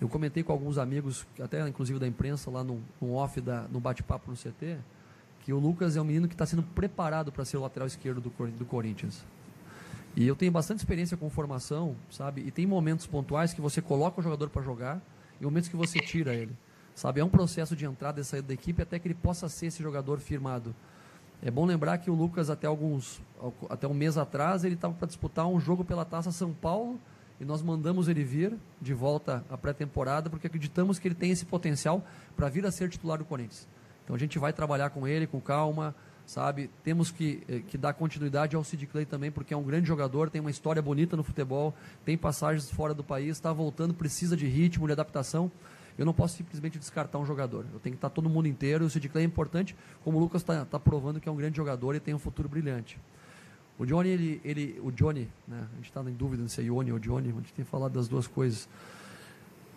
[0.00, 3.78] Eu comentei com alguns amigos, até inclusive da imprensa, lá no, no off, da, no
[3.78, 4.78] bate-papo no CT,
[5.40, 8.20] que o Lucas é um menino que está sendo preparado para ser o lateral esquerdo
[8.20, 9.24] do, do Corinthians.
[10.16, 12.42] E eu tenho bastante experiência com formação, sabe?
[12.42, 15.02] E tem momentos pontuais que você coloca o jogador para jogar
[15.40, 16.56] e momentos que você tira ele.
[16.94, 17.20] Sabe?
[17.20, 19.82] É um processo de entrada e saída da equipe até que ele possa ser esse
[19.82, 20.74] jogador firmado.
[21.42, 23.20] É bom lembrar que o Lucas, até alguns
[23.68, 26.98] até um mês atrás, ele estava para disputar um jogo pela Taça São Paulo
[27.40, 31.44] e nós mandamos ele vir de volta à pré-temporada porque acreditamos que ele tem esse
[31.44, 33.68] potencial para vir a ser titular do Corinthians.
[34.04, 35.94] Então a gente vai trabalhar com ele com calma,
[36.26, 36.70] sabe?
[36.82, 40.30] Temos que, eh, que dar continuidade ao Sid Clay também, porque é um grande jogador,
[40.30, 41.74] tem uma história bonita no futebol,
[42.04, 45.50] tem passagens fora do país, está voltando, precisa de ritmo, de adaptação.
[45.96, 47.66] Eu não posso simplesmente descartar um jogador.
[47.72, 48.84] Eu tenho que estar todo mundo inteiro.
[48.84, 51.56] O Sid Clay é importante, como o Lucas está tá provando que é um grande
[51.56, 52.98] jogador e tem um futuro brilhante.
[53.78, 55.66] O Johnny, ele, ele o Johnny, né?
[55.72, 58.08] a gente está em dúvida se é Ione ou Johnny, a gente tem falado das
[58.08, 58.68] duas coisas.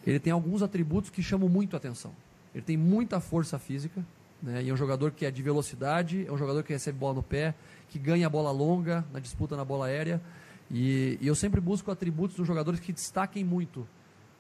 [0.05, 2.13] Ele tem alguns atributos que chamam muito a atenção.
[2.53, 4.05] Ele tem muita força física,
[4.41, 4.63] né?
[4.63, 7.23] E é um jogador que é de velocidade, é um jogador que recebe bola no
[7.23, 7.55] pé,
[7.89, 10.21] que ganha a bola longa na disputa na bola aérea.
[10.69, 13.87] E, e eu sempre busco atributos dos jogadores que destaquem muito.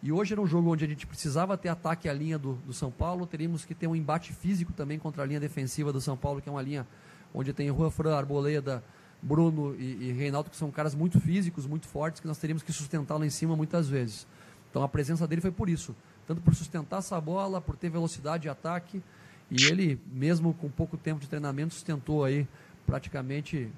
[0.03, 2.73] E hoje era um jogo onde a gente precisava ter ataque à linha do, do
[2.73, 6.15] São Paulo, teríamos que ter um embate físico também contra a linha defensiva do São
[6.15, 6.85] Paulo, que é uma linha
[7.33, 8.83] onde tem Rua Fran, Arboleda,
[9.21, 12.71] Bruno e, e Reinaldo, que são caras muito físicos, muito fortes, que nós teríamos que
[12.71, 14.27] sustentar lá em cima muitas vezes.
[14.69, 15.95] Então a presença dele foi por isso.
[16.27, 19.01] Tanto por sustentar essa bola, por ter velocidade de ataque,
[19.49, 22.47] e ele, mesmo com pouco tempo de treinamento, sustentou aí
[22.85, 23.69] praticamente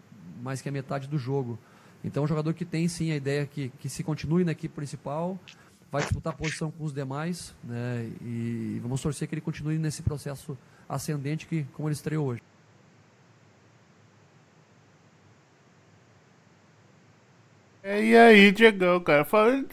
[0.41, 1.59] mais que a metade do jogo.
[2.03, 4.73] Então, é um jogador que tem sim a ideia que, que se continue na equipe
[4.73, 5.37] principal,
[5.91, 8.09] vai disputar posição com os demais, né?
[8.21, 12.41] E vamos torcer que ele continue nesse processo ascendente que, como ele estreou hoje.
[17.83, 19.25] É, e aí, Diegão, cara,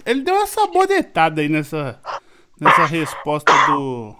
[0.05, 2.01] ele deu uma sabonetada aí nessa,
[2.59, 4.16] nessa resposta do,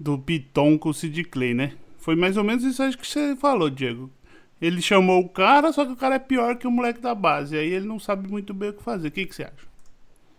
[0.00, 1.74] do Piton com o Sid Clay, né?
[1.98, 4.10] Foi mais ou menos isso que você falou, Diego.
[4.60, 7.56] Ele chamou o cara, só que o cara é pior que o moleque da base.
[7.56, 9.08] Aí ele não sabe muito bem o que fazer.
[9.08, 9.68] O que, que você acha?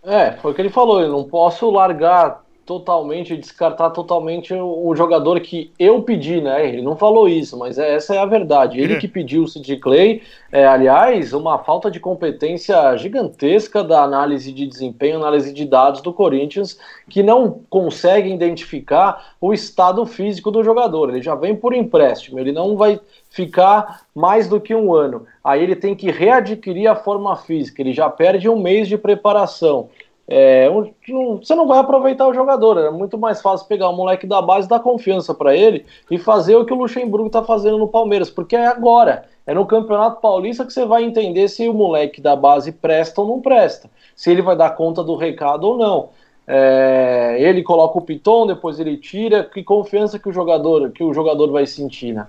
[0.04, 1.00] É, foi o que ele falou.
[1.00, 6.68] Eu não posso largar totalmente, descartar totalmente o, jogador que eu pedi, né?
[6.68, 8.80] Ele não falou isso, mas é, essa é a verdade.
[8.80, 8.98] Ele é.
[8.98, 10.22] que pediu o Sid Clay,
[10.52, 16.14] é, aliás, uma falta de competência gigantesca da análise de desempenho, análise de dados do
[16.14, 16.78] Corinthians,
[17.10, 21.10] que não consegue identificar o estado físico do jogador.
[21.10, 25.26] Ele já vem por empréstimo, ele não vai ficar mais do que um ano.
[25.44, 29.90] Aí ele tem que readquirir a forma física, ele já perde um mês de preparação.
[30.34, 32.78] É, um, um, você não vai aproveitar o jogador.
[32.78, 36.56] É muito mais fácil pegar o moleque da base, dar confiança para ele e fazer
[36.56, 39.26] o que o Luxemburgo está fazendo no Palmeiras, porque é agora.
[39.45, 43.28] É no Campeonato Paulista que você vai entender se o moleque da base presta ou
[43.28, 46.10] não presta, se ele vai dar conta do recado ou não.
[46.48, 51.14] É, ele coloca o piton, depois ele tira, que confiança que o jogador que o
[51.14, 52.26] jogador vai sentir, né?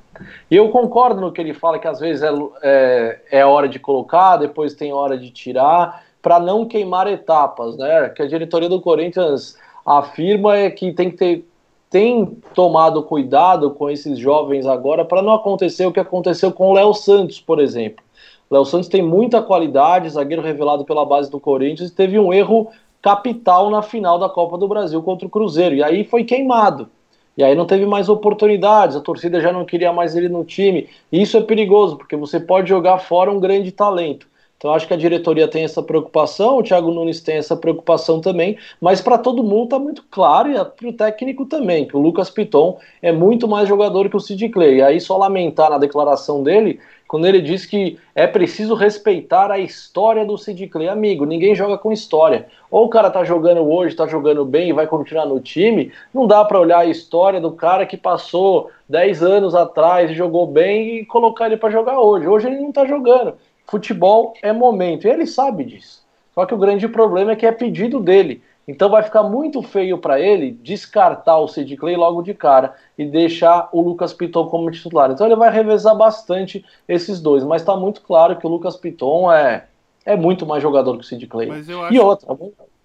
[0.51, 2.31] E eu concordo no que ele fala que às vezes é,
[2.63, 8.09] é, é hora de colocar, depois tem hora de tirar para não queimar etapas, né?
[8.11, 11.45] Que a diretoria do Corinthians afirma é que tem que ter
[11.93, 12.25] tem
[12.55, 16.95] tomado cuidado com esses jovens agora para não acontecer o que aconteceu com o Léo
[16.95, 18.03] Santos, por exemplo.
[18.51, 22.71] Léo Santos tem muita qualidade, zagueiro revelado pela base do Corinthians, teve um erro
[23.03, 26.89] capital na final da Copa do Brasil contra o Cruzeiro, e aí foi queimado.
[27.37, 30.89] E aí não teve mais oportunidades, a torcida já não queria mais ele no time.
[31.11, 34.27] E isso é perigoso, porque você pode jogar fora um grande talento.
[34.63, 38.57] Então acho que a diretoria tem essa preocupação, o Thiago Nunes tem essa preocupação também,
[38.81, 42.31] mas para todo mundo está muito claro e para o técnico também, que o Lucas
[42.31, 44.77] Piton é muito mais jogador que o Sid Clay.
[44.77, 46.79] E aí só lamentar na declaração dele,
[47.09, 50.89] quando ele diz que é preciso respeitar a história do Sid Clay.
[50.89, 52.47] Amigo, ninguém joga com história.
[52.71, 56.25] Ou o cara tá jogando hoje, tá jogando bem e vai continuar no time, não
[56.25, 60.99] dá para olhar a história do cara que passou 10 anos atrás e jogou bem
[60.99, 62.29] e colocar ele para jogar hoje.
[62.29, 63.35] Hoje ele não tá jogando.
[63.67, 66.03] Futebol é momento, e ele sabe disso.
[66.35, 68.43] Só que o grande problema é que é pedido dele.
[68.67, 73.05] Então vai ficar muito feio para ele descartar o Sid Clay logo de cara e
[73.05, 75.11] deixar o Lucas Piton como titular.
[75.11, 79.33] Então ele vai revezar bastante esses dois, mas está muito claro que o Lucas Piton
[79.33, 79.67] é,
[80.05, 81.51] é muito mais jogador que o Sid Clay.
[81.51, 81.93] Acho...
[81.93, 82.37] E outra,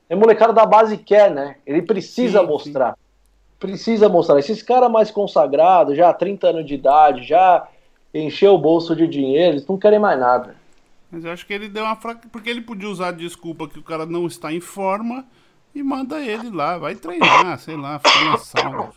[0.10, 1.58] é molecada da base quer, né?
[1.66, 2.92] Ele precisa sim, mostrar.
[2.94, 3.58] Sim.
[3.60, 4.40] Precisa mostrar.
[4.40, 7.68] Esses caras mais consagrados, já 30 anos de idade, já
[8.14, 10.56] encheu o bolso de dinheiro, eles não querem mais nada.
[11.12, 12.28] Mas eu acho que ele deu uma fraca.
[12.30, 15.26] Porque ele podia usar a desculpa que o cara não está em forma
[15.74, 18.92] e manda ele lá, vai treinar, sei lá, fica na sala.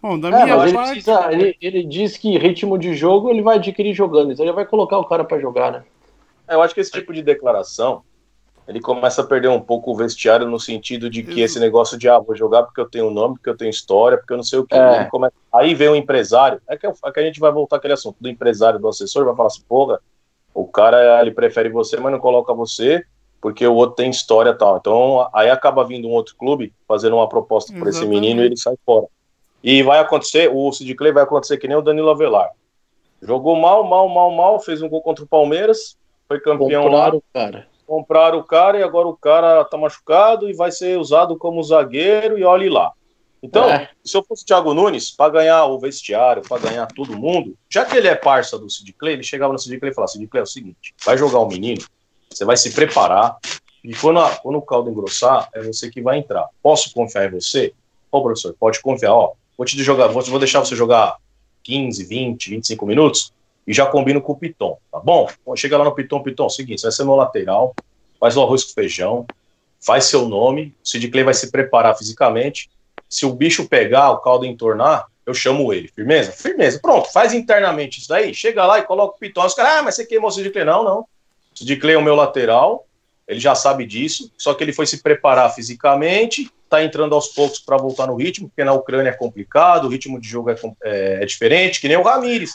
[0.00, 0.70] Bom, da é, minha parte.
[0.70, 4.52] Ele, precisa, ele, ele, diz que ritmo de jogo ele vai adquirir jogando, então ele
[4.52, 5.84] vai colocar o cara para jogar, né?
[6.46, 8.02] É, eu acho que esse tipo de declaração
[8.66, 12.06] ele começa a perder um pouco o vestiário no sentido de que esse negócio de
[12.06, 14.58] ah, vou jogar porque eu tenho nome, porque eu tenho história, porque eu não sei
[14.58, 14.74] o que.
[14.74, 15.06] É.
[15.06, 15.34] Começa...
[15.50, 18.28] Aí vem o empresário, é que, é que a gente vai voltar aquele assunto do
[18.28, 19.98] empresário, do assessor, vai falar assim, porra,
[20.60, 23.04] o cara ele prefere você, mas não coloca você
[23.40, 24.76] porque o outro tem história e tal.
[24.76, 28.56] Então aí acaba vindo um outro clube fazendo uma proposta para esse menino e ele
[28.56, 29.06] sai fora.
[29.62, 32.50] E vai acontecer, o Sid Clay vai acontecer que nem o Danilo Avelar.
[33.22, 37.18] Jogou mal, mal, mal, mal, fez um gol contra o Palmeiras, foi campeão Compraram lá.
[37.18, 37.66] O cara.
[37.86, 42.38] Compraram o cara e agora o cara tá machucado e vai ser usado como zagueiro
[42.38, 42.92] e olhe lá.
[43.42, 43.88] Então, é.
[44.04, 47.84] se eu fosse o Thiago Nunes, para ganhar o vestiário, para ganhar todo mundo, já
[47.84, 50.26] que ele é parça do Sid Clay, ele chegava no Sid Clay e falava: Sid
[50.26, 51.84] Clay é o seguinte, vai jogar o um menino,
[52.28, 53.38] você vai se preparar,
[53.82, 56.46] e quando, a, quando o caldo engrossar, é você que vai entrar.
[56.62, 57.72] Posso confiar em você?
[58.10, 61.16] Ô, professor, pode confiar, ó, vou te jogar, vou, vou deixar você jogar
[61.62, 63.32] 15, 20, 25 minutos
[63.66, 65.28] e já combino com o Piton, tá bom?
[65.54, 67.74] Chega lá no Piton, Piton, é seguinte, você vai ser meu lateral,
[68.18, 69.26] faz o arroz com feijão,
[69.78, 72.70] faz seu nome, o Sid Clay vai se preparar fisicamente,
[73.08, 75.88] se o bicho pegar, o caldo entornar, eu chamo ele.
[75.88, 76.32] Firmeza?
[76.32, 76.78] Firmeza.
[76.80, 78.34] Pronto, faz internamente isso daí.
[78.34, 79.44] Chega lá e coloca o pitão.
[79.44, 80.64] Os caras, ah, mas você queimou o Sid Clay.
[80.64, 81.00] Não, não.
[81.00, 81.06] O
[81.54, 82.86] Sid Clay é o meu lateral.
[83.26, 84.32] Ele já sabe disso.
[84.38, 86.50] Só que ele foi se preparar fisicamente.
[86.68, 90.20] Tá entrando aos poucos para voltar no ritmo, porque na Ucrânia é complicado, o ritmo
[90.20, 92.52] de jogo é, é, é diferente, que nem o Ramires.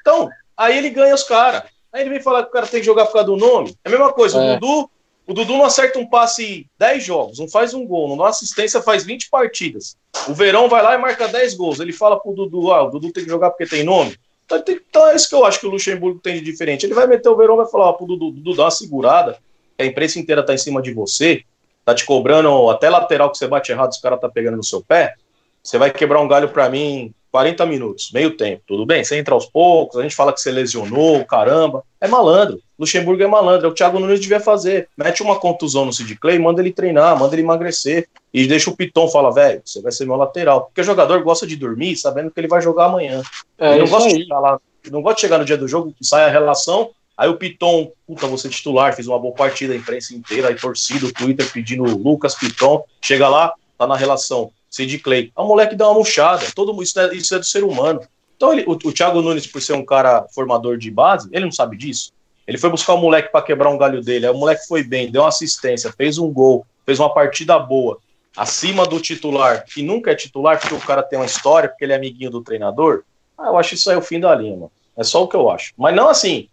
[0.00, 1.64] Então, aí ele ganha os caras.
[1.92, 3.76] Aí ele vem falar que o cara tem que jogar por causa do nome.
[3.84, 4.38] É a mesma coisa.
[4.38, 4.40] É.
[4.40, 4.90] O Dudu
[5.26, 8.82] o Dudu não acerta um passe 10 jogos, não faz um gol, não dá assistência
[8.82, 9.96] faz 20 partidas.
[10.28, 11.80] O Verão vai lá e marca 10 gols.
[11.80, 14.16] Ele fala pro Dudu, ah, o Dudu tem que jogar porque tem nome.
[14.44, 16.84] Então, então é isso que eu acho que o Luxemburgo tem de diferente.
[16.84, 19.38] Ele vai meter o Verão vai falar, ó, pro Dudu, Dudu dá uma segurada,
[19.78, 21.42] a imprensa inteira tá em cima de você,
[21.84, 24.82] tá te cobrando até lateral que você bate errado, os caras tá pegando no seu
[24.82, 25.14] pé.
[25.62, 29.02] Você vai quebrar um galho para mim 40 minutos, meio tempo, tudo bem?
[29.02, 31.82] Você entra aos poucos, a gente fala que você lesionou, caramba.
[32.00, 32.60] É malandro.
[32.82, 34.88] Luxemburgo é malandro, é o Thiago Nunes devia fazer.
[34.96, 38.08] Mete uma contusão no Sid Clay, manda ele treinar, manda ele emagrecer.
[38.34, 40.62] E deixa o Piton falar, velho, você vai ser meu lateral.
[40.62, 43.22] Porque o jogador gosta de dormir sabendo que ele vai jogar amanhã.
[43.56, 44.60] É, não gosta de lá,
[44.90, 48.26] não gosta de chegar no dia do jogo, sai a relação, aí o Piton, puta,
[48.26, 52.34] você titular, fez uma boa partida, a imprensa inteira, aí torcida, o Twitter pedindo Lucas
[52.34, 55.30] Piton, chega lá, tá na relação Sid Clay.
[55.36, 56.44] A moleque dá uma murchada.
[56.52, 58.00] Todo isso é, isso é do ser humano.
[58.36, 61.52] Então ele, o, o Thiago Nunes, por ser um cara formador de base, ele não
[61.52, 62.10] sabe disso.
[62.46, 64.26] Ele foi buscar o moleque para quebrar um galho dele.
[64.26, 67.98] Aí o moleque foi bem, deu uma assistência, fez um gol, fez uma partida boa,
[68.36, 71.92] acima do titular, que nunca é titular porque o cara tem uma história, porque ele
[71.92, 73.04] é amiguinho do treinador.
[73.38, 74.72] Ah, eu acho isso aí o fim da linha, mano.
[74.96, 75.72] É só o que eu acho.
[75.76, 76.48] Mas não assim,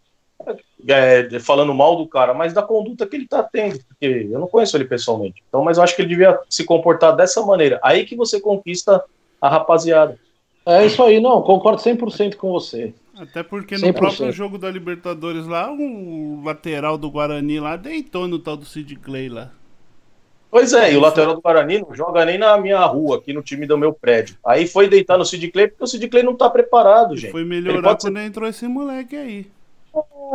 [0.88, 4.48] é, falando mal do cara, mas da conduta que ele tá tendo, porque eu não
[4.48, 5.44] conheço ele pessoalmente.
[5.48, 7.80] Então, mas eu acho que ele devia se comportar dessa maneira.
[7.84, 9.04] Aí que você conquista
[9.42, 10.18] a rapaziada.
[10.66, 12.94] É isso aí, não, concordo 100% com você.
[13.20, 13.94] Até porque no 100%.
[13.94, 18.96] próprio jogo da Libertadores lá, o lateral do Guarani lá deitou no tal do Sid
[18.96, 19.52] Clay lá.
[20.50, 23.44] Pois é, e o lateral do Guarani não joga nem na minha rua, aqui no
[23.44, 24.38] time do meu prédio.
[24.44, 27.32] Aí foi deitar no Sid Clay porque o Sid Clay não tá preparado, gente.
[27.32, 28.26] Foi melhorar quando ser...
[28.26, 29.48] entrou esse moleque aí.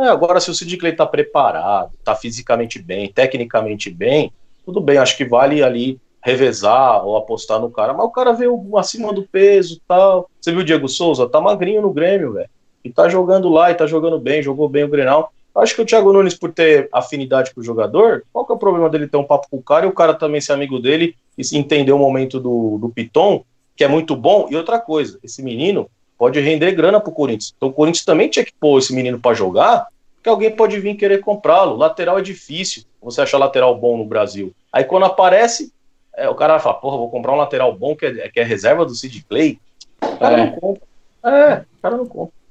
[0.01, 4.31] É, agora, se o Sid Clay tá preparado, tá fisicamente bem, tecnicamente bem,
[4.63, 7.93] tudo bem, acho que vale ali revezar ou apostar no cara.
[7.93, 10.29] Mas o cara veio acima do peso tal.
[10.39, 11.27] Você viu o Diego Souza?
[11.27, 12.49] Tá magrinho no Grêmio, velho.
[12.85, 15.33] E tá jogando lá e tá jogando bem, jogou bem o Grenal.
[15.55, 18.59] Acho que o Thiago Nunes, por ter afinidade com o jogador, qual que é o
[18.59, 21.15] problema dele ter um papo com o cara e o cara também ser amigo dele
[21.35, 23.43] e entender o momento do, do Piton,
[23.75, 24.47] que é muito bom.
[24.51, 27.53] E outra coisa, esse menino pode render grana pro Corinthians.
[27.57, 29.87] Então o Corinthians também tinha que pôr esse menino para jogar,
[30.21, 31.75] que alguém pode vir querer comprá-lo.
[31.75, 34.53] Lateral é difícil, você achar lateral bom no Brasil.
[34.71, 35.73] Aí quando aparece,
[36.15, 38.43] é, o cara vai falar, porra, vou comprar um lateral bom que é, que é
[38.43, 39.57] reserva do Sid Clay.
[40.03, 40.45] O cara é.
[40.45, 40.83] não compra.
[41.23, 42.44] É, o cara não compra.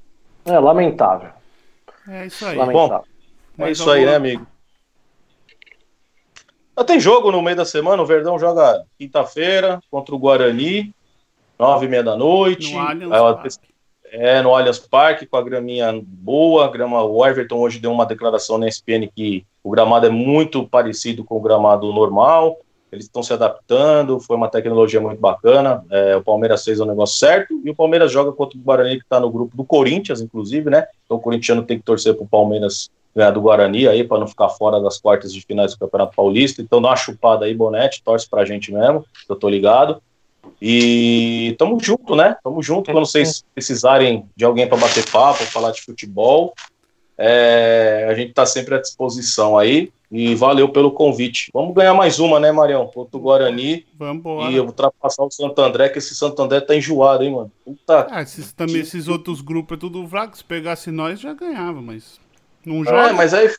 [0.45, 1.29] É lamentável.
[2.07, 2.57] É isso aí.
[2.57, 3.05] Lamentável.
[3.57, 4.45] Bom, é isso aí, né, amigo?
[6.85, 10.93] Tem jogo no meio da semana, o Verdão joga quinta-feira contra o Guarani,
[11.57, 12.73] nove e meia da noite.
[12.73, 13.59] No Allianz
[14.11, 16.69] é, no Allianz Parque, com a graminha boa.
[16.69, 21.23] grama, o Everton hoje deu uma declaração na ESPN que o gramado é muito parecido
[21.23, 22.57] com o gramado normal.
[22.95, 25.83] Eles estão se adaptando, foi uma tecnologia muito bacana.
[25.91, 29.03] É, o Palmeiras fez o negócio certo e o Palmeiras joga contra o Guarani, que
[29.03, 30.87] está no grupo do Corinthians, inclusive, né?
[31.05, 34.27] Então o corintiano tem que torcer para o Palmeiras ganhar do Guarani aí, para não
[34.27, 36.61] ficar fora das quartas de finais do Campeonato Paulista.
[36.61, 40.01] Então dá uma chupada aí, Bonete, torce para a gente mesmo, eu tô ligado.
[40.61, 42.37] E tamo junto, né?
[42.43, 46.53] Tamo junto quando vocês precisarem de alguém para bater papo, falar de futebol.
[47.17, 49.91] É, a gente tá sempre à disposição aí.
[50.15, 51.51] E valeu pelo convite.
[51.53, 52.87] Vamos ganhar mais uma, né, Marião?
[52.87, 53.85] Contra o Guarani.
[53.99, 54.49] Vamos embora.
[54.49, 57.51] E ultrapassar o Santo André, que esse Santo André tá enjoado, hein, mano?
[57.65, 58.07] Puta.
[58.09, 60.37] Ah, esses, também esses outros grupos é tudo fraco.
[60.37, 62.17] Se pegasse nós, já ganhava, mas.
[62.65, 63.09] Não é, joga.
[63.09, 63.49] É, mas aí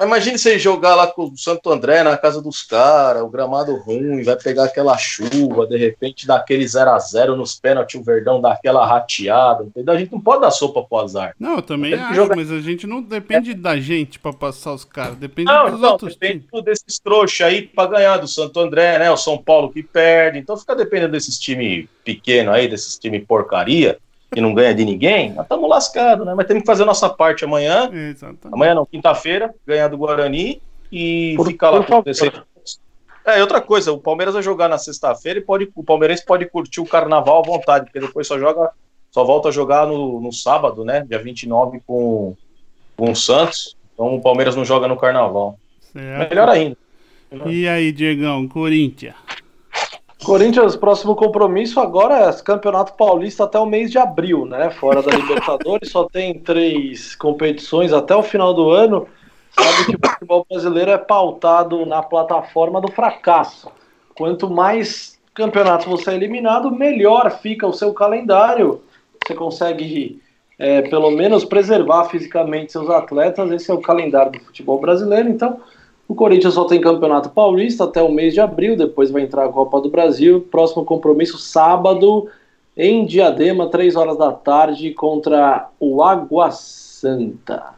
[0.00, 4.22] Imagine você jogar lá com o Santo André na casa dos caras, o gramado ruim,
[4.24, 8.40] vai pegar aquela chuva, de repente dá aquele 0 a 0 nos pênaltis, o Verdão
[8.40, 9.94] dá aquela rateada, entendeu?
[9.94, 11.34] A gente não pode dar sopa pro azar.
[11.38, 12.34] Não, eu também acho, jogar...
[12.34, 13.54] mas a gente não depende é.
[13.54, 16.64] da gente para passar os caras, depende não, dos não, outros depende times.
[16.64, 19.10] desses trouxas aí para ganhar do Santo André, né?
[19.12, 23.98] O São Paulo que perde, então fica dependendo desses times pequenos aí, desses times porcaria
[24.34, 26.34] que não ganha de ninguém, nós estamos lascados, né?
[26.34, 27.88] Mas temos que fazer a nossa parte amanhã.
[27.92, 28.52] Exatamente.
[28.52, 32.04] Amanhã não, quinta-feira, ganhar do Guarani e por, ficar lá por
[33.24, 36.80] É, outra coisa, o Palmeiras vai jogar na sexta-feira e pode, o palmeirense pode curtir
[36.80, 38.70] o carnaval à vontade, porque depois só joga,
[39.10, 41.04] só volta a jogar no, no sábado, né?
[41.08, 42.36] Dia 29 com,
[42.96, 43.76] com o Santos.
[43.94, 45.58] Então o Palmeiras não joga no carnaval.
[45.92, 46.28] Certo.
[46.28, 46.76] Melhor ainda.
[47.46, 49.14] E aí, Diegão, Corinthians?
[50.24, 54.70] Corinthians, próximo compromisso agora é Campeonato Paulista até o mês de abril, né?
[54.70, 59.06] Fora da Libertadores, só tem três competições até o final do ano.
[59.50, 63.70] Sabe que o futebol brasileiro é pautado na plataforma do fracasso.
[64.16, 68.82] Quanto mais campeonatos você é eliminado, melhor fica o seu calendário.
[69.24, 70.20] Você consegue,
[70.58, 73.50] é, pelo menos, preservar fisicamente seus atletas.
[73.52, 75.28] Esse é o calendário do futebol brasileiro.
[75.28, 75.60] Então,
[76.06, 79.48] o Corinthians só tem Campeonato Paulista até o mês de abril, depois vai entrar a
[79.48, 80.46] Copa do Brasil.
[80.50, 82.28] Próximo compromisso sábado
[82.76, 87.74] em Diadema, 3 horas da tarde, contra o Água Santa.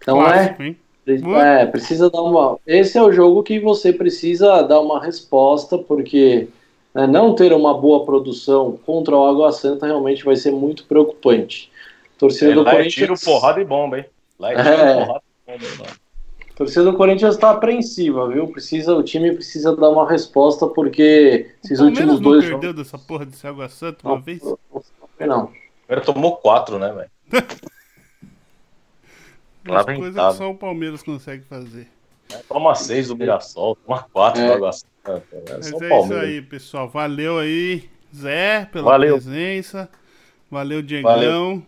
[0.00, 0.56] Então é,
[1.06, 2.58] é, precisa dar uma.
[2.64, 6.48] Esse é o jogo que você precisa dar uma resposta, porque
[6.94, 11.70] né, não ter uma boa produção contra o Água Santa realmente vai ser muito preocupante.
[12.16, 13.10] Torcida é, do lá Corinthians.
[13.10, 14.04] É tiro, porrada e bomba, hein?
[14.38, 14.94] Lá é tiro, é...
[14.94, 16.05] porrada e bomba,
[16.56, 18.48] a torcida do Corinthians está apreensiva, viu?
[18.48, 22.44] Precisa, o time precisa dar uma resposta, porque esses últimos dois.
[22.44, 24.40] Não perdeu dessa porra de Água Santa uma não, vez?
[25.20, 25.52] Não.
[25.86, 27.10] Ele tomou quatro, né, velho?
[29.68, 31.88] As coisas que só o Palmeiras consegue fazer.
[32.32, 34.46] É, toma seis do Mirassol, toma quatro é.
[34.46, 34.88] do Água Santa.
[35.08, 35.22] É,
[35.58, 36.88] Mas é isso aí, pessoal.
[36.88, 39.16] Valeu aí, Zé, pela Valeu.
[39.16, 39.90] presença.
[40.50, 41.10] Valeu, Diegão.
[41.12, 41.62] Valeu.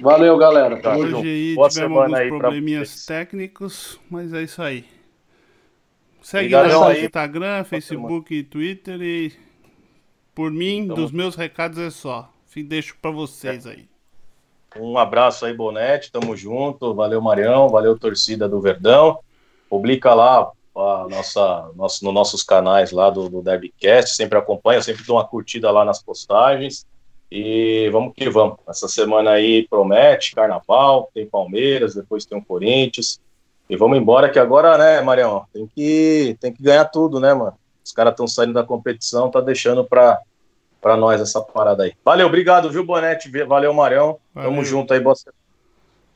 [0.00, 0.80] Valeu, galera.
[0.80, 0.96] Tá.
[0.96, 4.84] Hoje aí Boa tivemos alguns probleminhas técnicos, mas é isso aí.
[6.20, 9.32] Segue no Instagram, Facebook e Twitter e
[10.34, 12.30] por mim, então, dos meus recados é só.
[12.56, 13.86] Deixo para vocês aí.
[14.78, 16.94] Um abraço aí, Bonete, tamo junto.
[16.94, 19.18] Valeu, Marião, valeu, torcida do Verdão.
[19.68, 25.04] Publica lá a nossa, nosso, nos nossos canais lá do, do Derbycast, sempre acompanha, sempre
[25.04, 26.86] dou uma curtida lá nas postagens.
[27.30, 28.56] E vamos que vamos.
[28.68, 33.20] Essa semana aí promete carnaval, tem Palmeiras, depois tem o Corinthians.
[33.68, 37.54] E vamos embora que agora, né, Marião, tem que, tem que ganhar tudo, né, mano?
[37.84, 40.20] Os caras estão saindo da competição, tá deixando pra,
[40.80, 41.92] pra nós essa parada aí.
[42.04, 43.30] Valeu, obrigado, viu, Bonete?
[43.44, 44.18] Valeu, Marião.
[44.32, 44.50] Valeu.
[44.50, 45.14] Tamo junto aí, boa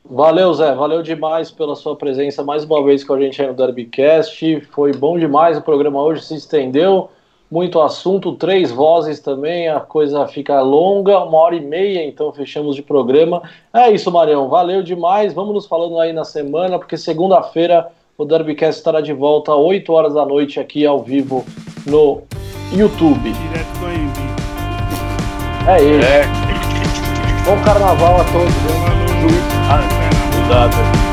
[0.05, 0.75] Valeu, Zé.
[0.75, 4.61] Valeu demais pela sua presença mais uma vez com a gente aí no Derbycast.
[4.73, 5.59] Foi bom demais.
[5.59, 7.11] O programa hoje se estendeu
[7.51, 12.77] muito assunto, três vozes também, a coisa fica longa, uma hora e meia, então fechamos
[12.77, 13.43] de programa.
[13.75, 15.35] É isso, Marião, valeu demais.
[15.35, 19.93] Vamos nos falando aí na semana, porque segunda-feira o Derbycast estará de volta às 8
[19.93, 21.45] horas da noite aqui ao vivo
[21.87, 22.23] no
[22.73, 23.33] YouTube.
[23.33, 23.81] Direto
[25.67, 26.05] É ele.
[26.05, 26.23] É.
[27.45, 28.55] Bom carnaval a todos.
[28.55, 28.91] Hein?
[29.71, 31.10] Ah.